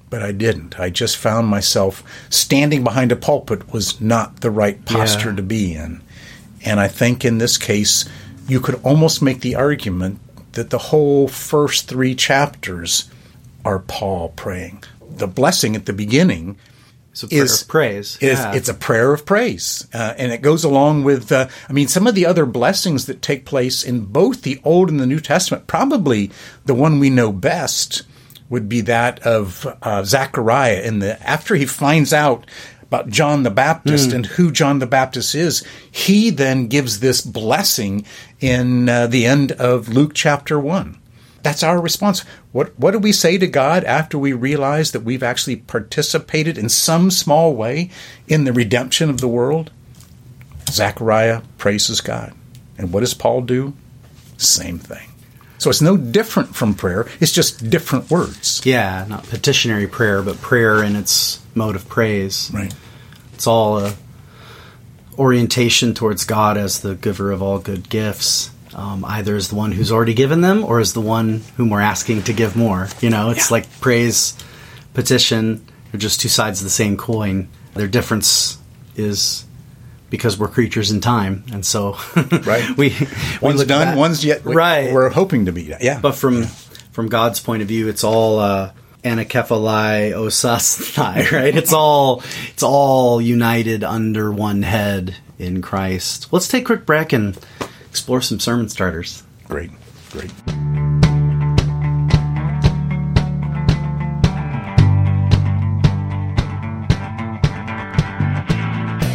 but 0.09 0.21
I 0.21 0.31
didn't. 0.33 0.79
I 0.79 0.89
just 0.89 1.15
found 1.17 1.47
myself 1.47 2.03
standing 2.29 2.83
behind 2.83 3.11
a 3.11 3.15
pulpit 3.17 3.71
was 3.73 3.99
not 4.01 4.41
the 4.41 4.51
right 4.51 4.83
posture 4.85 5.29
Yeah. 5.29 5.35
to 5.37 5.43
be 5.43 5.73
in. 5.73 6.01
And 6.65 6.79
I 6.79 6.87
think 6.87 7.25
in 7.25 7.37
this 7.39 7.57
case, 7.57 8.05
you 8.47 8.59
could 8.59 8.79
almost 8.83 9.21
make 9.21 9.41
the 9.41 9.55
argument 9.55 10.19
that 10.53 10.69
the 10.69 10.77
whole 10.77 11.27
first 11.27 11.87
three 11.87 12.15
chapters 12.15 13.09
are 13.65 13.79
Paul 13.79 14.29
praying. 14.35 14.83
The 15.09 15.27
blessing 15.27 15.75
at 15.75 15.85
the 15.85 15.93
beginning 15.93 16.57
It's 17.11 17.23
a 17.23 17.27
prayer 17.27 17.43
is 17.43 17.61
of 17.61 17.67
praise. 17.67 18.17
is 18.21 18.39
Yeah. 18.39 18.53
it's 18.53 18.69
a 18.69 18.73
prayer 18.73 19.13
of 19.13 19.25
praise, 19.25 19.87
uh, 19.93 20.13
and 20.17 20.31
it 20.31 20.41
goes 20.41 20.63
along 20.63 21.03
with. 21.03 21.31
Uh, 21.31 21.47
I 21.69 21.73
mean, 21.73 21.87
some 21.87 22.07
of 22.07 22.15
the 22.15 22.25
other 22.25 22.45
blessings 22.45 23.05
that 23.05 23.21
take 23.21 23.45
place 23.45 23.83
in 23.83 24.05
both 24.05 24.41
the 24.41 24.59
Old 24.63 24.89
and 24.89 24.99
the 24.99 25.07
New 25.07 25.19
Testament. 25.19 25.67
Probably 25.67 26.31
the 26.65 26.73
one 26.73 26.99
we 26.99 27.09
know 27.09 27.31
best 27.31 28.03
would 28.49 28.67
be 28.67 28.81
that 28.81 29.19
of 29.25 29.65
uh, 29.81 30.03
Zechariah. 30.03 30.81
In 30.81 30.99
the 30.99 31.21
after 31.27 31.55
he 31.55 31.65
finds 31.65 32.13
out 32.13 32.45
about 32.83 33.09
John 33.09 33.41
the 33.41 33.49
Baptist 33.49 34.11
and 34.11 34.25
who 34.25 34.51
John 34.51 34.77
the 34.77 34.85
Baptist 34.85 35.33
is, 35.33 35.63
he 35.89 36.29
then 36.29 36.67
gives 36.67 36.99
this 36.99 37.21
blessing 37.21 38.05
in 38.43 38.89
uh, 38.89 39.07
the 39.07 39.25
end 39.25 39.53
of 39.53 39.87
Luke 39.87 40.11
chapter 40.13 40.59
one. 40.59 40.99
That's 41.43 41.63
our 41.63 41.79
response. 41.79 42.25
What 42.51 42.77
what 42.77 42.91
do 42.91 42.99
we 42.99 43.13
say 43.13 43.37
to 43.37 43.47
God 43.47 43.85
after 43.85 44.19
we 44.19 44.33
realize 44.33 44.91
that 44.91 44.99
we've 44.99 45.23
actually 45.23 45.55
participated 45.55 46.57
in 46.57 46.67
some 46.67 47.09
small 47.09 47.55
way 47.55 47.89
in 48.27 48.43
the 48.43 48.51
redemption 48.51 49.09
of 49.09 49.21
the 49.21 49.29
world? 49.29 49.71
Zechariah 50.69 51.41
praises 51.57 52.01
God. 52.01 52.33
And 52.77 52.91
what 52.91 52.99
does 52.99 53.13
Paul 53.13 53.41
do? 53.41 53.73
Same 54.37 54.77
thing. 54.77 55.09
So 55.57 55.69
it's 55.69 55.81
no 55.81 55.95
different 55.95 56.53
from 56.53 56.73
prayer, 56.73 57.07
it's 57.21 57.31
just 57.31 57.69
different 57.69 58.11
words. 58.11 58.61
yeah, 58.65 59.05
not 59.07 59.23
petitionary 59.29 59.87
prayer, 59.87 60.21
but 60.21 60.41
prayer 60.41 60.83
in 60.83 60.97
its 60.97 61.39
mode 61.55 61.77
of 61.77 61.87
praise. 61.87 62.51
Right. 62.53 62.73
It's 63.33 63.47
all 63.47 63.79
a 63.79 63.93
orientation 65.17 65.93
towards 65.93 66.25
God 66.25 66.57
as 66.57 66.81
the 66.81 66.95
giver 66.95 67.31
of 67.31 67.41
all 67.41 67.59
good 67.59 67.89
gifts. 67.89 68.49
Um, 68.75 69.05
either 69.05 69.35
as 69.35 69.49
the 69.49 69.55
one 69.55 69.71
who's 69.71 69.91
already 69.91 70.15
given 70.15 70.41
them, 70.41 70.63
or 70.63 70.79
as 70.79 70.93
the 70.93 71.01
one 71.01 71.43
whom 71.57 71.69
we're 71.69 71.79
asking 71.79 72.23
to 72.23 72.33
give 72.33 72.55
more. 72.55 72.87
You 73.01 73.11
know, 73.11 73.29
it's 73.29 73.51
Yeah. 73.51 73.55
like 73.57 73.79
praise, 73.81 74.33
petition. 74.95 75.63
They're 75.91 75.99
just 75.99 76.19
two 76.21 76.29
sides 76.29 76.59
of 76.59 76.63
the 76.63 76.71
same 76.71 76.97
coin. 76.97 77.49
Their 77.75 77.87
difference 77.87 78.57
is 78.95 79.45
because 80.09 80.39
we're 80.39 80.47
creatures 80.47 80.89
in 80.91 81.01
time, 81.01 81.43
and 81.51 81.63
so 81.65 81.97
Right. 82.45 82.75
we 82.77 82.95
One's 83.41 83.63
done, 83.65 83.95
one's 83.97 84.25
yet 84.25 84.43
right. 84.45 84.91
we're 84.91 85.09
hoping 85.09 85.45
to 85.45 85.51
be. 85.51 85.73
Yeah. 85.79 85.99
But 86.01 86.13
from 86.15 86.45
from 86.91 87.09
God's 87.09 87.39
point 87.39 87.61
of 87.61 87.67
view, 87.67 87.87
it's 87.87 88.03
all 88.03 88.39
uh, 88.39 88.71
anakephalaiosasthai, 89.03 91.31
right? 91.31 91.55
It's 91.55 91.73
all 91.73 92.23
it's 92.51 92.63
all 92.63 93.21
united 93.21 93.83
under 93.83 94.31
one 94.31 94.63
head 94.63 95.17
in 95.37 95.61
Christ. 95.61 96.31
Let's 96.31 96.47
take 96.47 96.63
a 96.63 96.65
quick 96.65 96.85
break 96.85 97.11
and 97.13 97.37
explore 97.89 98.21
some 98.21 98.39
sermon 98.39 98.69
starters. 98.69 99.23
great. 99.47 99.71
Great. 100.11 100.31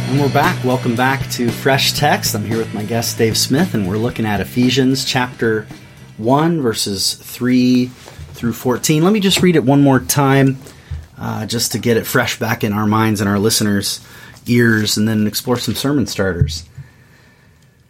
And 0.09 0.19
we're 0.19 0.33
back. 0.33 0.61
Welcome 0.65 0.95
back 0.95 1.29
to 1.31 1.49
Fresh 1.49 1.93
Text. 1.93 2.35
I'm 2.35 2.43
here 2.43 2.57
with 2.57 2.73
my 2.73 2.83
guest, 2.83 3.17
Dave 3.17 3.37
Smith, 3.37 3.73
and 3.73 3.87
we're 3.87 3.97
looking 3.97 4.25
at 4.25 4.41
Ephesians 4.41 5.05
chapter 5.05 5.65
1, 6.17 6.61
verses 6.61 7.13
3 7.13 7.89
through 8.39 8.53
14. 8.53 9.03
Let 9.03 9.11
me 9.11 9.19
just 9.19 9.41
read 9.41 9.57
it 9.57 9.65
one 9.65 9.83
more 9.83 9.99
time, 9.99 10.57
uh, 11.17 11.45
just 11.45 11.73
to 11.73 11.79
get 11.79 11.97
it 11.97 12.07
fresh 12.07 12.39
back 12.39 12.63
in 12.63 12.71
our 12.71 12.87
minds 12.87 13.19
and 13.19 13.29
our 13.29 13.37
listeners' 13.37 13.99
ears, 14.45 14.95
and 14.95 15.07
then 15.07 15.27
explore 15.27 15.57
some 15.57 15.75
sermon 15.75 16.07
starters. 16.07 16.67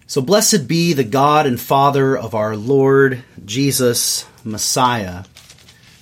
So, 0.07 0.21
blessed 0.21 0.67
be 0.67 0.93
the 0.93 1.03
God 1.03 1.45
and 1.45 1.61
Father 1.61 2.17
of 2.17 2.33
our 2.33 2.55
Lord 2.55 3.23
Jesus 3.45 4.25
Messiah, 4.43 5.25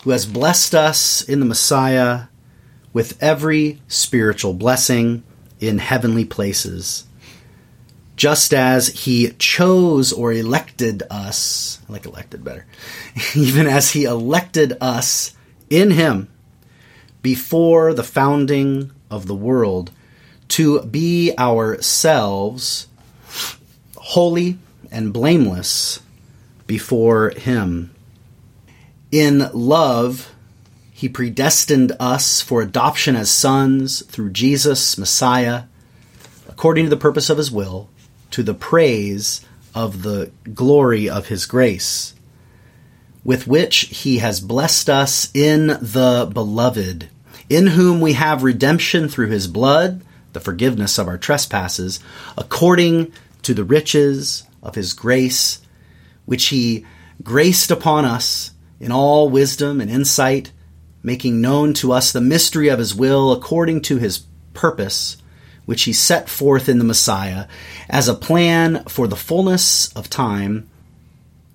who 0.03 0.11
has 0.11 0.25
blessed 0.25 0.73
us 0.73 1.21
in 1.21 1.41
the 1.41 1.45
Messiah 1.45 2.27
with 2.93 3.21
every 3.21 3.81
spiritual 3.89 4.53
blessing 4.53 5.23
in 5.59 5.79
heavenly 5.79 6.23
places. 6.23 7.06
Just 8.17 8.53
as 8.53 8.87
he 8.87 9.31
chose 9.39 10.11
or 10.11 10.33
elected 10.33 11.03
us, 11.09 11.79
I 11.87 11.93
like 11.93 12.05
elected 12.05 12.43
better, 12.43 12.65
even 13.35 13.67
as 13.67 13.91
he 13.91 14.03
elected 14.03 14.75
us 14.81 15.33
in 15.69 15.91
him 15.91 16.27
before 17.21 17.93
the 17.93 18.03
founding 18.03 18.91
of 19.09 19.27
the 19.27 19.35
world 19.35 19.91
to 20.49 20.81
be 20.81 21.31
ourselves 21.37 22.87
holy 23.95 24.57
and 24.91 25.13
blameless 25.13 25.99
before 26.65 27.29
him. 27.31 27.93
In 29.11 29.49
love, 29.53 30.33
he 30.91 31.07
predestined 31.07 31.91
us 31.99 32.41
for 32.41 32.61
adoption 32.63 33.15
as 33.15 33.29
sons 33.29 34.03
through 34.05 34.31
Jesus, 34.31 34.97
Messiah, 34.97 35.63
according 36.49 36.85
to 36.85 36.89
the 36.89 36.97
purpose 36.97 37.29
of 37.29 37.37
his 37.37 37.51
will, 37.51 37.89
to 38.31 38.43
the 38.43 38.53
praise 38.53 39.45
of 39.73 40.03
the 40.03 40.31
glory 40.53 41.09
of 41.09 41.27
his 41.27 41.45
grace, 41.45 42.13
with 43.23 43.47
which 43.47 43.79
he 43.87 44.19
has 44.19 44.39
blessed 44.39 44.89
us 44.89 45.29
in 45.33 45.67
the 45.67 46.29
beloved, 46.33 47.09
in 47.49 47.67
whom 47.67 48.01
we 48.01 48.13
have 48.13 48.43
redemption 48.43 49.07
through 49.07 49.27
his 49.27 49.47
blood, 49.47 50.01
the 50.33 50.39
forgiveness 50.39 50.97
of 50.97 51.07
our 51.07 51.17
trespasses, 51.17 51.99
according 52.37 53.11
to 53.43 53.53
the 53.53 53.63
riches 53.63 54.43
of 54.61 54.75
his 54.75 54.93
grace, 54.93 55.59
which 56.25 56.47
he 56.47 56.85
graced 57.23 57.71
upon 57.71 58.05
us 58.05 58.51
in 58.79 58.91
all 58.91 59.29
wisdom 59.29 59.81
and 59.81 59.89
insight 59.89 60.51
making 61.07 61.39
known 61.39 61.73
to 61.73 61.93
us 61.93 62.11
the 62.11 62.21
mystery 62.21 62.67
of 62.67 62.79
his 62.79 62.93
will 62.93 63.31
according 63.31 63.81
to 63.81 63.97
his 63.97 64.25
purpose, 64.53 65.17
which 65.67 65.83
he 65.83 65.91
set 65.91 66.29
forth 66.29 66.69
in 66.69 66.79
the 66.79 66.83
Messiah 66.83 67.45
as 67.89 68.07
a 68.07 68.15
plan 68.15 68.83
for 68.85 69.05
the 69.05 69.17
fullness 69.17 69.93
of 69.95 70.09
time, 70.09 70.67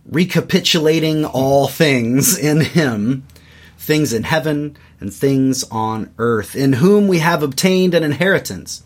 recapitulating 0.04 1.24
all 1.24 1.66
things 1.66 2.38
in 2.38 2.60
him, 2.60 3.26
things 3.78 4.12
in 4.12 4.22
heaven 4.22 4.76
and 5.00 5.12
things 5.12 5.64
on 5.70 6.12
earth, 6.18 6.54
in 6.54 6.74
whom 6.74 7.08
we 7.08 7.20
have 7.20 7.42
obtained 7.42 7.94
an 7.94 8.04
inheritance, 8.04 8.82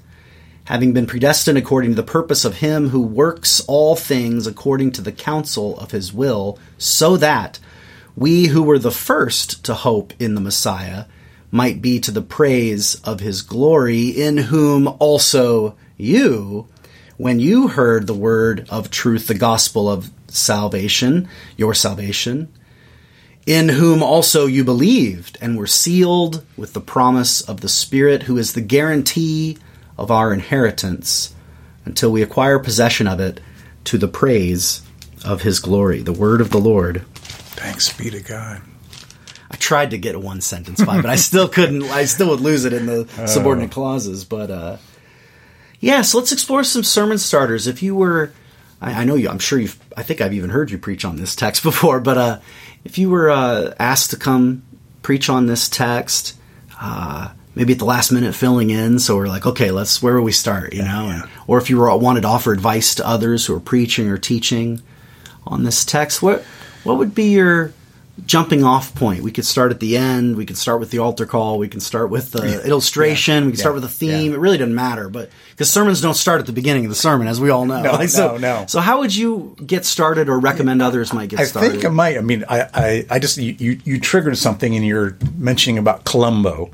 having 0.67 0.93
been 0.93 1.09
predestined 1.09 1.59
according 1.59 1.91
to 1.91 1.97
the 1.97 2.05
purpose 2.05 2.45
of 2.45 2.59
him 2.59 2.91
who 2.91 3.03
works 3.03 3.61
all 3.67 3.97
things 3.97 4.47
according 4.47 4.93
to 4.93 5.03
the 5.03 5.11
counsel 5.11 5.77
of 5.81 5.91
his 5.91 6.13
will, 6.13 6.57
so 6.79 7.17
that 7.17 7.59
we 8.15 8.47
who 8.47 8.63
were 8.63 8.79
the 8.79 8.93
first 8.93 9.65
to 9.65 9.75
hope 9.75 10.13
in 10.21 10.37
the 10.37 10.41
Messiah 10.41 11.07
might 11.51 11.81
be 11.81 12.01
to 12.01 12.11
the 12.11 12.23
praise 12.23 12.97
of 13.05 13.21
his 13.21 13.43
glory, 13.43 14.09
in 14.09 14.37
whom 14.37 14.89
also 14.99 15.77
you, 15.97 16.69
when 17.17 17.41
you 17.41 17.69
heard 17.69 18.07
the 18.07 18.15
word 18.15 18.67
of 18.69 18.91
truth, 18.91 19.27
the 19.27 19.35
gospel 19.35 19.89
of 19.89 20.11
salvation, 20.29 21.29
your 21.57 21.75
salvation, 21.75 22.53
in 23.47 23.69
whom 23.69 24.03
also 24.03 24.47
you 24.47 24.65
believed 24.65 25.39
and 25.41 25.57
were 25.57 25.67
sealed 25.67 26.45
with 26.57 26.73
the 26.73 26.81
promise 26.81 27.41
of 27.41 27.61
the 27.61 27.69
Spirit, 27.69 28.25
who 28.25 28.37
is 28.37 28.53
the 28.53 28.61
guarantee 28.61 29.57
of 29.97 30.11
our 30.11 30.33
inheritance 30.33 31.35
until 31.85 32.11
we 32.11 32.23
acquire 32.23 32.59
possession 32.59 33.07
of 33.07 33.21
it 33.21 33.41
to 33.85 33.97
the 33.97 34.09
praise 34.09 34.83
of 35.25 35.43
his 35.43 35.61
glory. 35.61 36.03
The 36.03 36.13
word 36.13 36.41
of 36.41 36.51
the 36.51 36.59
Lord. 36.59 37.07
Thanks 37.15 37.93
be 37.97 38.11
to 38.11 38.21
God. 38.21 38.61
I 39.51 39.57
tried 39.57 39.91
to 39.91 39.99
get 39.99 40.15
a 40.15 40.19
one 40.19 40.41
sentence 40.41 40.85
by, 40.85 41.01
but 41.01 41.11
I 41.11 41.17
still 41.17 41.49
couldn't. 41.49 41.85
I 41.85 42.05
still 42.05 42.31
would 42.31 42.41
lose 42.41 42.65
it 42.65 42.73
in 42.73 42.87
the 42.87 43.09
oh. 43.19 43.27
subordinate 43.27 43.71
clauses. 43.71 44.25
But 44.25 44.51
uh, 44.51 44.77
yeah, 45.81 46.03
so 46.03 46.19
let's 46.19 46.33
explore 46.33 46.65
some 46.65 46.83
sermon 46.83 47.19
starters. 47.19 47.67
If 47.67 47.83
you 47.83 47.95
were, 47.95 48.33
I, 48.81 49.03
I 49.03 49.05
know 49.05 49.15
you. 49.15 49.29
I'm 49.29 49.39
sure 49.39 49.59
you've. 49.59 49.79
I 49.97 50.03
think 50.03 50.21
I've 50.21 50.35
even 50.35 50.51
heard 50.51 50.71
you 50.71 50.79
preach 50.79 51.05
on 51.05 51.17
this 51.17 51.37
text 51.37 51.63
before. 51.63 52.01
But 52.01 52.19
uh, 52.19 52.41
if 52.85 52.99
you 52.99 53.11
were 53.11 53.31
uh, 53.31 53.75
asked 53.79 54.11
to 54.11 54.17
come 54.17 54.63
preach 55.03 55.29
on 55.29 55.47
this 55.47 55.69
text, 55.69 56.37
uh, 56.81 57.31
maybe 57.55 57.73
at 57.75 57.79
the 57.79 57.85
last 57.85 58.11
minute 58.11 58.35
filling 58.35 58.71
in, 58.71 58.99
so 58.99 59.17
we're 59.17 59.29
like, 59.29 59.47
okay, 59.47 59.71
let's. 59.71 60.03
Where 60.03 60.17
will 60.17 60.23
we 60.23 60.33
start? 60.33 60.75
You 60.75 60.83
know, 60.83 61.07
yeah. 61.07 61.23
or 61.47 61.59
if 61.59 61.71
you 61.71 61.79
were 61.79 61.95
wanted 61.97 62.23
to 62.23 62.29
offer 62.29 62.53
advice 62.53 62.97
to 62.97 63.07
others 63.07 63.47
who 63.47 63.55
are 63.55 63.61
preaching 63.61 64.09
or 64.09 64.19
teaching 64.19 64.83
on 65.47 65.63
this 65.63 65.85
text, 65.85 66.21
what 66.21 66.43
what 66.83 66.99
would 66.99 67.15
be 67.15 67.31
your 67.31 67.73
jumping 68.25 68.65
off 68.65 68.95
point? 68.95 69.23
We 69.23 69.31
could 69.31 69.45
start 69.45 69.71
at 69.71 69.81
the 69.81 69.97
end. 69.97 70.37
We 70.37 70.47
could 70.47 70.57
start 70.57 70.81
with 70.81 70.91
the 70.91 70.99
altar 70.99 71.27
call. 71.27 71.59
We 71.59 71.69
can 71.69 71.81
start 71.81 72.11
with 72.11 72.33
the 72.33 72.49
yeah. 72.49 72.61
illustration. 72.69 73.35
Yeah. 73.35 73.41
We 73.41 73.53
can 73.53 73.59
yeah. 73.59 73.61
start 73.61 73.75
with 73.75 73.83
the 73.83 73.89
theme. 73.89 74.33
It 74.33 74.39
really 74.39 74.59
doesn't 74.59 74.75
matter, 74.75 75.09
but 75.09 75.31
because 75.51 75.71
sermons 75.71 76.01
don't 76.01 76.15
start 76.15 76.41
at 76.41 76.47
the 76.47 76.53
beginning 76.53 76.85
of 76.85 76.91
the 76.91 76.97
sermon, 76.97 77.27
as 77.27 77.41
we 77.41 77.51
all 77.51 77.67
know. 77.67 77.83
No, 77.83 77.93
like, 77.93 78.09
so, 78.11 78.33
no, 78.33 78.61
no. 78.61 78.67
So 78.67 78.81
how 78.81 79.01
would 79.01 79.15
you 79.15 79.57
get 79.65 79.85
started, 79.85 80.29
or 80.29 80.39
recommend 80.39 80.81
others 80.81 81.13
might 81.13 81.29
get 81.29 81.47
started? 81.47 81.69
I 81.69 81.73
think 81.73 81.85
I 81.85 81.89
might. 81.89 82.17
I 82.17 82.21
mean, 82.21 82.45
I, 82.49 82.69
I, 82.73 83.07
I 83.11 83.19
just 83.19 83.37
you, 83.37 83.81
you 83.85 84.01
triggered 84.01 84.39
something 84.39 84.73
in 84.73 84.83
your 84.83 85.19
mentioning 85.37 85.79
about 85.79 86.05
Columbo 86.05 86.71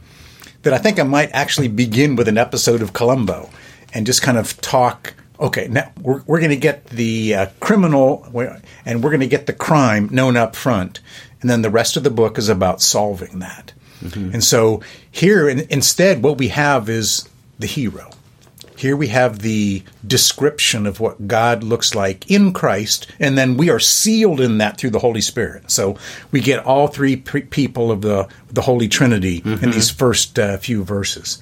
that 0.63 0.73
I 0.73 0.79
think 0.79 1.01
I 1.01 1.03
might 1.03 1.31
actually 1.33 1.69
begin 1.69 2.15
with 2.17 2.29
an 2.29 2.39
episode 2.39 2.83
of 2.83 2.93
Columbo 2.93 3.51
and 3.93 4.07
just 4.07 4.23
kind 4.23 4.39
of 4.39 4.61
talk 4.61 5.15
okay, 5.43 5.67
now 5.69 5.91
we're, 6.01 6.23
we're 6.27 6.39
going 6.39 6.51
to 6.51 6.57
get 6.57 6.87
the 6.87 7.35
uh, 7.35 7.47
criminal 7.61 8.25
and 8.87 9.03
we're 9.03 9.11
going 9.11 9.21
to 9.21 9.27
get 9.27 9.47
the 9.47 9.53
crime 9.53 10.09
known 10.11 10.37
up 10.37 10.55
front. 10.57 11.01
And 11.43 11.51
then 11.51 11.63
the 11.63 11.71
rest 11.71 11.97
of 11.97 12.05
the 12.05 12.11
book 12.11 12.39
is 12.39 12.49
about 12.49 12.81
solving 12.81 13.41
that. 13.41 13.73
Mm-hmm. 14.03 14.31
And 14.35 14.45
so 14.45 14.81
here, 15.11 15.49
in, 15.49 15.67
instead, 15.71 16.23
what 16.23 16.39
we 16.39 16.49
have 16.49 16.89
is 16.89 17.29
the 17.59 17.67
hero. 17.67 18.11
Here 18.77 18.97
we 18.97 19.09
have 19.09 19.41
the 19.41 19.85
description 20.05 20.87
of 20.87 20.99
what 20.99 21.29
God 21.29 21.63
looks 21.63 21.95
like 21.95 22.29
in 22.29 22.53
Christ, 22.53 23.07
and 23.21 23.39
then 23.39 23.57
we 23.57 23.71
are 23.71 23.79
sealed 23.79 24.41
in 24.41 24.59
that 24.59 24.77
through 24.77 24.91
the 24.91 24.99
Holy 24.99 25.21
Spirit. 25.21 25.71
So 25.71 25.97
we 26.33 26.41
get 26.41 26.65
all 26.65 26.89
three 26.89 27.15
pre- 27.15 27.43
people 27.43 27.93
of 27.93 28.01
the 28.01 28.29
the 28.51 28.63
Holy 28.63 28.89
Trinity 28.89 29.41
mm-hmm. 29.41 29.65
in 29.65 29.71
these 29.71 29.89
first 29.89 30.37
uh, 30.37 30.57
few 30.57 30.83
verses. 30.83 31.41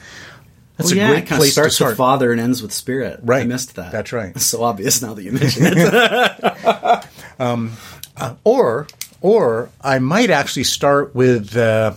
That's 0.76 0.90
well, 0.90 0.98
a 0.98 1.02
yeah, 1.02 1.10
great 1.12 1.26
place 1.28 1.52
starts 1.52 1.74
to 1.74 1.76
start. 1.76 1.90
with 1.92 1.98
Father 1.98 2.32
and 2.32 2.40
ends 2.40 2.62
with 2.62 2.72
Spirit. 2.72 3.20
Right. 3.22 3.42
I 3.42 3.44
missed 3.44 3.76
that. 3.76 3.92
That's 3.92 4.12
right. 4.12 4.36
It's 4.36 4.46
so 4.46 4.62
obvious 4.62 5.00
now 5.00 5.14
that 5.14 5.22
you 5.22 5.32
mention 5.32 5.62
it. 5.66 7.06
um, 7.38 7.72
uh, 8.16 8.34
or, 8.44 8.86
or 9.20 9.70
I 9.80 9.98
might 9.98 10.30
actually 10.30 10.64
start 10.64 11.14
with 11.14 11.56
uh, 11.56 11.94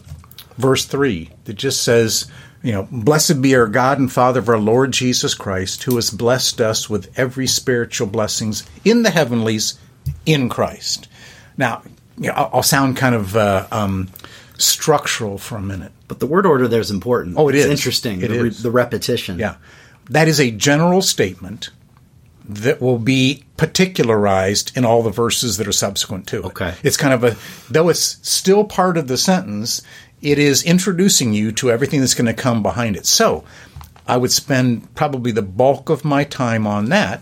verse 0.57 0.85
three 0.85 1.29
that 1.45 1.53
just 1.53 1.83
says, 1.83 2.29
you 2.61 2.71
know, 2.71 2.87
blessed 2.91 3.41
be 3.41 3.55
our 3.55 3.67
God 3.67 3.99
and 3.99 4.11
Father 4.11 4.39
of 4.39 4.49
our 4.49 4.57
Lord 4.57 4.91
Jesus 4.91 5.33
Christ, 5.33 5.83
who 5.83 5.95
has 5.95 6.09
blessed 6.09 6.61
us 6.61 6.89
with 6.89 7.11
every 7.17 7.47
spiritual 7.47 8.07
blessings 8.07 8.63
in 8.85 9.03
the 9.03 9.09
heavenlies 9.09 9.77
in 10.25 10.49
Christ. 10.49 11.07
Now, 11.57 11.83
you 12.17 12.27
know, 12.27 12.33
I'll 12.33 12.63
sound 12.63 12.97
kind 12.97 13.15
of 13.15 13.35
uh, 13.35 13.67
um, 13.71 14.09
structural 14.57 15.37
for 15.37 15.57
a 15.57 15.61
minute. 15.61 15.91
But 16.07 16.19
the 16.19 16.27
word 16.27 16.45
order 16.45 16.67
there 16.67 16.81
is 16.81 16.91
important. 16.91 17.37
Oh, 17.37 17.49
it 17.49 17.55
it's 17.55 17.65
is. 17.65 17.71
interesting. 17.71 18.21
It 18.21 18.29
the, 18.29 18.45
is. 18.45 18.63
the 18.63 18.71
repetition. 18.71 19.39
Yeah. 19.39 19.55
That 20.09 20.27
is 20.27 20.39
a 20.39 20.51
general 20.51 21.01
statement 21.01 21.69
that 22.45 22.81
will 22.81 22.99
be 22.99 23.43
particularized 23.57 24.75
in 24.75 24.85
all 24.85 25.01
the 25.01 25.09
verses 25.09 25.57
that 25.57 25.67
are 25.67 25.71
subsequent 25.71 26.27
to 26.27 26.39
it. 26.39 26.45
Okay. 26.45 26.75
It's 26.83 26.97
kind 26.97 27.13
of 27.13 27.23
a, 27.23 27.37
though 27.71 27.89
it's 27.89 28.17
still 28.27 28.65
part 28.65 28.97
of 28.97 29.07
the 29.07 29.17
sentence, 29.17 29.81
it 30.21 30.39
is 30.39 30.63
introducing 30.63 31.33
you 31.33 31.51
to 31.53 31.71
everything 31.71 31.99
that's 31.99 32.13
going 32.13 32.25
to 32.25 32.33
come 32.33 32.63
behind 32.63 32.95
it. 32.95 33.05
So 33.05 33.43
I 34.07 34.17
would 34.17 34.31
spend 34.31 34.93
probably 34.95 35.31
the 35.31 35.41
bulk 35.41 35.89
of 35.89 36.03
my 36.03 36.23
time 36.23 36.67
on 36.67 36.89
that 36.89 37.21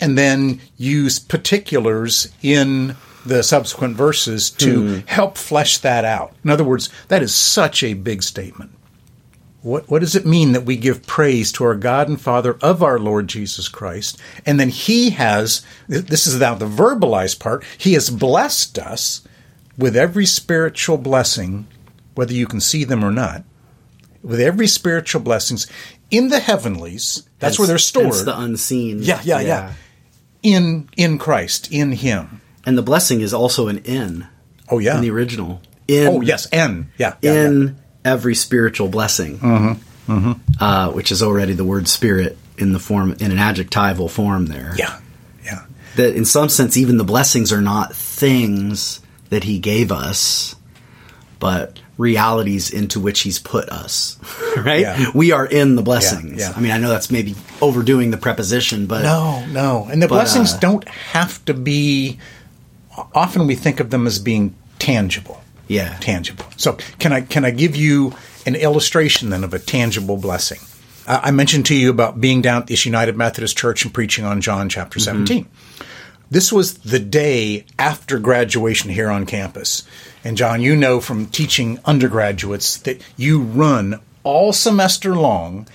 and 0.00 0.18
then 0.18 0.60
use 0.76 1.18
particulars 1.18 2.32
in 2.42 2.96
the 3.24 3.42
subsequent 3.42 3.96
verses 3.96 4.50
to 4.50 4.82
mm. 4.82 5.06
help 5.06 5.36
flesh 5.36 5.78
that 5.78 6.04
out. 6.04 6.34
In 6.44 6.50
other 6.50 6.64
words, 6.64 6.90
that 7.08 7.22
is 7.22 7.34
such 7.34 7.82
a 7.82 7.94
big 7.94 8.22
statement. 8.22 8.72
What, 9.66 9.90
what 9.90 9.98
does 9.98 10.14
it 10.14 10.24
mean 10.24 10.52
that 10.52 10.64
we 10.64 10.76
give 10.76 11.06
praise 11.06 11.50
to 11.52 11.64
our 11.64 11.74
God 11.74 12.08
and 12.08 12.20
Father 12.20 12.56
of 12.62 12.84
our 12.84 13.00
Lord 13.00 13.26
Jesus 13.26 13.68
Christ? 13.68 14.16
And 14.46 14.60
then 14.60 14.68
He 14.68 15.10
has, 15.10 15.66
this 15.88 16.28
is 16.28 16.38
now 16.38 16.54
the 16.54 16.66
verbalized 16.66 17.40
part, 17.40 17.64
He 17.76 17.94
has 17.94 18.08
blessed 18.08 18.78
us 18.78 19.26
with 19.76 19.96
every 19.96 20.24
spiritual 20.24 20.98
blessing, 20.98 21.66
whether 22.14 22.32
you 22.32 22.46
can 22.46 22.60
see 22.60 22.84
them 22.84 23.04
or 23.04 23.10
not. 23.10 23.42
with 24.22 24.40
every 24.40 24.68
spiritual 24.68 25.20
blessings 25.20 25.66
in 26.12 26.28
the 26.28 26.38
heavenlies. 26.40 27.28
That's 27.40 27.58
where 27.58 27.66
they're 27.66 27.78
stored. 27.78 28.24
The 28.24 28.38
unseen. 28.38 29.00
yeah, 29.02 29.20
yeah, 29.24 29.40
yeah, 29.40 29.72
In 30.44 30.88
in 30.96 31.18
Christ, 31.18 31.72
in 31.72 31.90
Him. 31.92 32.40
And 32.64 32.78
the 32.78 32.82
blessing 32.82 33.20
is 33.20 33.34
also 33.34 33.66
an 33.68 33.78
in 33.78 34.26
Oh 34.70 34.78
yeah. 34.78 34.94
in 34.94 35.00
the 35.02 35.10
original. 35.10 35.60
In 35.88 36.06
oh 36.08 36.20
yes, 36.20 36.46
N. 36.52 36.90
Yeah. 36.98 37.14
yeah, 37.20 37.32
in 37.32 37.66
yeah. 37.66 37.82
Every 38.06 38.34
spiritual 38.34 38.88
blessing, 38.88 39.38
Mm-hmm. 39.38 40.32
Uh, 40.60 40.92
which 40.92 41.10
is 41.10 41.20
already 41.20 41.52
the 41.52 41.64
word 41.64 41.88
spirit 41.88 42.38
in 42.58 42.72
the 42.72 42.78
form 42.78 43.16
in 43.18 43.32
an 43.32 43.38
adjectival 43.38 44.08
form 44.08 44.46
there. 44.46 44.72
Yeah. 44.78 45.00
Yeah. 45.44 45.64
That 45.96 46.14
in 46.14 46.24
some 46.24 46.48
sense, 46.48 46.76
even 46.76 46.96
the 46.96 47.04
blessings 47.04 47.52
are 47.52 47.60
not 47.60 47.94
things 47.96 49.00
that 49.30 49.42
He 49.42 49.58
gave 49.58 49.90
us, 49.90 50.54
but 51.40 51.80
realities 51.98 52.70
into 52.70 53.00
which 53.00 53.20
He's 53.20 53.40
put 53.40 53.68
us. 53.68 54.16
Right? 54.56 54.80
Yeah. 54.80 55.10
We 55.12 55.32
are 55.32 55.44
in 55.44 55.76
the 55.76 55.82
blessings. 55.82 56.38
yeah. 56.40 56.52
I 56.56 56.60
mean, 56.60 56.70
I 56.70 56.78
know 56.78 56.88
that's 56.88 57.10
maybe 57.10 57.34
overdoing 57.60 58.10
the 58.10 58.16
preposition, 58.16 58.86
but 58.86 59.02
No, 59.02 59.44
no. 59.46 59.86
And 59.90 60.00
the 60.00 60.08
But, 60.08 60.14
blessings 60.14 60.54
uh, 60.54 60.58
don't 60.60 60.88
have 60.88 61.44
to 61.44 61.52
be 61.52 62.18
often 63.14 63.46
we 63.46 63.54
think 63.54 63.80
of 63.80 63.90
them 63.90 64.06
as 64.06 64.18
being 64.18 64.54
tangible. 64.78 65.42
Yeah, 65.68 65.96
Tangible. 66.00 66.44
So 66.56 66.78
can 66.98 67.12
I 67.12 67.20
can 67.22 67.44
I 67.44 67.50
give 67.50 67.76
you 67.76 68.14
an 68.44 68.54
illustration 68.54 69.30
then 69.30 69.44
of 69.44 69.54
a 69.54 69.58
tangible 69.58 70.16
blessing? 70.16 70.58
I 71.06 71.28
I 71.28 71.30
mentioned 71.30 71.66
to 71.66 71.74
you 71.74 71.90
about 71.90 72.20
being 72.20 72.42
down 72.42 72.62
at 72.62 72.66
this 72.68 72.86
United 72.86 73.16
Methodist 73.16 73.56
Church 73.56 73.84
and 73.84 73.92
preaching 73.92 74.24
on 74.24 74.40
John 74.40 74.68
chapter 74.68 74.98
mm-hmm. 74.98 75.24
17. 75.26 75.48
This 76.30 76.52
was 76.52 76.78
the 76.78 76.98
day 76.98 77.64
after 77.78 78.18
graduation 78.18 78.90
here 78.90 79.10
on 79.10 79.26
campus. 79.26 79.84
And 80.24 80.36
John, 80.36 80.60
you 80.60 80.74
know 80.74 81.00
from 81.00 81.26
teaching 81.26 81.78
undergraduates 81.84 82.78
that 82.78 83.00
you 83.16 83.40
run 83.40 84.00
all 84.24 84.52
semester 84.52 85.14
long 85.14 85.68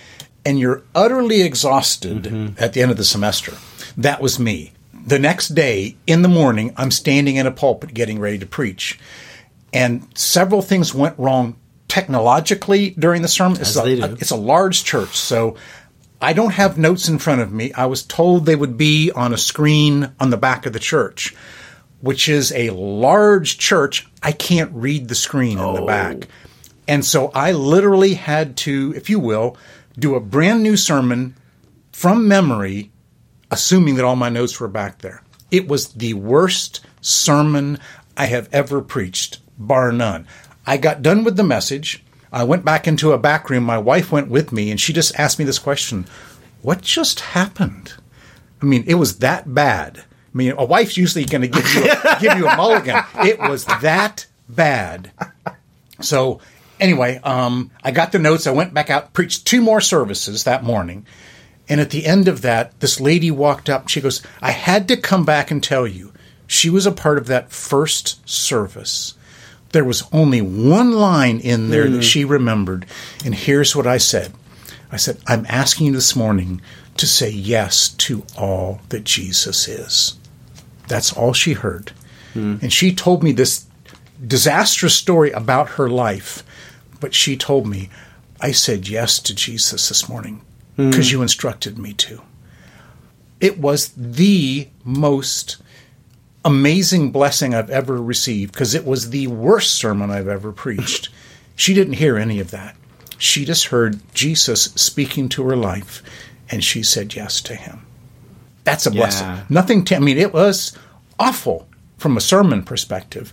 and 0.45 0.59
you're 0.59 0.83
utterly 0.93 1.41
exhausted 1.41 2.23
mm-hmm. 2.23 2.61
at 2.61 2.73
the 2.73 2.81
end 2.81 2.91
of 2.91 2.97
the 2.97 3.05
semester. 3.05 3.53
That 3.95 4.21
was 4.21 4.39
me. 4.39 4.73
The 5.05 5.19
next 5.19 5.49
day 5.49 5.95
in 6.05 6.21
the 6.21 6.27
morning, 6.27 6.73
I'm 6.77 6.91
standing 6.91 7.37
in 7.37 7.47
a 7.47 7.51
pulpit 7.51 7.93
getting 7.93 8.19
ready 8.19 8.37
to 8.39 8.45
preach. 8.45 8.99
And 9.73 10.07
several 10.15 10.61
things 10.61 10.93
went 10.93 11.17
wrong 11.17 11.55
technologically 11.87 12.91
during 12.91 13.21
the 13.21 13.27
sermon. 13.27 13.59
It's 13.59 13.75
As 13.75 13.83
they 13.83 13.99
a, 13.99 14.07
do. 14.07 14.13
it's 14.19 14.31
a 14.31 14.35
large 14.35 14.83
church, 14.83 15.17
so 15.17 15.55
I 16.21 16.33
don't 16.33 16.51
have 16.51 16.77
notes 16.77 17.09
in 17.09 17.19
front 17.19 17.41
of 17.41 17.51
me. 17.51 17.73
I 17.73 17.87
was 17.87 18.03
told 18.03 18.45
they 18.45 18.55
would 18.55 18.77
be 18.77 19.11
on 19.11 19.33
a 19.33 19.37
screen 19.37 20.11
on 20.19 20.29
the 20.29 20.37
back 20.37 20.65
of 20.65 20.73
the 20.73 20.79
church, 20.79 21.35
which 21.99 22.29
is 22.29 22.51
a 22.53 22.69
large 22.69 23.57
church. 23.57 24.07
I 24.21 24.31
can't 24.31 24.71
read 24.73 25.07
the 25.07 25.15
screen 25.15 25.57
in 25.57 25.73
the 25.73 25.81
oh. 25.81 25.87
back. 25.87 26.27
And 26.87 27.03
so 27.03 27.31
I 27.33 27.53
literally 27.53 28.13
had 28.15 28.57
to, 28.57 28.93
if 28.95 29.09
you 29.09 29.19
will, 29.19 29.57
do 29.97 30.15
a 30.15 30.19
brand 30.19 30.61
new 30.61 30.77
sermon 30.77 31.35
from 31.91 32.27
memory, 32.27 32.91
assuming 33.49 33.95
that 33.95 34.05
all 34.05 34.15
my 34.15 34.29
notes 34.29 34.59
were 34.59 34.67
back 34.67 34.99
there. 34.99 35.23
It 35.49 35.67
was 35.67 35.89
the 35.89 36.13
worst 36.13 36.81
sermon 37.01 37.79
I 38.15 38.27
have 38.27 38.47
ever 38.51 38.81
preached, 38.81 39.39
bar 39.67 39.91
none. 39.91 40.27
I 40.65 40.77
got 40.77 41.01
done 41.01 41.23
with 41.23 41.37
the 41.37 41.43
message. 41.43 42.03
I 42.31 42.43
went 42.43 42.63
back 42.63 42.87
into 42.87 43.11
a 43.11 43.17
back 43.17 43.49
room. 43.49 43.63
My 43.63 43.77
wife 43.77 44.11
went 44.11 44.29
with 44.29 44.51
me, 44.51 44.71
and 44.71 44.79
she 44.79 44.93
just 44.93 45.17
asked 45.19 45.39
me 45.39 45.45
this 45.45 45.59
question 45.59 46.05
What 46.61 46.81
just 46.81 47.19
happened? 47.19 47.93
I 48.61 48.65
mean, 48.65 48.83
it 48.87 48.95
was 48.95 49.19
that 49.19 49.53
bad. 49.53 49.99
I 49.99 50.37
mean, 50.37 50.53
a 50.57 50.63
wife's 50.63 50.97
usually 50.97 51.25
going 51.25 51.41
to 51.41 51.47
give 51.47 51.73
you 51.73 51.83
a, 51.83 52.17
give 52.21 52.37
you 52.37 52.47
a 52.47 52.55
mulligan. 52.55 53.03
It 53.19 53.39
was 53.39 53.65
that 53.65 54.27
bad. 54.47 55.11
So 55.99 56.39
anyway, 56.79 57.19
um, 57.23 57.71
I 57.83 57.91
got 57.91 58.11
the 58.11 58.19
notes. 58.19 58.47
I 58.47 58.51
went 58.51 58.73
back 58.73 58.89
out, 58.89 59.13
preached 59.13 59.45
two 59.45 59.61
more 59.61 59.81
services 59.81 60.43
that 60.43 60.63
morning. 60.63 61.05
And 61.67 61.81
at 61.81 61.89
the 61.89 62.05
end 62.05 62.27
of 62.27 62.41
that, 62.41 62.79
this 62.79 62.99
lady 62.99 63.31
walked 63.31 63.69
up. 63.69 63.87
She 63.87 64.01
goes, 64.01 64.21
I 64.41 64.51
had 64.51 64.87
to 64.89 64.97
come 64.97 65.25
back 65.25 65.51
and 65.51 65.63
tell 65.63 65.87
you, 65.87 66.13
she 66.47 66.69
was 66.69 66.85
a 66.85 66.91
part 66.91 67.17
of 67.17 67.27
that 67.27 67.51
first 67.51 68.27
service. 68.27 69.13
There 69.71 69.85
was 69.85 70.03
only 70.11 70.41
one 70.41 70.91
line 70.91 71.39
in 71.39 71.69
there 71.69 71.89
that 71.89 71.99
mm. 71.99 72.03
she 72.03 72.25
remembered. 72.25 72.85
And 73.23 73.33
here's 73.33 73.75
what 73.75 73.87
I 73.87 73.97
said 73.97 74.33
I 74.91 74.97
said, 74.97 75.17
I'm 75.27 75.45
asking 75.47 75.87
you 75.87 75.93
this 75.93 76.15
morning 76.15 76.61
to 76.97 77.07
say 77.07 77.29
yes 77.29 77.89
to 77.89 78.25
all 78.37 78.81
that 78.89 79.05
Jesus 79.05 79.67
is. 79.67 80.17
That's 80.87 81.13
all 81.13 81.31
she 81.31 81.53
heard. 81.53 81.93
Mm. 82.33 82.61
And 82.61 82.73
she 82.73 82.93
told 82.93 83.23
me 83.23 83.31
this 83.31 83.65
disastrous 84.25 84.95
story 84.95 85.31
about 85.31 85.69
her 85.69 85.89
life. 85.89 86.43
But 86.99 87.13
she 87.15 87.37
told 87.37 87.65
me, 87.65 87.89
I 88.41 88.51
said 88.51 88.87
yes 88.87 89.19
to 89.19 89.33
Jesus 89.33 89.87
this 89.87 90.09
morning 90.09 90.41
mm. 90.77 90.89
because 90.89 91.11
you 91.11 91.21
instructed 91.21 91.77
me 91.77 91.93
to. 91.93 92.21
It 93.39 93.57
was 93.57 93.93
the 93.95 94.67
most 94.83 95.57
amazing 96.43 97.11
blessing 97.11 97.53
I've 97.53 97.69
ever 97.69 98.01
received 98.01 98.53
because 98.53 98.73
it 98.75 98.85
was 98.85 99.09
the 99.09 99.27
worst 99.27 99.71
sermon 99.75 100.09
I've 100.11 100.27
ever 100.27 100.51
preached. 100.51 101.09
she 101.55 101.73
didn't 101.73 101.93
hear 101.93 102.17
any 102.17 102.39
of 102.39 102.51
that. 102.51 102.75
She 103.17 103.45
just 103.45 103.65
heard 103.67 103.99
Jesus 104.13 104.63
speaking 104.75 105.29
to 105.29 105.43
her 105.47 105.55
life 105.55 106.01
and 106.49 106.63
she 106.63 106.81
said 106.83 107.13
yes 107.15 107.39
to 107.41 107.55
him. 107.55 107.85
That's 108.63 108.85
a 108.85 108.91
blessing. 108.91 109.27
Yeah. 109.27 109.43
Nothing, 109.49 109.85
I 109.91 109.99
mean, 109.99 110.17
it 110.17 110.33
was 110.33 110.77
awful 111.19 111.67
from 111.97 112.17
a 112.17 112.21
sermon 112.21 112.63
perspective, 112.63 113.31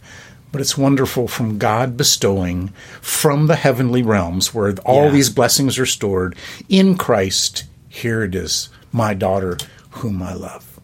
but 0.53 0.61
it's 0.61 0.77
wonderful 0.79 1.29
from 1.29 1.59
God 1.59 1.97
bestowing 1.97 2.69
from 3.01 3.47
the 3.47 3.57
heavenly 3.57 4.03
realms 4.03 4.53
where 4.55 4.75
all 4.85 5.05
Yeah. 5.07 5.11
these 5.11 5.31
blessings 5.31 5.79
are 5.79 5.87
stored 5.87 6.37
in 6.69 6.97
Christ. 6.97 7.65
Here 7.89 8.23
it 8.23 8.35
is, 8.35 8.69
my 8.93 9.15
daughter, 9.15 9.57
whom 9.91 10.23
I 10.23 10.35
love. 10.35 10.79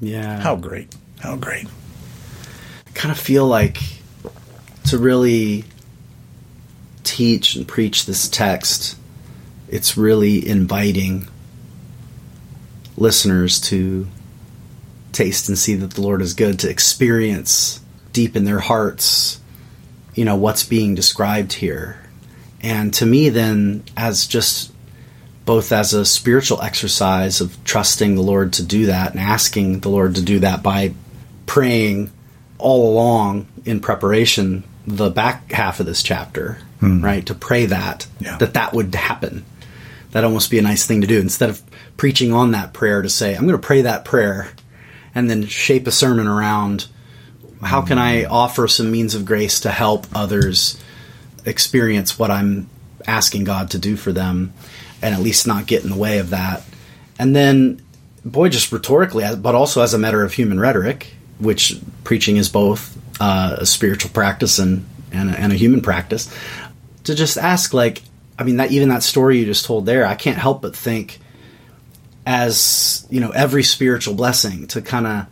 yeah. 0.00 0.40
How 0.40 0.56
great. 0.56 0.94
Oh, 1.24 1.30
How 1.30 1.36
great. 1.36 1.66
I 2.86 2.90
kind 2.94 3.12
of 3.12 3.18
feel 3.18 3.46
like 3.46 3.78
to 4.86 4.98
really 4.98 5.64
teach 7.04 7.56
and 7.56 7.66
preach 7.66 8.06
this 8.06 8.28
text, 8.28 8.96
it's 9.68 9.96
really 9.96 10.46
inviting 10.46 11.28
listeners 12.96 13.60
to 13.60 14.06
taste 15.12 15.48
and 15.48 15.58
see 15.58 15.74
that 15.76 15.92
the 15.92 16.00
Lord 16.02 16.22
is 16.22 16.34
good, 16.34 16.58
to 16.60 16.70
experience 16.70 17.80
deep 18.12 18.36
in 18.36 18.44
their 18.44 18.60
hearts, 18.60 19.40
you 20.14 20.24
know, 20.24 20.36
what's 20.36 20.64
being 20.64 20.94
described 20.94 21.54
here. 21.54 21.98
And 22.62 22.92
to 22.94 23.06
me, 23.06 23.28
then, 23.28 23.84
as 23.96 24.26
just 24.26 24.72
both 25.44 25.72
as 25.72 25.92
a 25.92 26.04
spiritual 26.04 26.62
exercise 26.62 27.40
of 27.40 27.62
trusting 27.64 28.14
the 28.14 28.22
Lord 28.22 28.52
to 28.54 28.62
do 28.62 28.86
that 28.86 29.12
and 29.12 29.20
asking 29.20 29.80
the 29.80 29.88
Lord 29.88 30.14
to 30.14 30.22
do 30.22 30.38
that 30.40 30.62
by 30.62 30.94
praying 31.52 32.10
all 32.56 32.90
along 32.90 33.46
in 33.66 33.78
preparation 33.78 34.64
the 34.86 35.10
back 35.10 35.52
half 35.52 35.80
of 35.80 35.84
this 35.84 36.02
chapter, 36.02 36.56
hmm. 36.80 37.04
right? 37.04 37.26
To 37.26 37.34
pray 37.34 37.66
that 37.66 38.06
Yeah. 38.20 38.38
that 38.38 38.54
that 38.54 38.72
would 38.72 38.94
happen. 38.94 39.44
That 40.12 40.24
almost 40.24 40.50
be 40.50 40.58
a 40.58 40.62
nice 40.62 40.86
thing 40.86 41.02
to 41.02 41.06
do 41.06 41.20
instead 41.20 41.50
of 41.50 41.60
preaching 41.98 42.32
on 42.32 42.52
that 42.52 42.72
prayer 42.72 43.02
to 43.02 43.10
say, 43.10 43.34
I'm 43.34 43.46
going 43.46 43.60
to 43.60 43.66
pray 43.66 43.82
that 43.82 44.06
prayer 44.06 44.48
and 45.14 45.28
then 45.28 45.46
shape 45.46 45.86
a 45.86 45.90
sermon 45.90 46.26
around 46.26 46.86
how 47.60 47.82
can 47.82 47.98
I 47.98 48.22
hmm. 48.22 48.32
offer 48.32 48.66
some 48.66 48.90
means 48.90 49.14
of 49.14 49.26
grace 49.26 49.60
to 49.60 49.70
help 49.70 50.06
others 50.14 50.80
experience 51.44 52.18
what 52.18 52.30
I'm 52.30 52.70
asking 53.06 53.44
God 53.44 53.72
to 53.72 53.78
do 53.78 53.96
for 53.96 54.10
them 54.10 54.54
and 55.02 55.14
at 55.14 55.20
least 55.20 55.46
not 55.46 55.66
get 55.66 55.84
in 55.84 55.90
the 55.90 55.98
way 55.98 56.16
of 56.16 56.30
that. 56.30 56.62
And 57.18 57.36
then, 57.36 57.82
boy, 58.24 58.48
just 58.48 58.72
rhetorically, 58.72 59.26
but 59.36 59.54
also 59.54 59.82
as 59.82 59.92
a 59.92 59.98
matter 59.98 60.24
of 60.24 60.32
human 60.32 60.58
rhetoric, 60.58 61.14
which 61.38 61.80
preaching 62.04 62.36
is 62.36 62.48
both 62.48 62.96
uh, 63.20 63.56
a 63.58 63.66
spiritual 63.66 64.10
practice 64.10 64.58
and, 64.58 64.86
and, 65.12 65.30
a, 65.30 65.38
and 65.38 65.52
a 65.52 65.56
human 65.56 65.80
practice, 65.80 66.34
to 67.04 67.14
just 67.14 67.36
ask, 67.36 67.74
like, 67.74 68.02
I 68.38 68.44
mean, 68.44 68.56
that 68.56 68.70
even 68.70 68.88
that 68.88 69.02
story 69.02 69.38
you 69.38 69.44
just 69.44 69.64
told 69.64 69.86
there, 69.86 70.06
I 70.06 70.14
can't 70.14 70.38
help 70.38 70.62
but 70.62 70.74
think 70.74 71.18
as, 72.24 73.06
you 73.10 73.20
know, 73.20 73.30
every 73.30 73.62
spiritual 73.62 74.14
blessing 74.14 74.66
to 74.68 74.82
kind 74.82 75.06
of 75.06 75.26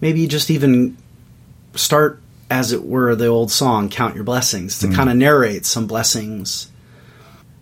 maybe 0.00 0.26
just 0.26 0.50
even 0.50 0.96
start 1.74 2.20
as 2.50 2.72
it 2.72 2.84
were 2.84 3.14
the 3.16 3.26
old 3.26 3.50
song 3.50 3.88
count 3.88 4.14
your 4.14 4.24
blessings 4.24 4.78
to 4.78 4.88
kind 4.88 5.10
of 5.10 5.16
narrate 5.16 5.66
some 5.66 5.86
blessings. 5.86 6.70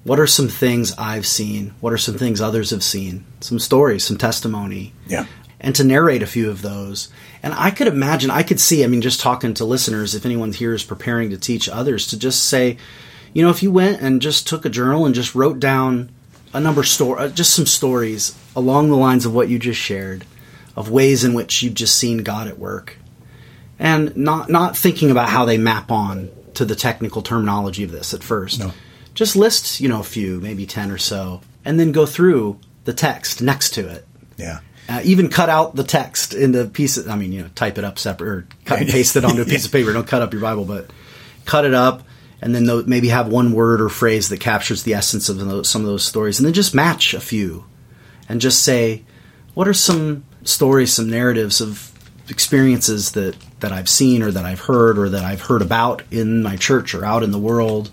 What 0.04 0.20
are 0.20 0.26
some 0.26 0.48
things 0.48 0.94
i've 0.98 1.26
seen? 1.26 1.72
What 1.80 1.92
are 1.94 1.98
some 1.98 2.18
things 2.18 2.40
others 2.40 2.70
have 2.70 2.84
seen? 2.84 3.24
Some 3.40 3.58
stories 3.58 4.04
some 4.04 4.18
testimony. 4.18 4.92
Yeah. 5.06 5.26
And 5.64 5.74
to 5.74 5.82
narrate 5.82 6.22
a 6.22 6.26
few 6.26 6.48
of 6.48 6.62
those 6.62 7.08
and 7.42 7.52
i 7.54 7.70
could 7.70 7.88
imagine 7.88 8.30
i 8.30 8.42
could 8.42 8.60
see 8.60 8.84
i 8.84 8.86
mean 8.86 9.00
just 9.00 9.20
talking 9.20 9.52
to 9.52 9.64
listeners 9.64 10.14
if 10.14 10.24
anyone 10.24 10.52
here 10.52 10.74
is 10.74 10.84
preparing 10.84 11.30
to 11.30 11.36
teach 11.36 11.68
others 11.68 12.06
to 12.06 12.18
just 12.18 12.44
say 12.44 12.76
you 13.32 13.42
know 13.42 13.50
if 13.50 13.62
you 13.62 13.72
went 13.72 14.00
and 14.00 14.22
just 14.22 14.46
took 14.46 14.64
a 14.64 14.70
journal 14.70 15.04
and 15.04 15.14
just 15.14 15.34
wrote 15.34 15.58
down 15.58 16.08
a 16.52 16.60
number 16.60 16.82
of 16.82 16.88
store 16.88 17.18
uh, 17.18 17.28
just 17.28 17.54
some 17.54 17.66
stories 17.66 18.38
along 18.54 18.88
the 18.88 18.96
lines 18.96 19.26
of 19.26 19.34
what 19.34 19.48
you 19.48 19.58
just 19.58 19.80
shared 19.80 20.24
of 20.76 20.90
ways 20.90 21.24
in 21.24 21.34
which 21.34 21.62
you've 21.62 21.74
just 21.74 21.96
seen 21.96 22.18
god 22.18 22.46
at 22.46 22.58
work 22.58 22.98
and 23.78 24.16
not 24.16 24.48
not 24.48 24.76
thinking 24.76 25.10
about 25.10 25.28
how 25.28 25.44
they 25.44 25.58
map 25.58 25.90
on 25.90 26.30
to 26.54 26.64
the 26.64 26.74
technical 26.74 27.22
terminology 27.22 27.84
of 27.84 27.90
this 27.90 28.14
at 28.14 28.22
first. 28.22 28.60
No. 28.60 28.72
just 29.14 29.36
list, 29.36 29.80
you 29.80 29.88
know, 29.88 30.00
a 30.00 30.04
few, 30.04 30.40
maybe 30.40 30.66
10 30.66 30.90
or 30.90 30.98
so, 30.98 31.40
and 31.64 31.78
then 31.78 31.92
go 31.92 32.06
through 32.06 32.58
the 32.84 32.92
text 32.92 33.42
next 33.42 33.70
to 33.74 33.88
it. 33.88 34.06
Yeah. 34.36 34.60
Uh, 34.86 35.00
even 35.04 35.30
cut 35.30 35.48
out 35.48 35.74
the 35.74 35.84
text 35.84 36.34
in 36.34 36.54
into 36.54 36.66
pieces. 36.66 37.08
I 37.08 37.16
mean, 37.16 37.32
you 37.32 37.42
know, 37.42 37.48
type 37.54 37.78
it 37.78 37.84
up 37.84 37.98
separate 37.98 38.28
or 38.28 38.46
cut 38.66 38.80
and 38.80 38.90
paste 38.90 39.16
it 39.16 39.24
onto 39.24 39.40
a 39.40 39.46
piece 39.46 39.64
of 39.64 39.72
paper. 39.72 39.92
Don't 39.92 40.06
cut 40.06 40.20
up 40.20 40.32
your 40.32 40.42
Bible, 40.42 40.66
but 40.66 40.90
cut 41.46 41.64
it 41.64 41.72
up 41.72 42.02
and 42.44 42.54
then 42.54 42.66
th- 42.66 42.84
maybe 42.84 43.08
have 43.08 43.26
one 43.26 43.52
word 43.52 43.80
or 43.80 43.88
phrase 43.88 44.28
that 44.28 44.38
captures 44.38 44.82
the 44.82 44.92
essence 44.92 45.30
of 45.30 45.38
those, 45.38 45.66
some 45.66 45.80
of 45.80 45.86
those 45.86 46.04
stories, 46.04 46.38
and 46.38 46.46
then 46.46 46.52
just 46.52 46.74
match 46.74 47.14
a 47.14 47.20
few, 47.20 47.64
and 48.28 48.38
just 48.38 48.62
say, 48.62 49.02
what 49.54 49.66
are 49.66 49.72
some 49.74 50.24
stories, 50.42 50.92
some 50.92 51.08
narratives 51.08 51.62
of 51.62 51.90
experiences 52.28 53.12
that 53.12 53.34
that 53.60 53.72
I've 53.72 53.88
seen 53.88 54.22
or 54.22 54.30
that 54.30 54.44
I've 54.44 54.60
heard 54.60 54.98
or 54.98 55.08
that 55.08 55.24
I've 55.24 55.40
heard 55.40 55.62
about 55.62 56.02
in 56.10 56.42
my 56.42 56.56
church 56.56 56.94
or 56.94 57.02
out 57.02 57.22
in 57.22 57.30
the 57.30 57.38
world 57.38 57.90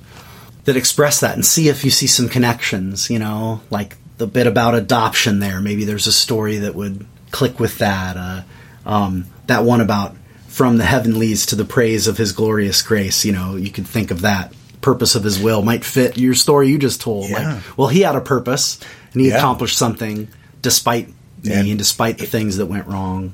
that 0.65 0.75
express 0.75 1.21
that, 1.21 1.35
and 1.35 1.45
see 1.45 1.69
if 1.69 1.85
you 1.85 1.91
see 1.91 2.07
some 2.07 2.27
connections. 2.27 3.09
You 3.09 3.19
know, 3.19 3.61
like 3.69 3.95
the 4.21 4.27
bit 4.27 4.45
about 4.45 4.75
adoption 4.75 5.39
there. 5.39 5.59
Maybe 5.61 5.83
there's 5.83 6.05
a 6.05 6.11
story 6.13 6.57
that 6.59 6.75
would 6.75 7.05
click 7.31 7.59
with 7.59 7.79
that. 7.79 8.15
Uh, 8.17 8.41
um, 8.85 9.25
that 9.47 9.63
one 9.63 9.81
about 9.81 10.15
from 10.47 10.77
the 10.77 10.85
heavenlies 10.85 11.47
to 11.47 11.55
the 11.55 11.65
praise 11.65 12.05
of 12.07 12.17
his 12.17 12.31
glorious 12.33 12.83
grace. 12.83 13.25
You 13.25 13.31
know, 13.31 13.55
you 13.55 13.71
could 13.71 13.87
think 13.87 14.11
of 14.11 14.21
that 14.21 14.53
purpose 14.81 15.15
of 15.15 15.23
his 15.23 15.39
will 15.39 15.63
might 15.63 15.83
fit 15.83 16.17
your 16.19 16.35
story 16.35 16.69
you 16.69 16.77
just 16.77 17.01
told. 17.01 17.29
Yeah. 17.31 17.55
Like, 17.55 17.77
well, 17.77 17.87
he 17.87 18.01
had 18.01 18.15
a 18.15 18.21
purpose 18.21 18.79
and 19.13 19.21
he 19.21 19.29
Yeah. 19.29 19.37
accomplished 19.37 19.77
something 19.77 20.27
despite 20.61 21.07
me 21.43 21.51
And- 21.53 21.67
and 21.67 21.77
despite 21.79 22.19
the 22.19 22.27
things 22.27 22.57
that 22.57 22.67
went 22.67 22.85
wrong. 22.87 23.33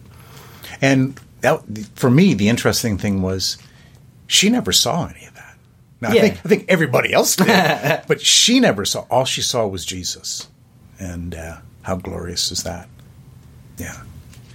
And 0.81 1.19
that, 1.41 1.61
for 1.95 2.09
me, 2.09 2.33
the 2.33 2.47
interesting 2.47 2.97
thing 2.97 3.21
was 3.21 3.57
she 4.25 4.49
never 4.49 4.71
saw 4.71 5.07
any 5.07 5.25
of 5.25 5.33
that. 5.35 5.55
Now, 5.99 6.11
Yeah. 6.13 6.19
I 6.19 6.29
think 6.29 6.39
I 6.45 6.49
think 6.49 6.65
everybody 6.69 7.11
else 7.13 7.35
did, 7.35 7.47
but 8.07 8.21
she 8.21 8.59
never 8.61 8.85
saw. 8.85 9.01
All 9.09 9.25
she 9.25 9.41
saw 9.41 9.65
was 9.67 9.83
Jesus, 9.85 10.47
and 10.99 11.35
uh, 11.35 11.57
how 11.83 11.95
glorious 11.95 12.51
is 12.51 12.63
that? 12.63 12.89
Yeah, 13.77 14.01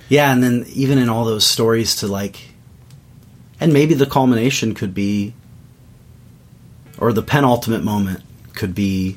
Yeah, 0.09 0.32
and 0.32 0.43
then 0.43 0.66
even 0.72 0.99
in 0.99 1.09
all 1.09 1.24
those 1.24 1.47
stories 1.47 1.97
to 1.97 2.09
like, 2.09 2.40
and 3.61 3.72
maybe 3.72 3.95
the 3.95 4.07
culmination 4.07 4.74
could 4.74 4.95
be, 4.95 5.34
or 6.99 7.12
the 7.12 7.22
penultimate 7.22 7.84
moment 7.84 8.22
could 8.55 8.74
be 8.74 9.16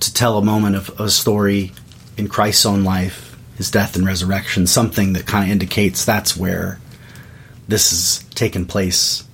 to 0.00 0.12
tell 0.12 0.38
a 0.38 0.44
moment 0.44 0.76
of 0.76 1.00
a 1.00 1.08
story 1.08 1.72
in 2.16 2.28
Christ's 2.28 2.66
own 2.66 2.84
life, 2.84 3.36
his 3.56 3.70
death 3.70 3.96
and 3.96 4.04
resurrection, 4.06 4.66
something 4.66 5.14
that 5.14 5.26
kind 5.26 5.44
of 5.44 5.50
indicates 5.50 6.04
that's 6.04 6.36
where 6.36 6.78
this 7.68 7.90
has 7.90 8.24
taken 8.34 8.66
place 8.66 9.24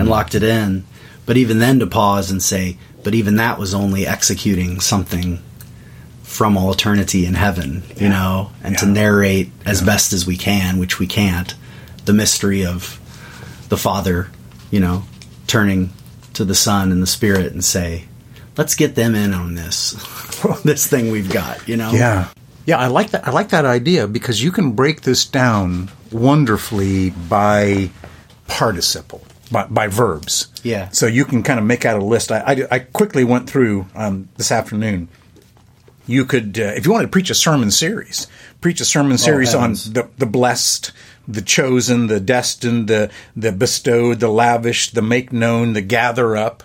and 0.00 0.08
locked 0.08 0.34
it 0.34 0.42
in. 0.42 0.84
But 1.26 1.36
even 1.36 1.58
then 1.58 1.78
to 1.78 1.86
pause 1.86 2.30
and 2.30 2.42
say, 2.42 2.76
but 3.02 3.14
even 3.14 3.36
that 3.36 3.58
was 3.58 3.74
only 3.74 4.06
executing 4.06 4.80
something 4.80 5.42
from 6.34 6.56
all 6.56 6.72
eternity 6.72 7.26
in 7.26 7.34
heaven, 7.34 7.84
you 7.96 8.08
know, 8.08 8.50
and 8.64 8.76
to 8.76 8.86
Yeah. 8.86 8.92
narrate 8.92 9.52
as 9.64 9.80
best 9.80 10.12
as 10.12 10.26
we 10.26 10.36
can, 10.36 10.78
which 10.78 10.98
we 10.98 11.06
can't, 11.06 11.54
the 12.06 12.12
mystery 12.12 12.66
of 12.66 12.98
the 13.68 13.76
Father, 13.76 14.28
you 14.72 14.80
know, 14.80 15.04
turning 15.46 15.90
to 16.32 16.44
the 16.44 16.54
Son 16.56 16.90
and 16.90 17.00
the 17.00 17.06
Spirit 17.06 17.52
and 17.52 17.64
say, 17.64 18.06
let's 18.56 18.74
get 18.74 18.96
them 18.96 19.14
in 19.14 19.32
on 19.32 19.54
this, 19.54 19.94
this 20.64 20.88
thing 20.88 21.12
we've 21.12 21.30
got, 21.30 21.68
you 21.68 21.76
know? 21.76 21.92
yeah, 21.92 22.26
yeah. 22.66 22.78
I 22.78 22.88
like 22.88 23.10
that. 23.10 23.28
I 23.28 23.30
like 23.30 23.50
that 23.50 23.64
idea 23.64 24.08
because 24.08 24.42
you 24.42 24.50
can 24.50 24.72
break 24.72 25.02
this 25.02 25.24
down 25.24 25.88
wonderfully 26.10 27.10
by 27.10 27.90
participle, 28.48 29.22
by, 29.52 29.66
by 29.66 29.86
verbs. 29.86 30.48
Yeah. 30.64 30.88
So 30.90 31.06
you 31.06 31.24
can 31.24 31.44
kind 31.44 31.60
of 31.60 31.64
make 31.64 31.84
out 31.84 32.00
a 32.00 32.04
list. 32.04 32.32
I, 32.32 32.40
I, 32.40 32.66
I 32.72 32.78
quickly 32.80 33.22
went 33.22 33.48
through 33.48 33.86
um, 33.94 34.28
this 34.36 34.50
afternoon. 34.50 35.08
You 36.06 36.24
could, 36.26 36.58
uh, 36.58 36.72
if 36.76 36.84
you 36.84 36.92
wanted 36.92 37.06
to 37.06 37.10
preach 37.10 37.30
a 37.30 37.34
sermon 37.34 37.70
series, 37.70 38.26
preach 38.60 38.80
a 38.80 38.84
sermon 38.84 39.16
series 39.16 39.54
on 39.54 39.72
the, 39.72 40.08
the 40.18 40.26
blessed, 40.26 40.92
the 41.26 41.40
chosen, 41.40 42.08
the 42.08 42.20
destined, 42.20 42.88
the 42.88 43.10
the 43.34 43.52
bestowed, 43.52 44.20
the 44.20 44.28
lavish, 44.28 44.90
the 44.90 45.00
make 45.00 45.32
known, 45.32 45.72
the 45.72 45.80
gather 45.80 46.36
up. 46.36 46.62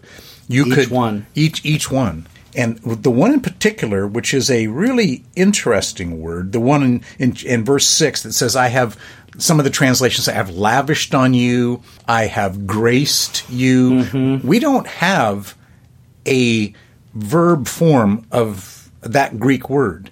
You 0.50 0.66
Each 0.66 0.74
could 0.74 0.90
one. 0.90 1.26
each 1.36 1.64
each 1.66 1.90
one. 1.90 2.28
And 2.56 2.80
the 2.80 3.12
one 3.12 3.32
in 3.32 3.40
particular, 3.40 4.08
which 4.08 4.34
is 4.34 4.50
a 4.50 4.68
really 4.68 5.24
interesting 5.36 6.20
word, 6.20 6.52
the 6.52 6.60
one 6.60 6.84
in, 6.84 7.04
in, 7.20 7.36
in 7.46 7.64
verse 7.64 7.88
six 7.88 8.24
that 8.24 8.34
says, 8.34 8.56
"I 8.56 8.68
have." 8.68 8.98
Some 9.38 9.60
of 9.60 9.64
the 9.64 9.70
translations 9.70 10.26
say, 10.26 10.34
"I 10.34 10.36
have 10.36 10.50
lavished 10.50 11.16
on 11.16 11.34
you. 11.34 11.82
I 12.08 12.26
have 12.26 12.66
graced 12.68 13.50
you." 13.50 14.40
We 14.44 14.60
don't 14.60 14.88
have 14.88 15.56
a 16.28 16.74
verb 17.14 17.68
form 17.68 18.26
of 18.32 18.78
that 19.02 19.39
Greek 19.39 19.70
word. 19.70 20.10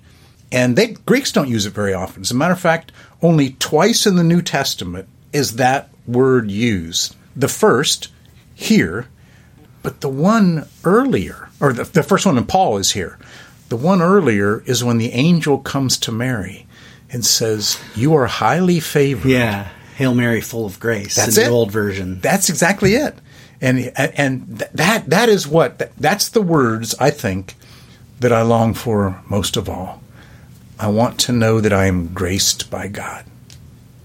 And 0.51 0.75
they 0.75 0.93
Greeks 1.05 1.31
don't 1.31 1.49
use 1.49 1.65
it 1.65 1.73
very 1.73 1.93
often. 1.93 2.21
As 2.21 2.31
a 2.31 2.35
matter 2.35 2.53
of 2.53 2.59
fact, 2.59 2.91
only 3.21 3.51
twice 3.51 4.05
in 4.05 4.15
the 4.15 4.23
New 4.23 4.41
Testament 4.41 5.07
is 5.33 5.55
that 5.55 5.89
word 6.07 6.49
used. 6.49 7.15
The 7.35 7.49
first 7.49 8.09
here, 8.55 9.07
but 9.83 10.01
the 10.01 10.09
one 10.09 10.67
earlier, 10.83 11.49
or 11.59 11.73
the, 11.73 11.83
the 11.83 12.03
first 12.03 12.25
one 12.25 12.37
in 12.37 12.45
Paul 12.45 12.77
is 12.77 12.91
here. 12.91 13.19
The 13.69 13.75
one 13.75 14.01
earlier 14.01 14.63
is 14.65 14.83
when 14.83 14.97
the 14.97 15.11
angel 15.11 15.59
comes 15.59 15.97
to 15.99 16.11
Mary 16.11 16.65
and 17.11 17.25
says, 17.25 17.79
"You 17.95 18.15
are 18.15 18.27
highly 18.27 18.79
favored." 18.79 19.29
Yeah. 19.29 19.67
Hail 19.95 20.13
Mary, 20.13 20.41
full 20.41 20.65
of 20.65 20.79
grace. 20.79 21.15
That's 21.15 21.37
in 21.37 21.43
it. 21.43 21.47
the 21.47 21.51
old 21.51 21.71
version. 21.71 22.19
That's 22.21 22.49
exactly 22.49 22.95
it. 22.95 23.15
And 23.59 23.91
and 23.95 24.59
that 24.73 25.09
that 25.09 25.29
is 25.29 25.47
what 25.47 25.91
that's 25.97 26.29
the 26.29 26.41
words 26.41 26.95
I 26.99 27.09
think 27.09 27.55
that 28.19 28.33
I 28.33 28.41
long 28.41 28.73
for 28.73 29.21
most 29.29 29.57
of 29.57 29.69
all. 29.69 30.01
I 30.79 30.87
want 30.87 31.19
to 31.21 31.31
know 31.31 31.59
that 31.59 31.73
I 31.73 31.85
am 31.85 32.13
graced 32.13 32.69
by 32.69 32.87
God, 32.87 33.25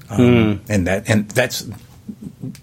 um, 0.08 0.62
and 0.68 0.86
that 0.86 1.08
and 1.08 1.28
that's 1.30 1.68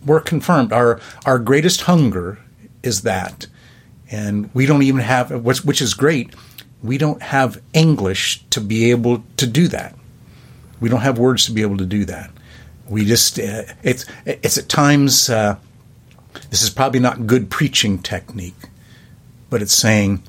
we're 0.05 0.19
confirmed. 0.19 0.73
Our 0.73 0.99
our 1.25 1.37
greatest 1.37 1.81
hunger 1.81 2.39
is 2.81 3.03
that, 3.03 3.47
and 4.09 4.49
we 4.53 4.65
don't 4.65 4.81
even 4.81 5.01
have 5.01 5.31
which 5.43 5.63
which 5.63 5.81
is 5.81 5.93
great. 5.93 6.33
We 6.81 6.97
don't 6.97 7.21
have 7.21 7.61
English 7.73 8.43
to 8.51 8.61
be 8.61 8.89
able 8.91 9.23
to 9.37 9.45
do 9.45 9.67
that. 9.67 9.95
We 10.79 10.89
don't 10.89 11.01
have 11.01 11.19
words 11.19 11.45
to 11.45 11.51
be 11.51 11.61
able 11.61 11.77
to 11.77 11.85
do 11.85 12.05
that. 12.05 12.31
We 12.87 13.05
just 13.05 13.37
uh, 13.39 13.63
it's 13.83 14.05
it's 14.25 14.57
at 14.57 14.69
times 14.69 15.29
uh, 15.29 15.57
this 16.49 16.63
is 16.63 16.71
probably 16.71 16.99
not 16.99 17.27
good 17.27 17.51
preaching 17.51 17.99
technique, 17.99 18.69
but 19.51 19.61
it's 19.61 19.75
saying 19.75 20.23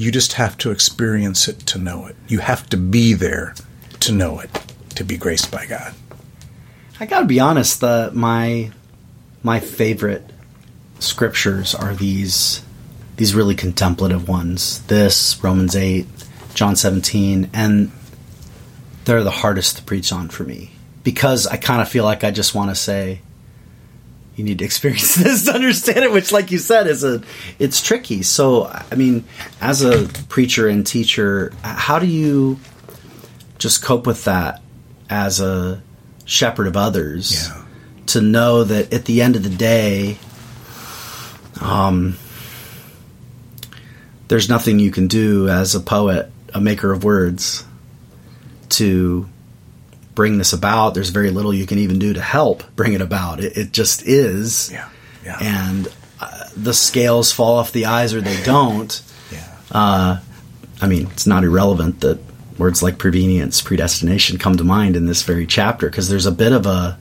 you 0.00 0.10
just 0.10 0.32
have 0.32 0.56
to 0.56 0.70
experience 0.70 1.46
it 1.46 1.58
to 1.58 1.78
know 1.78 2.06
it. 2.06 2.16
You 2.26 2.38
have 2.38 2.66
to 2.70 2.78
be 2.78 3.12
there 3.12 3.54
to 4.00 4.12
know 4.12 4.40
it, 4.40 4.50
to 4.94 5.04
be 5.04 5.18
graced 5.18 5.50
by 5.50 5.66
God. 5.66 5.92
I 6.98 7.04
gotta 7.04 7.26
be 7.26 7.38
honest. 7.38 7.82
The 7.82 8.10
my 8.14 8.70
my 9.42 9.60
favorite 9.60 10.24
scriptures 11.00 11.74
are 11.74 11.92
these 11.92 12.62
these 13.16 13.34
really 13.34 13.54
contemplative 13.54 14.26
ones. 14.26 14.80
This 14.86 15.44
Romans 15.44 15.76
eight, 15.76 16.06
John 16.54 16.76
seventeen, 16.76 17.50
and 17.52 17.92
they're 19.04 19.22
the 19.22 19.30
hardest 19.30 19.76
to 19.76 19.82
preach 19.82 20.12
on 20.12 20.30
for 20.30 20.44
me 20.44 20.70
because 21.04 21.46
I 21.46 21.58
kind 21.58 21.82
of 21.82 21.90
feel 21.90 22.04
like 22.04 22.24
I 22.24 22.30
just 22.30 22.54
want 22.54 22.70
to 22.70 22.74
say. 22.74 23.20
You 24.36 24.44
need 24.44 24.58
to 24.60 24.64
experience 24.64 25.14
this 25.16 25.44
to 25.46 25.54
understand 25.54 25.98
it, 25.98 26.12
which, 26.12 26.32
like 26.32 26.50
you 26.50 26.58
said, 26.58 26.86
is 26.86 27.04
a 27.04 27.22
it's 27.58 27.82
tricky. 27.82 28.22
So, 28.22 28.66
I 28.66 28.94
mean, 28.94 29.24
as 29.60 29.82
a 29.82 30.06
preacher 30.28 30.68
and 30.68 30.86
teacher, 30.86 31.52
how 31.62 31.98
do 31.98 32.06
you 32.06 32.58
just 33.58 33.82
cope 33.82 34.06
with 34.06 34.24
that 34.24 34.62
as 35.10 35.40
a 35.40 35.82
shepherd 36.24 36.66
of 36.68 36.76
others 36.76 37.48
Yeah. 37.48 37.62
to 38.06 38.20
know 38.22 38.64
that 38.64 38.92
at 38.94 39.04
the 39.04 39.20
end 39.20 39.36
of 39.36 39.42
the 39.42 39.50
day 39.50 40.16
um, 41.60 42.16
there's 44.28 44.48
nothing 44.48 44.78
you 44.78 44.90
can 44.90 45.08
do 45.08 45.48
as 45.48 45.74
a 45.74 45.80
poet 45.80 46.30
a 46.54 46.60
maker 46.60 46.92
of 46.92 47.04
words 47.04 47.64
to 48.70 49.28
bring 50.14 50.38
this 50.38 50.52
about 50.52 50.94
there's 50.94 51.10
very 51.10 51.30
little 51.30 51.52
you 51.54 51.66
can 51.66 51.78
even 51.78 51.98
do 51.98 52.12
to 52.12 52.20
help 52.20 52.62
bring 52.76 52.92
it 52.92 53.00
about 53.00 53.40
it, 53.40 53.56
it 53.56 53.72
just 53.72 54.02
is 54.06 54.70
Yeah, 54.72 54.88
yeah. 55.24 55.38
and 55.40 55.88
uh, 56.20 56.44
the 56.56 56.74
scales 56.74 57.32
fall 57.32 57.56
off 57.56 57.72
the 57.72 57.86
eyes 57.86 58.12
or 58.14 58.20
they 58.20 58.42
don't 58.44 59.00
Yeah. 59.32 59.46
uh, 59.70 60.20
I 60.82 60.86
mean, 60.88 61.08
it's 61.12 61.26
not 61.26 61.44
irrelevant 61.44 62.00
that 62.00 62.18
words 62.58 62.82
like 62.82 62.98
prevenience, 62.98 63.60
predestination 63.62 64.36
come 64.38 64.56
to 64.56 64.64
mind 64.64 64.96
in 64.96 65.06
this 65.06 65.22
very 65.22 65.46
chapter 65.46 65.88
because 65.88 66.08
there's 66.08 66.26
a 66.26 66.32
bit 66.32 66.52
of 66.52 66.66
a 66.66 66.98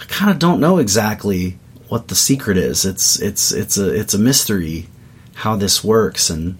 I 0.00 0.04
kind 0.08 0.30
of 0.30 0.38
don't 0.38 0.60
know 0.60 0.78
exactly 0.78 1.58
what 1.88 2.08
the 2.08 2.14
secret 2.14 2.56
is. 2.56 2.84
It's 2.84 3.18
it's 3.20 3.50
it's 3.52 3.76
a 3.78 3.88
it's 3.94 4.14
a 4.14 4.18
mystery 4.18 4.86
how 5.34 5.56
this 5.56 5.82
works, 5.84 6.30
and 6.30 6.56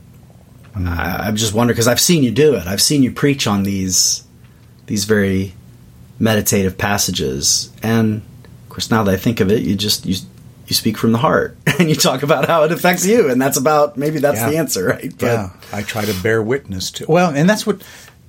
I, 0.74 1.26
I'm 1.26 1.36
just 1.36 1.52
wondering 1.54 1.74
because 1.74 1.88
I've 1.88 2.00
seen 2.00 2.22
you 2.22 2.30
do 2.30 2.54
it. 2.54 2.66
I've 2.66 2.82
seen 2.82 3.02
you 3.02 3.12
preach 3.12 3.46
on 3.46 3.62
these 3.64 4.24
these 4.86 5.04
very 5.04 5.54
meditative 6.18 6.76
passages, 6.78 7.70
and 7.82 8.22
of 8.64 8.68
course, 8.68 8.90
now 8.90 9.02
that 9.04 9.12
I 9.14 9.16
think 9.16 9.40
of 9.40 9.50
it, 9.50 9.62
you 9.62 9.74
just 9.76 10.06
you 10.06 10.16
you 10.66 10.74
speak 10.74 10.98
from 10.98 11.12
the 11.12 11.18
heart 11.18 11.56
and 11.78 11.88
you 11.88 11.94
talk 11.94 12.22
about 12.22 12.46
how 12.46 12.62
it 12.64 12.72
affects 12.72 13.06
you 13.06 13.30
and 13.30 13.40
that's 13.40 13.56
about 13.56 13.96
maybe 13.96 14.18
that's 14.18 14.36
Yeah. 14.36 14.50
the 14.50 14.58
answer 14.58 14.84
right 14.88 15.14
but 15.16 15.26
yeah, 15.26 15.50
I 15.72 15.80
try 15.82 16.04
to 16.04 16.12
bear 16.22 16.42
witness 16.42 16.90
to. 16.90 17.06
Well, 17.08 17.30
and 17.34 17.48
that's 17.48 17.66
what 17.66 17.82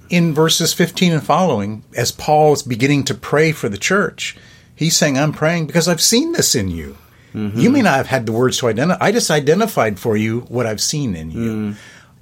in 0.09 0.33
verses 0.33 0.73
15 0.73 1.11
and 1.11 1.23
following, 1.23 1.83
as 1.97 2.11
Paul 2.13 2.53
is 2.53 2.63
beginning 2.63 3.03
to 3.05 3.13
pray 3.13 3.51
for 3.51 3.67
the 3.67 3.77
church, 3.77 4.37
he's 4.73 4.95
saying, 4.97 5.17
I'm 5.19 5.33
praying 5.33 5.67
because 5.67 5.87
I've 5.89 6.01
seen 6.01 6.31
this 6.31 6.55
in 6.55 6.69
you. 6.69 6.97
You 7.33 7.69
may 7.69 7.83
not 7.83 7.97
have 7.97 8.07
had 8.07 8.25
the 8.25 8.31
words 8.31 8.57
to 8.57 8.67
identify. 8.69 9.05
I 9.05 9.11
just 9.11 9.29
identified 9.29 9.99
for 9.99 10.17
you 10.17 10.39
what 10.47 10.65
I've 10.65 10.81
seen 10.81 11.15
in 11.15 11.29
you. 11.29 11.75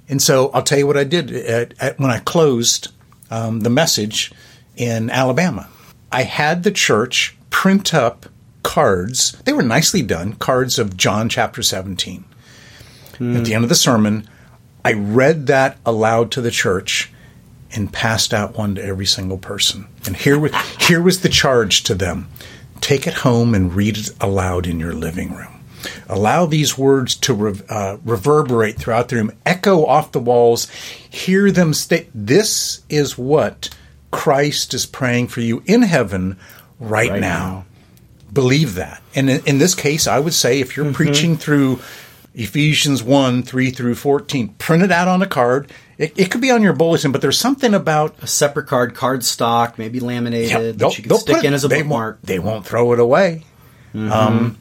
And 0.08 0.20
so 0.20 0.50
I'll 0.50 0.62
tell 0.62 0.78
you 0.78 0.86
what 0.86 0.98
I 0.98 1.04
did 1.04 1.30
at, 1.32 1.74
at, 1.80 1.98
when 1.98 2.10
I 2.10 2.18
closed 2.18 2.88
um, 3.30 3.60
the 3.60 3.70
message 3.70 4.32
in 4.78 5.10
Alabama. 5.10 5.68
I 6.10 6.22
had 6.22 6.62
the 6.62 6.70
church 6.70 7.36
print 7.50 7.92
up 7.92 8.26
cards. 8.62 9.32
They 9.44 9.52
were 9.52 9.62
nicely 9.62 10.00
done, 10.00 10.34
cards 10.34 10.78
of 10.78 10.96
John 10.96 11.28
chapter 11.28 11.62
17 11.62 12.24
at 13.20 13.44
the 13.44 13.54
end 13.54 13.64
of 13.64 13.68
the 13.68 13.74
sermon, 13.74 14.28
I 14.84 14.92
read 14.92 15.48
that 15.48 15.78
aloud 15.84 16.30
to 16.32 16.40
the 16.40 16.50
church 16.50 17.10
and 17.74 17.92
passed 17.92 18.32
out 18.32 18.56
one 18.56 18.76
to 18.76 18.84
every 18.84 19.06
single 19.06 19.38
person. 19.38 19.86
And 20.06 20.16
here 20.16 20.38
was, 20.38 20.54
here 20.80 21.02
was 21.02 21.20
the 21.20 21.28
charge 21.28 21.82
to 21.84 21.94
them 21.94 22.28
take 22.80 23.08
it 23.08 23.14
home 23.14 23.56
and 23.56 23.74
read 23.74 23.98
it 23.98 24.10
aloud 24.20 24.64
in 24.64 24.78
your 24.78 24.92
living 24.92 25.34
room. 25.34 25.64
Allow 26.08 26.46
these 26.46 26.78
words 26.78 27.16
to 27.16 27.34
re- 27.34 27.60
uh, 27.68 27.96
reverberate 28.04 28.76
throughout 28.76 29.08
the 29.08 29.16
room, 29.16 29.32
echo 29.44 29.84
off 29.84 30.12
the 30.12 30.20
walls, 30.20 30.70
hear 30.70 31.50
them 31.50 31.74
state, 31.74 32.08
This 32.14 32.82
is 32.88 33.18
what 33.18 33.70
Christ 34.10 34.74
is 34.74 34.86
praying 34.86 35.28
for 35.28 35.40
you 35.40 35.62
in 35.66 35.82
heaven 35.82 36.38
right, 36.80 37.10
Right 37.10 37.20
now 37.20 37.28
now. 37.48 37.64
believe 38.32 38.74
that. 38.76 39.02
And 39.14 39.28
in, 39.28 39.44
in 39.46 39.58
this 39.58 39.74
case, 39.74 40.06
I 40.06 40.18
would 40.18 40.34
say 40.34 40.60
if 40.60 40.76
you're 40.76 40.92
preaching 40.92 41.36
through 41.36 41.80
Ephesians 42.34 43.02
1 43.02 43.42
3 43.42 43.70
through 43.70 43.94
14, 43.96 44.48
print 44.58 44.82
it 44.82 44.92
out 44.92 45.08
on 45.08 45.22
a 45.22 45.26
card. 45.26 45.70
It, 45.98 46.16
it 46.18 46.30
could 46.30 46.40
be 46.40 46.50
on 46.52 46.62
your 46.62 46.72
bulletin, 46.74 47.10
but 47.10 47.20
there's 47.20 47.38
something 47.38 47.74
about 47.74 48.14
a 48.22 48.26
separate 48.28 48.66
card 48.68 48.94
card 48.94 49.24
stock 49.24 49.78
maybe 49.78 49.98
laminated 49.98 50.50
yeah, 50.50 50.72
that 50.88 50.96
you 50.98 51.04
can 51.04 51.18
stick 51.18 51.42
in 51.44 51.52
as 51.52 51.64
a 51.64 51.68
they 51.68 51.82
bookmark. 51.82 52.16
Won't, 52.16 52.22
they 52.26 52.38
won't 52.38 52.66
throw 52.66 52.92
it 52.92 53.00
away. 53.00 53.44
Um, 53.94 54.56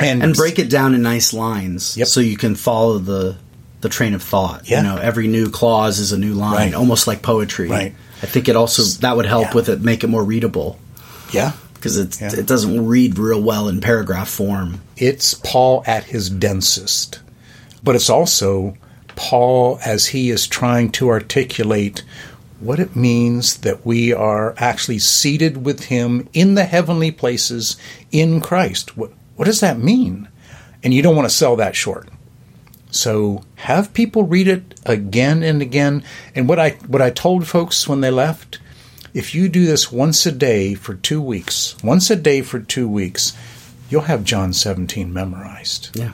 and, 0.00 0.22
and 0.22 0.34
break 0.34 0.58
it 0.58 0.68
down 0.68 0.94
in 0.94 1.02
nice 1.02 1.32
lines 1.32 1.96
Yep. 1.96 2.08
so 2.08 2.20
you 2.20 2.36
can 2.36 2.54
follow 2.56 2.98
the 2.98 3.36
the 3.82 3.88
train 3.90 4.14
of 4.14 4.22
thought. 4.22 4.68
Yeah. 4.68 4.78
You 4.78 4.82
know, 4.88 4.96
every 4.96 5.28
new 5.28 5.50
clause 5.50 5.98
is 6.00 6.10
a 6.12 6.18
new 6.18 6.32
line, 6.34 6.54
Right. 6.54 6.74
almost 6.74 7.06
like 7.06 7.22
poetry. 7.22 7.68
Right. 7.68 7.94
I 8.26 8.28
think 8.28 8.48
it 8.48 8.56
also 8.56 8.82
that 9.02 9.16
would 9.16 9.26
help 9.26 9.44
Yeah. 9.48 9.54
with 9.54 9.68
it, 9.68 9.82
make 9.82 10.02
it 10.02 10.08
more 10.08 10.24
readable 10.24 10.78
Yeah. 11.32 11.52
because 11.74 11.96
it 11.96 12.20
Yeah. 12.20 12.32
it 12.34 12.44
doesn't 12.46 12.84
read 12.84 13.18
real 13.20 13.40
well 13.40 13.68
in 13.68 13.80
paragraph 13.80 14.28
form. 14.28 14.80
It's 14.96 15.34
Paul 15.34 15.84
at 15.86 16.04
his 16.04 16.28
densest. 16.28 17.20
But 17.84 17.94
it's 17.94 18.10
also 18.10 18.76
Paul 19.14 19.78
as 19.84 20.06
he 20.06 20.30
is 20.30 20.48
trying 20.48 20.90
to 20.92 21.08
articulate 21.08 22.02
what 22.58 22.80
it 22.80 22.96
means 22.96 23.58
that 23.58 23.86
we 23.86 24.12
are 24.12 24.54
actually 24.58 24.98
seated 24.98 25.64
with 25.64 25.84
him 25.84 26.28
in 26.32 26.54
the 26.54 26.64
heavenly 26.64 27.12
places 27.12 27.76
in 28.10 28.40
Christ. 28.40 28.96
What, 28.96 29.12
what 29.36 29.44
does 29.44 29.60
that 29.60 29.78
mean? 29.78 30.26
And 30.82 30.92
you 30.92 31.00
don't 31.00 31.14
want 31.14 31.28
to 31.28 31.34
sell 31.34 31.54
that 31.56 31.76
short. 31.76 32.08
So 32.96 33.42
have 33.56 33.92
people 33.92 34.24
read 34.24 34.48
it 34.48 34.80
again 34.84 35.42
and 35.42 35.60
again. 35.60 36.02
And 36.34 36.48
what 36.48 36.58
I 36.58 36.70
what 36.86 37.02
I 37.02 37.10
told 37.10 37.46
folks 37.46 37.88
when 37.88 38.00
they 38.00 38.10
left, 38.10 38.58
if 39.12 39.34
you 39.34 39.48
do 39.48 39.66
this 39.66 39.92
once 39.92 40.24
a 40.26 40.32
day 40.32 40.74
for 40.74 40.94
two 40.94 41.20
weeks, 41.20 41.76
once 41.82 42.10
a 42.10 42.16
day 42.16 42.42
for 42.42 42.58
two 42.58 42.88
weeks, 42.88 43.36
you'll 43.90 44.02
have 44.02 44.24
John 44.24 44.52
17 44.52 45.12
memorized. 45.12 45.96
Yeah. 45.96 46.12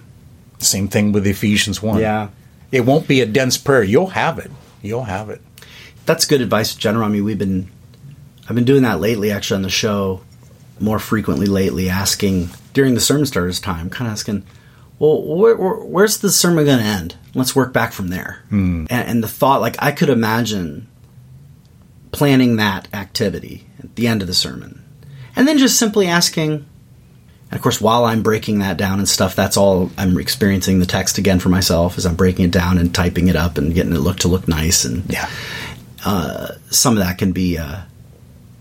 Same 0.58 0.88
thing 0.88 1.12
with 1.12 1.26
Ephesians 1.26 1.82
1. 1.82 2.00
Yeah. 2.00 2.28
It 2.70 2.86
won't 2.86 3.08
be 3.08 3.20
a 3.20 3.26
dense 3.26 3.58
prayer. 3.58 3.82
You'll 3.82 4.08
have 4.08 4.38
it. 4.38 4.50
You'll 4.80 5.04
have 5.04 5.30
it. 5.30 5.40
That's 6.06 6.24
good 6.24 6.40
advice, 6.40 6.74
General. 6.74 7.06
I 7.06 7.08
mean, 7.08 7.24
we've 7.24 7.38
been, 7.38 7.70
I've 8.48 8.54
been 8.54 8.64
doing 8.64 8.82
that 8.82 9.00
lately, 9.00 9.30
actually, 9.30 9.56
on 9.56 9.62
the 9.62 9.70
show 9.70 10.22
more 10.80 10.98
frequently 10.98 11.46
lately, 11.46 11.88
asking 11.88 12.50
during 12.72 12.94
the 12.94 13.00
sermon 13.00 13.26
starters 13.26 13.60
time, 13.60 13.90
kind 13.90 14.08
of 14.08 14.12
asking, 14.12 14.44
well, 15.02 15.22
where, 15.36 15.56
where, 15.56 15.74
where's 15.74 16.18
the 16.18 16.30
sermon 16.30 16.64
going 16.64 16.78
to 16.78 16.84
end? 16.84 17.16
Let's 17.34 17.56
work 17.56 17.72
back 17.72 17.92
from 17.92 18.08
there. 18.08 18.42
And, 18.50 18.90
and 18.90 19.22
the 19.22 19.28
thought, 19.28 19.60
like, 19.60 19.76
I 19.82 19.90
could 19.90 20.08
imagine 20.08 20.86
planning 22.12 22.56
that 22.56 22.86
activity 22.94 23.66
at 23.82 23.96
the 23.96 24.06
end 24.06 24.20
of 24.22 24.28
the 24.28 24.34
sermon, 24.34 24.84
and 25.34 25.48
then 25.48 25.58
just 25.58 25.78
simply 25.78 26.06
asking. 26.06 26.66
And 27.50 27.58
of 27.58 27.62
course, 27.62 27.80
while 27.80 28.04
I'm 28.04 28.22
breaking 28.22 28.60
that 28.60 28.76
down 28.78 28.98
and 28.98 29.08
stuff, 29.08 29.34
that's 29.36 29.56
all 29.58 29.90
I'm 29.98 30.18
experiencing 30.18 30.78
the 30.78 30.86
text 30.86 31.18
again 31.18 31.38
for 31.38 31.48
myself 31.50 31.98
as 31.98 32.06
I'm 32.06 32.14
breaking 32.14 32.46
it 32.46 32.50
down 32.50 32.78
and 32.78 32.94
typing 32.94 33.28
it 33.28 33.36
up 33.36 33.58
and 33.58 33.74
getting 33.74 33.92
it 33.92 33.98
look 33.98 34.18
to 34.20 34.28
look 34.28 34.48
nice 34.48 34.84
and 34.86 35.04
Yeah. 35.10 35.28
some 36.70 36.96
of 36.96 37.02
that 37.04 37.18
can 37.18 37.32
be 37.32 37.58
uh, 37.58 37.80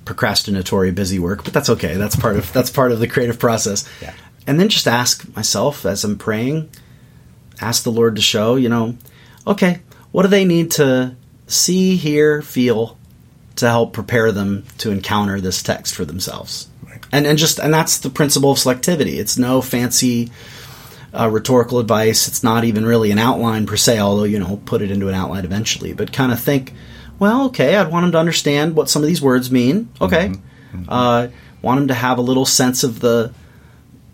procrastinatory 0.06 0.94
busy 0.94 1.20
work, 1.20 1.44
but 1.44 1.54
that's 1.54 1.70
okay. 1.70 1.96
That's 1.96 2.16
part 2.18 2.36
of 2.36 2.52
that's 2.52 2.70
part 2.70 2.92
of 2.92 3.00
the 3.00 3.08
creative 3.08 3.40
process. 3.40 3.88
Yeah. 4.02 4.14
And 4.48 4.60
then 4.60 4.70
just 4.70 4.88
ask 4.88 5.34
myself 5.36 5.86
as 5.86 6.04
I'm 6.04 6.18
praying, 6.18 6.70
ask 7.60 7.84
the 7.84 7.92
Lord 7.92 8.16
to 8.16 8.22
show, 8.22 8.56
you 8.56 8.70
know, 8.70 8.98
okay, 9.46 9.82
what 10.12 10.24
do 10.24 10.30
they 10.30 10.46
need 10.46 10.72
to 10.72 11.16
see, 11.48 11.96
hear, 11.96 12.42
feel 12.42 12.98
to 13.58 13.68
help 13.70 13.94
prepare 13.94 14.32
them 14.32 14.64
to 14.80 14.92
encounter 14.92 15.40
this 15.40 15.62
text 15.62 15.94
for 15.96 16.06
themselves? 16.06 16.68
Right. 16.84 17.00
And 17.12 17.28
and 17.28 17.38
just 17.38 17.60
and 17.60 17.74
that's 17.74 18.00
the 18.00 18.10
principle 18.10 18.52
of 18.52 18.58
selectivity. 18.58 19.18
It's 19.20 19.38
no 19.38 19.62
fancy 19.62 20.32
uh, 21.14 21.30
rhetorical 21.30 21.80
advice. 21.80 22.28
It's 22.28 22.44
not 22.44 22.64
even 22.64 22.86
really 22.86 23.12
an 23.12 23.20
outline 23.20 23.66
per 23.68 23.78
se, 23.78 24.00
although 24.00 24.24
you 24.24 24.40
know, 24.40 24.60
put 24.66 24.82
it 24.82 24.90
into 24.92 25.08
an 25.08 25.14
outline 25.14 25.46
eventually. 25.46 25.94
But 25.94 26.12
kind 26.12 26.32
of 26.32 26.40
think, 26.40 26.74
well, 27.20 27.46
okay, 27.48 27.76
I'd 27.76 27.92
want 27.92 28.06
them 28.06 28.12
to 28.14 28.18
understand 28.18 28.76
what 28.76 28.90
some 28.90 29.04
of 29.04 29.08
these 29.08 29.22
words 29.22 29.52
mean. 29.52 29.90
Okay, 30.02 30.34
Mm-hmm. 30.74 30.86
uh, 30.88 31.28
want 31.62 31.80
them 31.80 31.90
to 31.90 31.94
have 31.94 32.18
a 32.18 32.22
little 32.22 32.46
sense 32.46 32.84
of 32.86 33.02
the 33.02 33.34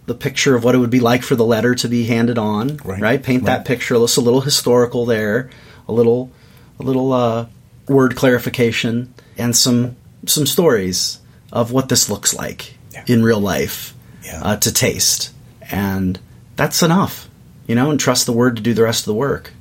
the 0.07 0.15
picture 0.15 0.55
of 0.55 0.63
what 0.63 0.73
it 0.73 0.79
would 0.79 0.89
be 0.89 0.99
like 0.99 1.21
for 1.21 1.35
the 1.35 1.45
letter 1.45 1.75
to 1.75 1.87
be 1.87 2.05
handed 2.05 2.37
on. 2.37 2.77
Right. 2.83 2.99
right? 3.01 3.21
Paint 3.23 3.43
Right. 3.43 3.57
that 3.57 3.65
picture. 3.65 3.93
Just 3.95 4.17
a 4.17 4.21
little 4.21 4.41
historical 4.41 5.05
there, 5.05 5.49
a 5.87 5.91
little 5.93 6.31
a 6.79 6.83
little 6.83 7.13
uh, 7.13 7.45
word 7.87 8.15
clarification, 8.15 9.13
and 9.37 9.55
some 9.55 9.95
some 10.25 10.45
stories 10.47 11.19
of 11.51 11.71
what 11.71 11.89
this 11.89 12.09
looks 12.09 12.33
like 12.33 12.73
Yeah. 12.93 13.03
in 13.07 13.21
real 13.23 13.39
life 13.39 13.93
Yeah. 14.23 14.41
uh, 14.43 14.55
to 14.57 14.71
taste, 14.73 15.31
and 15.69 16.19
that's 16.55 16.81
enough, 16.81 17.29
you 17.67 17.75
know. 17.75 17.91
And 17.91 17.99
trust 17.99 18.25
the 18.25 18.33
word 18.33 18.55
to 18.57 18.61
do 18.61 18.73
the 18.73 18.83
rest 18.83 19.01
of 19.01 19.05
the 19.05 19.13
work. 19.13 19.51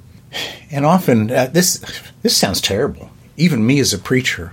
And 0.71 0.85
often, 0.87 1.31
uh, 1.31 1.49
this 1.53 1.81
this 2.23 2.37
sounds 2.37 2.61
terrible. 2.61 3.11
Even 3.37 3.67
me 3.67 3.79
as 3.81 3.93
a 3.93 3.99
preacher, 3.99 4.53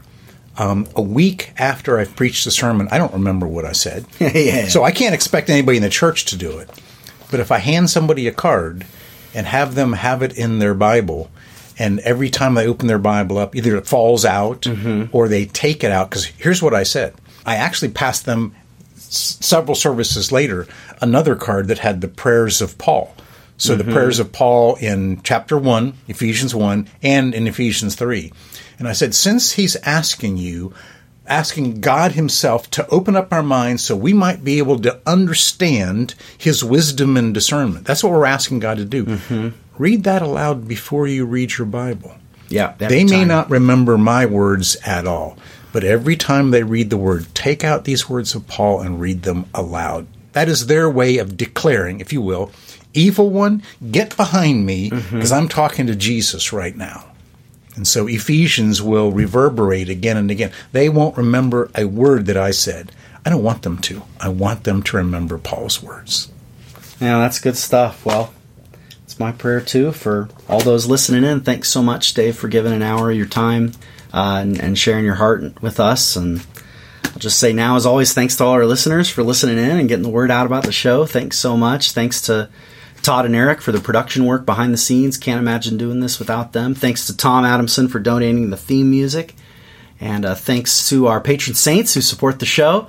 um, 0.58 0.88
a 0.96 1.02
week 1.02 1.52
after 1.58 1.98
I've 2.00 2.16
preached 2.16 2.46
the 2.46 2.52
sermon, 2.52 2.88
I 2.92 2.98
don't 2.98 3.14
remember 3.14 3.48
what 3.48 3.66
I 3.66 3.72
said. 3.72 4.06
Yeah. 4.20 4.68
So 4.68 4.84
I 4.84 4.92
can't 4.92 5.16
expect 5.16 5.50
anybody 5.50 5.78
in 5.78 5.84
the 5.84 5.90
church 5.90 6.26
to 6.26 6.38
do 6.38 6.58
it. 6.60 6.70
But 7.32 7.40
if 7.40 7.52
I 7.52 7.58
hand 7.58 7.90
somebody 7.90 8.28
a 8.28 8.32
card 8.32 8.86
and 9.34 9.48
have 9.48 9.74
them 9.76 9.94
have 9.94 10.22
it 10.22 10.38
in 10.38 10.60
their 10.60 10.74
Bible, 10.76 11.32
and 11.80 12.00
every 12.02 12.30
time 12.30 12.54
they 12.54 12.68
open 12.68 12.88
their 12.88 13.00
Bible 13.00 13.40
up, 13.40 13.56
either 13.56 13.76
it 13.76 13.88
falls 13.88 14.24
out 14.26 14.68
or 15.12 15.28
they 15.28 15.46
take 15.46 15.84
it 15.84 15.90
out. 15.92 16.10
Because 16.12 16.26
here's 16.26 16.62
what 16.62 16.74
I 16.76 16.84
said 16.84 17.16
I 17.46 17.56
actually 17.56 17.90
passed 17.92 18.26
them 18.26 18.54
s- 18.96 19.38
several 19.42 19.74
services 19.76 20.32
later 20.32 20.68
another 21.02 21.36
card 21.36 21.68
that 21.70 21.80
had 21.80 22.02
the 22.02 22.08
prayers 22.08 22.62
of 22.62 22.78
Paul. 22.78 23.16
So 23.64 23.76
the 23.76 23.84
mm-hmm. 23.84 23.94
prayers 23.94 24.20
of 24.20 24.32
Paul 24.32 24.76
in 24.76 25.22
chapter 25.24 25.58
1, 25.58 25.94
Ephesians 26.08 26.54
1, 26.54 26.88
and 27.02 27.34
in 27.34 27.48
Ephesians 27.48 27.96
3. 27.96 28.32
And 28.80 28.88
I 28.88 28.94
said, 28.94 29.16
since 29.16 29.54
he's 29.54 29.76
asking 29.78 30.38
you, 30.38 30.74
asking 31.26 31.80
God 31.80 32.12
himself 32.12 32.70
to 32.72 32.88
open 32.90 33.16
up 33.16 33.32
our 33.32 33.44
minds 33.44 33.84
so 33.84 33.96
we 33.96 34.14
might 34.14 34.44
be 34.44 34.58
able 34.58 34.80
to 34.80 35.00
understand 35.06 36.16
his 36.38 36.64
wisdom 36.64 37.16
and 37.16 37.34
discernment. 37.34 37.86
That's 37.86 38.04
what 38.04 38.12
we're 38.12 38.26
asking 38.26 38.60
God 38.60 38.78
to 38.78 38.86
do. 38.86 39.06
Mm-hmm. 39.06 39.50
Read 39.78 40.04
that 40.04 40.22
aloud 40.22 40.68
before 40.68 41.08
you 41.08 41.26
read 41.26 41.58
your 41.58 41.68
Bible. 41.68 42.16
Yeah, 42.50 42.74
They 42.78 43.04
may 43.04 43.20
time. 43.20 43.28
not 43.30 43.50
remember 43.50 43.98
my 43.98 44.26
words 44.26 44.76
at 44.86 45.08
all, 45.08 45.38
but 45.72 45.84
every 45.84 46.16
time 46.16 46.52
they 46.52 46.64
read 46.64 46.90
the 46.90 46.98
word, 46.98 47.34
take 47.34 47.64
out 47.64 47.86
these 47.86 48.10
words 48.10 48.36
of 48.36 48.48
Paul 48.48 48.82
and 48.82 49.00
read 49.00 49.24
them 49.24 49.46
aloud. 49.54 50.08
That 50.34 50.50
is 50.50 50.68
their 50.68 50.90
way 50.90 51.18
of 51.18 51.38
declaring, 51.38 52.00
if 52.00 52.12
you 52.12 52.22
will, 52.22 52.52
evil 52.94 53.30
one, 53.30 53.64
get 53.92 54.16
behind 54.16 54.66
me 54.66 54.90
because 54.90 55.32
I'm 55.32 55.48
talking 55.48 55.88
to 55.88 55.96
Jesus 55.96 56.54
right 56.54 56.76
now. 56.76 57.06
And 57.76 57.88
so 57.88 58.08
Ephesians 58.08 58.82
will 58.82 59.12
reverberate 59.12 59.90
again 59.90 60.18
and 60.18 60.30
again. 60.30 60.52
They 60.72 60.90
won't 60.90 61.18
remember 61.18 61.72
a 61.76 61.86
word 61.86 62.28
that 62.28 62.38
I 62.38 62.52
said. 62.52 62.92
I 63.26 63.30
don't 63.30 63.44
want 63.44 63.64
them 63.64 63.78
to. 63.80 64.04
I 64.20 64.30
want 64.30 64.64
them 64.64 64.84
to 64.84 64.98
remember 64.98 65.38
Paul's 65.38 65.82
words. 65.82 66.32
Yeah, 67.00 67.20
that's 67.20 67.40
good 67.40 67.58
stuff. 67.58 68.06
Well, 68.06 68.34
it's 69.04 69.20
my 69.20 69.32
prayer 69.32 69.62
too 69.62 69.92
for 69.92 70.30
all 70.48 70.60
those 70.60 70.86
listening 70.86 71.24
in. 71.24 71.42
Thanks 71.42 71.70
so 71.70 71.82
much, 71.82 72.14
Dave, 72.14 72.38
for 72.38 72.48
giving 72.48 72.74
an 72.74 72.82
hour 72.82 73.10
of 73.10 73.18
your 73.18 73.26
time 73.26 73.72
uh, 74.14 74.40
and, 74.42 74.60
and 74.60 74.78
sharing 74.78 75.06
your 75.06 75.16
heart 75.16 75.62
with 75.62 75.80
us. 75.80 76.16
And 76.16 76.46
I'll 77.06 77.20
just 77.20 77.40
say 77.40 77.54
now, 77.54 77.76
as 77.76 77.86
always, 77.86 78.14
thanks 78.14 78.36
to 78.38 78.44
all 78.44 78.52
our 78.52 78.66
listeners 78.66 79.10
for 79.10 79.24
listening 79.24 79.58
in 79.58 79.78
and 79.80 79.90
getting 79.90 80.04
the 80.04 80.10
word 80.10 80.32
out 80.32 80.46
about 80.46 80.64
the 80.64 80.72
show. 80.72 81.06
Thanks 81.06 81.38
so 81.38 81.58
much. 81.58 81.92
Thanks 81.92 82.22
to 82.24 82.50
Todd 83.04 83.26
and 83.26 83.36
Eric 83.36 83.62
for 83.62 83.72
the 83.72 83.80
production 83.80 84.26
work 84.26 84.46
behind 84.46 84.74
the 84.74 84.78
scenes. 84.78 85.18
Can't 85.18 85.40
imagine 85.40 85.78
doing 85.78 86.00
this 86.00 86.20
without 86.20 86.54
them. 86.54 86.74
Thanks 86.74 87.06
to 87.08 87.16
Tom 87.16 87.46
Adamson 87.46 87.88
for 87.88 88.00
donating 88.00 88.50
the 88.50 88.58
theme 88.58 88.90
music. 88.90 89.36
And 90.00 90.26
uh, 90.26 90.36
thanks 90.36 90.90
to 90.90 91.08
our 91.08 91.22
patron 91.22 91.56
saints 91.56 91.94
who 91.94 92.02
support 92.02 92.40
the 92.40 92.46
show. 92.46 92.88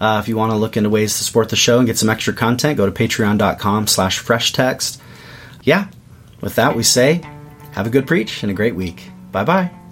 Uh, 0.00 0.20
if 0.22 0.28
you 0.28 0.36
want 0.36 0.52
to 0.52 0.58
look 0.58 0.76
into 0.76 0.90
ways 0.90 1.16
to 1.18 1.24
support 1.24 1.48
the 1.48 1.56
show 1.56 1.78
and 1.78 1.86
get 1.86 1.98
some 1.98 2.10
extra 2.10 2.34
content, 2.34 2.76
go 2.76 2.86
to 2.86 2.92
patreon.com 2.92 3.86
slash 3.86 4.18
fresh 4.18 4.52
text. 4.52 5.00
Yeah, 5.62 5.88
with 6.40 6.54
that 6.56 6.76
we 6.76 6.82
say, 6.82 7.22
have 7.72 7.86
a 7.86 7.90
good 7.90 8.06
preach 8.06 8.42
and 8.42 8.50
a 8.50 8.54
great 8.54 8.74
week. 8.74 9.10
Bye 9.32 9.44
bye. 9.44 9.85